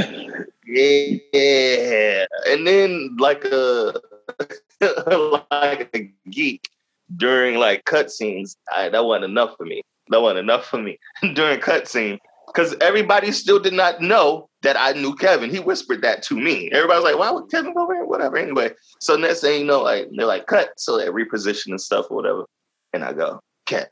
yeah." 1.32 2.26
And 2.46 2.66
then 2.66 3.16
like 3.18 3.44
a 3.44 3.94
like 5.60 5.90
a 5.94 6.10
geek 6.30 6.68
during 7.16 7.56
like 7.56 7.84
cutscenes, 7.84 8.56
that 8.76 9.04
wasn't 9.04 9.24
enough 9.24 9.56
for 9.56 9.64
me. 9.64 9.82
That 10.08 10.22
wasn't 10.22 10.40
enough 10.40 10.66
for 10.66 10.78
me 10.78 10.98
during 11.34 11.60
cutscene 11.60 12.18
because 12.46 12.74
everybody 12.80 13.32
still 13.32 13.60
did 13.60 13.74
not 13.74 14.00
know 14.00 14.48
that 14.62 14.76
I 14.78 14.92
knew 14.92 15.14
Kevin. 15.14 15.50
He 15.50 15.60
whispered 15.60 16.02
that 16.02 16.22
to 16.24 16.38
me. 16.38 16.70
Everybody's 16.72 17.04
like, 17.04 17.18
"Why 17.18 17.30
would 17.30 17.50
Kevin 17.50 17.74
go 17.74 17.86
there?" 17.86 18.04
Whatever. 18.04 18.36
Anyway, 18.36 18.72
so 19.00 19.16
next 19.16 19.40
thing 19.40 19.60
you 19.60 19.66
know, 19.66 19.82
like 19.82 20.08
they're 20.14 20.26
like, 20.26 20.46
"Cut," 20.46 20.70
so 20.76 20.98
they 20.98 21.06
reposition 21.06 21.68
and 21.68 21.80
stuff 21.80 22.06
or 22.10 22.16
whatever. 22.16 22.44
And 22.92 23.04
I 23.04 23.12
go, 23.12 23.40
Cat, 23.66 23.90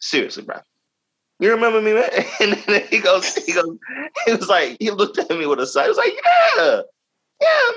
seriously, 0.00 0.44
bro. 0.44 0.56
You 1.38 1.50
remember 1.50 1.82
me, 1.82 1.92
man? 1.92 2.08
And 2.40 2.52
then 2.66 2.82
he 2.88 2.98
goes, 2.98 3.34
he 3.34 3.52
goes, 3.52 3.76
he 4.24 4.32
was 4.32 4.48
like, 4.48 4.76
he 4.80 4.90
looked 4.90 5.18
at 5.18 5.30
me 5.30 5.46
with 5.46 5.60
a 5.60 5.66
sigh. 5.66 5.82
He 5.82 5.88
was 5.88 5.98
like, 5.98 6.14
yeah, 6.24 6.80
yeah, 7.40 7.70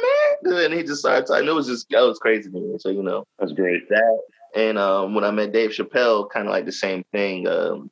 man. 0.54 0.66
And 0.66 0.74
he 0.74 0.84
just 0.84 1.02
started 1.02 1.28
talking. 1.28 1.48
It 1.48 1.54
was 1.54 1.68
just, 1.68 1.90
that 1.90 2.02
was 2.02 2.20
crazy 2.20 2.50
to 2.50 2.58
me. 2.58 2.78
So, 2.80 2.90
you 2.90 3.04
know. 3.04 3.26
That's 3.38 3.52
great. 3.52 3.90
That, 3.90 4.20
and 4.56 4.78
um, 4.78 5.14
when 5.14 5.24
I 5.24 5.32
met 5.32 5.52
Dave 5.52 5.72
Chappelle, 5.72 6.30
kind 6.30 6.48
of 6.48 6.52
like 6.52 6.66
the 6.66 6.72
same 6.72 7.04
thing. 7.12 7.48
Um, 7.48 7.92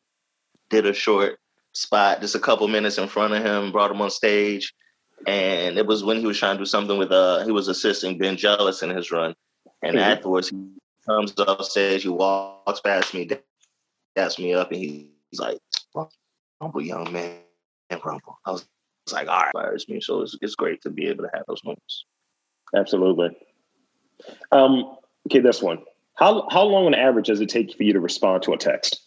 did 0.69 0.85
a 0.85 0.93
short 0.93 1.39
spot, 1.73 2.21
just 2.21 2.35
a 2.35 2.39
couple 2.39 2.67
minutes 2.67 2.97
in 2.97 3.07
front 3.07 3.33
of 3.33 3.43
him, 3.43 3.71
brought 3.71 3.91
him 3.91 4.01
on 4.01 4.09
stage. 4.09 4.73
And 5.25 5.77
it 5.77 5.85
was 5.85 6.03
when 6.03 6.19
he 6.19 6.25
was 6.25 6.37
trying 6.37 6.55
to 6.55 6.61
do 6.61 6.65
something 6.65 6.97
with, 6.97 7.11
uh, 7.11 7.43
he 7.43 7.51
was 7.51 7.67
assisting 7.67 8.17
Ben 8.17 8.37
Jealous 8.37 8.83
in 8.83 8.89
his 8.89 9.11
run. 9.11 9.35
And 9.81 9.95
mm-hmm. 9.95 10.11
afterwards, 10.11 10.49
he 10.49 10.57
comes 11.07 11.33
up 11.39 11.63
stage, 11.63 12.03
he 12.03 12.09
walks 12.09 12.81
past 12.81 13.13
me, 13.13 13.29
daps 14.17 14.39
me 14.39 14.53
up, 14.53 14.71
and 14.71 14.81
he's 14.81 15.39
like, 15.39 15.59
humble 16.61 16.81
young 16.81 17.11
man, 17.11 17.37
and 17.89 18.01
rumble. 18.03 18.39
I 18.45 18.51
was, 18.51 18.67
was 19.05 19.13
like, 19.13 19.27
all 19.27 19.41
right, 19.41 19.51
fires 19.53 19.87
me. 19.87 20.01
So 20.01 20.21
it's, 20.21 20.37
it's 20.41 20.55
great 20.55 20.81
to 20.81 20.89
be 20.89 21.07
able 21.07 21.23
to 21.23 21.29
have 21.33 21.43
those 21.47 21.63
moments. 21.63 22.05
Absolutely. 22.75 23.35
Um, 24.51 24.97
okay, 25.27 25.39
this 25.39 25.61
one. 25.61 25.83
How 26.15 26.47
how 26.49 26.63
long 26.63 26.87
on 26.87 26.95
average 26.95 27.27
does 27.27 27.41
it 27.41 27.49
take 27.49 27.75
for 27.75 27.83
you 27.83 27.93
to 27.93 27.99
respond 27.99 28.43
to 28.43 28.53
a 28.53 28.57
text? 28.57 29.01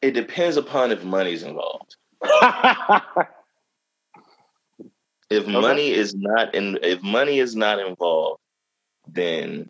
It 0.00 0.12
depends 0.12 0.56
upon 0.56 0.92
if 0.92 1.02
money's 1.02 1.42
involved. 1.42 1.96
if 5.28 5.42
okay. 5.42 5.50
money 5.50 5.90
is 5.90 6.14
not 6.14 6.54
in 6.54 6.78
if 6.82 7.02
money 7.02 7.40
is 7.40 7.56
not 7.56 7.80
involved, 7.80 8.40
then 9.08 9.68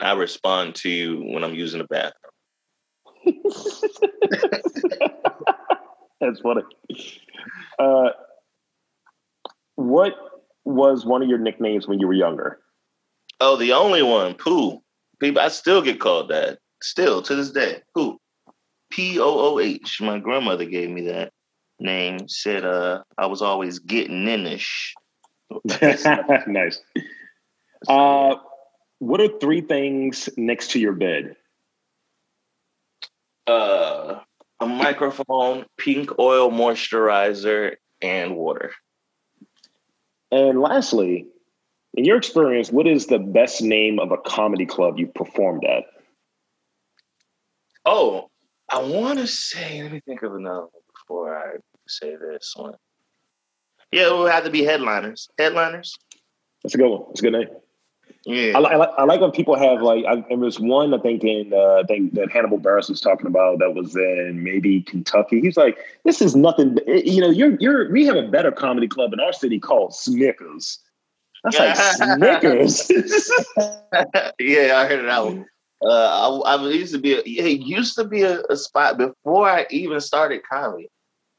I 0.00 0.12
respond 0.12 0.74
to 0.76 0.88
you 0.88 1.22
when 1.32 1.44
I'm 1.44 1.54
using 1.54 1.80
the 1.80 1.86
bathroom. 1.86 2.12
That's 6.20 6.40
funny. 6.40 6.62
Uh, 7.78 8.10
what 9.76 10.14
was 10.64 11.04
one 11.04 11.22
of 11.22 11.28
your 11.28 11.38
nicknames 11.38 11.86
when 11.86 11.98
you 11.98 12.06
were 12.06 12.14
younger? 12.14 12.60
Oh, 13.40 13.56
the 13.56 13.72
only 13.72 14.02
one, 14.02 14.34
Pooh. 14.34 14.80
People, 15.20 15.42
I 15.42 15.48
still 15.48 15.82
get 15.82 16.00
called 16.00 16.30
that. 16.30 16.58
Still 16.82 17.22
to 17.22 17.34
this 17.34 17.50
day, 17.50 17.82
Pooh. 17.94 18.18
P 18.90 19.18
O 19.18 19.54
O 19.54 19.58
H. 19.58 20.00
My 20.00 20.18
grandmother 20.18 20.64
gave 20.64 20.90
me 20.90 21.08
that 21.08 21.32
name. 21.80 22.28
Said 22.28 22.64
uh, 22.64 23.02
I 23.18 23.26
was 23.26 23.42
always 23.42 23.78
getting 23.78 24.24
inish. 24.24 24.92
nice. 26.46 26.80
Uh, 27.88 28.36
what 29.04 29.20
are 29.20 29.28
three 29.38 29.60
things 29.60 30.30
next 30.36 30.70
to 30.70 30.80
your 30.80 30.94
bed? 30.94 31.36
Uh, 33.46 34.20
a 34.60 34.66
microphone, 34.66 35.66
pink 35.76 36.18
oil 36.18 36.50
moisturizer, 36.50 37.76
and 38.00 38.34
water. 38.34 38.72
And 40.30 40.60
lastly, 40.60 41.26
in 41.92 42.04
your 42.04 42.16
experience, 42.16 42.72
what 42.72 42.86
is 42.86 43.06
the 43.06 43.18
best 43.18 43.60
name 43.60 43.98
of 43.98 44.10
a 44.10 44.16
comedy 44.16 44.64
club 44.64 44.98
you've 44.98 45.14
performed 45.14 45.64
at? 45.64 45.84
Oh, 47.84 48.30
I 48.70 48.82
want 48.82 49.18
to 49.18 49.26
say, 49.26 49.82
let 49.82 49.92
me 49.92 50.00
think 50.00 50.22
of 50.22 50.34
another 50.34 50.60
one 50.62 50.82
before 50.94 51.36
I 51.36 51.56
say 51.86 52.16
this 52.16 52.54
one. 52.56 52.74
Yeah, 53.92 54.08
it 54.08 54.16
would 54.16 54.32
have 54.32 54.44
to 54.44 54.50
be 54.50 54.64
headliners. 54.64 55.28
Headliners. 55.38 55.94
That's 56.62 56.74
a 56.74 56.78
good 56.78 56.88
one. 56.88 57.02
That's 57.08 57.20
a 57.20 57.22
good 57.22 57.32
name. 57.34 57.48
Yeah, 58.26 58.56
I, 58.56 58.60
I, 58.60 58.84
I, 58.84 59.04
like 59.04 59.20
when 59.20 59.32
people 59.32 59.54
have 59.56 59.82
like. 59.82 60.04
I, 60.06 60.24
there 60.28 60.38
was 60.38 60.58
one 60.58 60.94
I 60.94 60.98
think 60.98 61.22
in 61.24 61.52
uh, 61.52 61.80
I 61.80 61.82
think 61.82 62.14
that 62.14 62.30
Hannibal 62.30 62.58
Buress 62.58 62.88
was 62.88 63.00
talking 63.00 63.26
about 63.26 63.58
that 63.58 63.74
was 63.74 63.94
in 63.94 64.42
maybe 64.42 64.80
Kentucky. 64.80 65.42
He's 65.42 65.58
like, 65.58 65.76
"This 66.04 66.22
is 66.22 66.34
nothing. 66.34 66.78
Eh, 66.86 67.02
you 67.04 67.20
know, 67.20 67.28
you're 67.28 67.56
you're. 67.60 67.90
We 67.90 68.06
have 68.06 68.16
a 68.16 68.26
better 68.26 68.50
comedy 68.50 68.88
club 68.88 69.12
in 69.12 69.20
our 69.20 69.34
city 69.34 69.60
called 69.60 69.94
Snickers. 69.94 70.78
That's 71.42 71.58
like 71.58 71.76
Snickers. 72.16 72.90
yeah, 74.38 74.78
I 74.78 74.86
heard 74.86 75.06
that 75.06 75.24
one. 75.24 75.46
Uh, 75.84 76.42
I, 76.46 76.54
I, 76.54 76.68
used 76.70 76.94
to 76.94 77.00
be. 77.00 77.14
A, 77.14 77.18
it 77.18 77.60
used 77.60 77.94
to 77.96 78.04
be 78.04 78.22
a, 78.22 78.40
a 78.48 78.56
spot 78.56 78.96
before 78.96 79.50
I 79.50 79.66
even 79.68 80.00
started 80.00 80.40
comedy. 80.50 80.88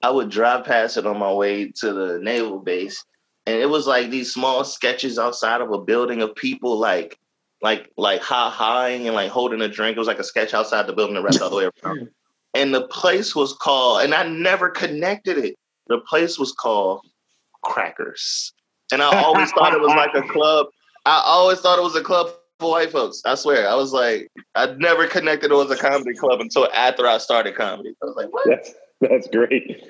I 0.03 0.11
would 0.11 0.29
drive 0.29 0.65
past 0.65 0.97
it 0.97 1.07
on 1.07 1.17
my 1.17 1.33
way 1.33 1.71
to 1.71 1.93
the 1.93 2.19
naval 2.21 2.59
base 2.59 3.03
and 3.45 3.55
it 3.55 3.69
was 3.69 3.87
like 3.87 4.09
these 4.09 4.33
small 4.33 4.63
sketches 4.63 5.19
outside 5.19 5.61
of 5.61 5.71
a 5.71 5.79
building 5.79 6.21
of 6.21 6.35
people 6.35 6.77
like 6.77 7.19
like 7.61 7.91
like 7.97 8.21
ha 8.21 8.49
haing 8.49 9.07
and 9.07 9.15
like 9.15 9.31
holding 9.31 9.61
a 9.61 9.67
drink. 9.67 9.95
It 9.95 9.99
was 9.99 10.07
like 10.07 10.19
a 10.19 10.23
sketch 10.23 10.53
outside 10.53 10.87
the 10.87 10.93
building, 10.93 11.15
the 11.15 11.21
rest 11.21 11.41
all 11.41 11.49
the 11.49 11.55
way 11.57 11.69
around. 11.83 12.09
And 12.53 12.73
the 12.73 12.87
place 12.87 13.35
was 13.35 13.51
called, 13.51 14.03
and 14.03 14.13
I 14.13 14.25
never 14.25 14.69
connected 14.69 15.37
it. 15.37 15.55
The 15.87 15.97
place 15.97 16.39
was 16.39 16.53
called 16.53 17.01
Crackers. 17.63 18.53
And 18.93 19.01
I 19.01 19.23
always 19.23 19.51
thought 19.51 19.73
it 19.73 19.81
was 19.81 19.89
like 19.89 20.15
a 20.15 20.25
club. 20.25 20.67
I 21.05 21.21
always 21.25 21.59
thought 21.59 21.77
it 21.77 21.81
was 21.81 21.97
a 21.97 22.01
club 22.01 22.29
for 22.61 22.71
white 22.71 22.93
folks. 22.93 23.21
I 23.25 23.35
swear. 23.35 23.67
I 23.67 23.75
was 23.75 23.91
like, 23.91 24.31
I 24.55 24.67
never 24.77 25.05
connected 25.05 25.51
it 25.51 25.53
was 25.53 25.69
a 25.69 25.75
comedy 25.75 26.13
club 26.13 26.39
until 26.39 26.69
after 26.71 27.05
I 27.05 27.17
started 27.17 27.55
comedy. 27.55 27.93
I 28.01 28.05
was 28.05 28.15
like, 28.15 28.31
what? 28.31 28.47
That's, 28.47 28.73
that's 29.01 29.27
great. 29.27 29.83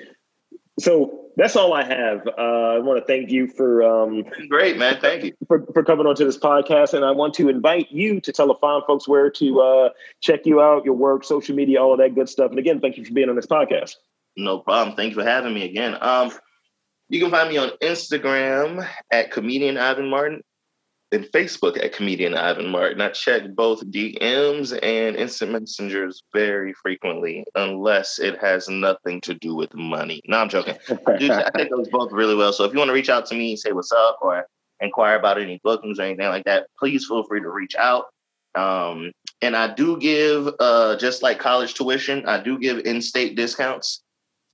So 0.78 1.26
that's 1.36 1.56
all 1.56 1.72
I 1.72 1.84
have. 1.84 2.26
Uh, 2.26 2.76
I 2.76 2.78
want 2.78 2.98
to 2.98 3.04
thank 3.06 3.30
you 3.30 3.46
for 3.46 3.82
um, 3.82 4.24
great 4.48 4.76
man. 4.76 4.98
Thank 5.00 5.24
you 5.24 5.32
for, 5.46 5.64
for 5.72 5.82
coming 5.82 6.06
onto 6.06 6.24
this 6.24 6.38
podcast, 6.38 6.94
and 6.94 7.04
I 7.04 7.10
want 7.10 7.34
to 7.34 7.48
invite 7.48 7.90
you 7.90 8.20
to 8.20 8.32
tell 8.32 8.46
the 8.46 8.54
fine 8.54 8.82
folks 8.86 9.08
where 9.08 9.30
to 9.30 9.60
uh, 9.60 9.88
check 10.20 10.44
you 10.44 10.60
out, 10.60 10.84
your 10.84 10.94
work, 10.94 11.24
social 11.24 11.54
media, 11.54 11.80
all 11.80 11.92
of 11.92 11.98
that 11.98 12.14
good 12.14 12.28
stuff. 12.28 12.50
And 12.50 12.58
again, 12.58 12.80
thank 12.80 12.96
you 12.96 13.04
for 13.04 13.12
being 13.12 13.28
on 13.28 13.36
this 13.36 13.46
podcast. 13.46 13.94
No 14.36 14.58
problem. 14.58 14.96
Thank 14.96 15.10
you 15.14 15.20
for 15.20 15.28
having 15.28 15.54
me 15.54 15.64
again. 15.64 15.96
Um, 16.00 16.30
you 17.08 17.20
can 17.20 17.30
find 17.30 17.48
me 17.48 17.56
on 17.56 17.70
Instagram 17.82 18.86
at 19.10 19.30
comedian 19.30 19.78
Ivan 19.78 20.10
Martin 20.10 20.42
and 21.12 21.24
Facebook 21.26 21.82
at 21.82 21.92
comedian 21.92 22.34
Ivan 22.34 22.68
Martin. 22.68 23.00
I 23.00 23.10
check 23.10 23.54
both 23.54 23.84
DMs 23.86 24.72
and 24.82 25.16
instant 25.16 25.52
messengers 25.52 26.22
very 26.32 26.72
frequently, 26.72 27.44
unless 27.54 28.18
it 28.18 28.38
has 28.40 28.68
nothing 28.68 29.20
to 29.22 29.34
do 29.34 29.54
with 29.54 29.72
money. 29.74 30.20
No, 30.26 30.38
I'm 30.38 30.48
joking. 30.48 30.76
Dude, 31.18 31.30
I 31.30 31.50
take 31.56 31.70
those 31.70 31.88
both 31.88 32.12
really 32.12 32.34
well. 32.34 32.52
So 32.52 32.64
if 32.64 32.72
you 32.72 32.78
want 32.78 32.88
to 32.88 32.94
reach 32.94 33.08
out 33.08 33.26
to 33.26 33.34
me, 33.36 33.56
say 33.56 33.72
what's 33.72 33.92
up, 33.92 34.18
or 34.20 34.46
inquire 34.80 35.16
about 35.16 35.40
any 35.40 35.60
bookings 35.62 35.98
or 35.98 36.02
anything 36.02 36.28
like 36.28 36.44
that, 36.44 36.66
please 36.78 37.06
feel 37.06 37.24
free 37.24 37.40
to 37.40 37.48
reach 37.48 37.76
out. 37.76 38.06
Um, 38.56 39.12
and 39.42 39.54
I 39.54 39.72
do 39.74 39.98
give, 39.98 40.48
uh, 40.58 40.96
just 40.96 41.22
like 41.22 41.38
college 41.38 41.74
tuition, 41.74 42.26
I 42.26 42.42
do 42.42 42.58
give 42.58 42.78
in-state 42.78 43.36
discounts. 43.36 44.02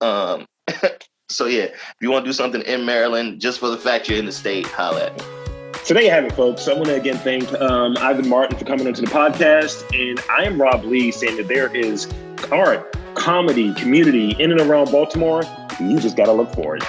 Um, 0.01 0.45
so 1.29 1.47
yeah, 1.47 1.65
if 1.65 1.95
you 2.01 2.11
want 2.11 2.25
to 2.25 2.29
do 2.29 2.35
something 2.35 2.63
in 2.63 2.85
Maryland, 2.85 3.41
just 3.41 3.61
for 3.61 3.69
the 3.69 3.79
fact 3.79 4.09
you're 4.09 4.19
in 4.19 4.27
the 4.27 4.33
state, 4.33 4.67
holla 4.67 5.07
at 5.07 5.19
me. 5.19 5.42
So 5.85 5.95
there 5.95 6.05
you 6.05 6.11
have 6.11 6.25
it, 6.25 6.33
folks. 6.35 6.69
I 6.69 6.75
want 6.75 6.87
to 6.87 6.95
again 6.95 7.19
thank 7.19 7.53
um, 7.61 7.97
Ivan 7.99 8.29
Martin 8.29 8.57
for 8.57 8.65
coming 8.65 8.87
onto 8.87 9.01
the 9.01 9.09
podcast. 9.09 9.83
And 9.93 10.21
I 10.31 10.45
am 10.45 10.61
Rob 10.61 10.85
Lee 10.85 11.11
saying 11.11 11.37
that 11.39 11.49
there 11.49 11.75
is 11.75 12.09
art, 12.53 12.97
comedy, 13.15 13.75
community 13.75 14.37
in 14.39 14.53
and 14.53 14.61
around 14.61 14.93
Baltimore. 14.93 15.43
You 15.81 15.99
just 15.99 16.17
got 16.17 16.27
to 16.27 16.33
look 16.33 16.53
for 16.55 16.77
it. 16.77 16.85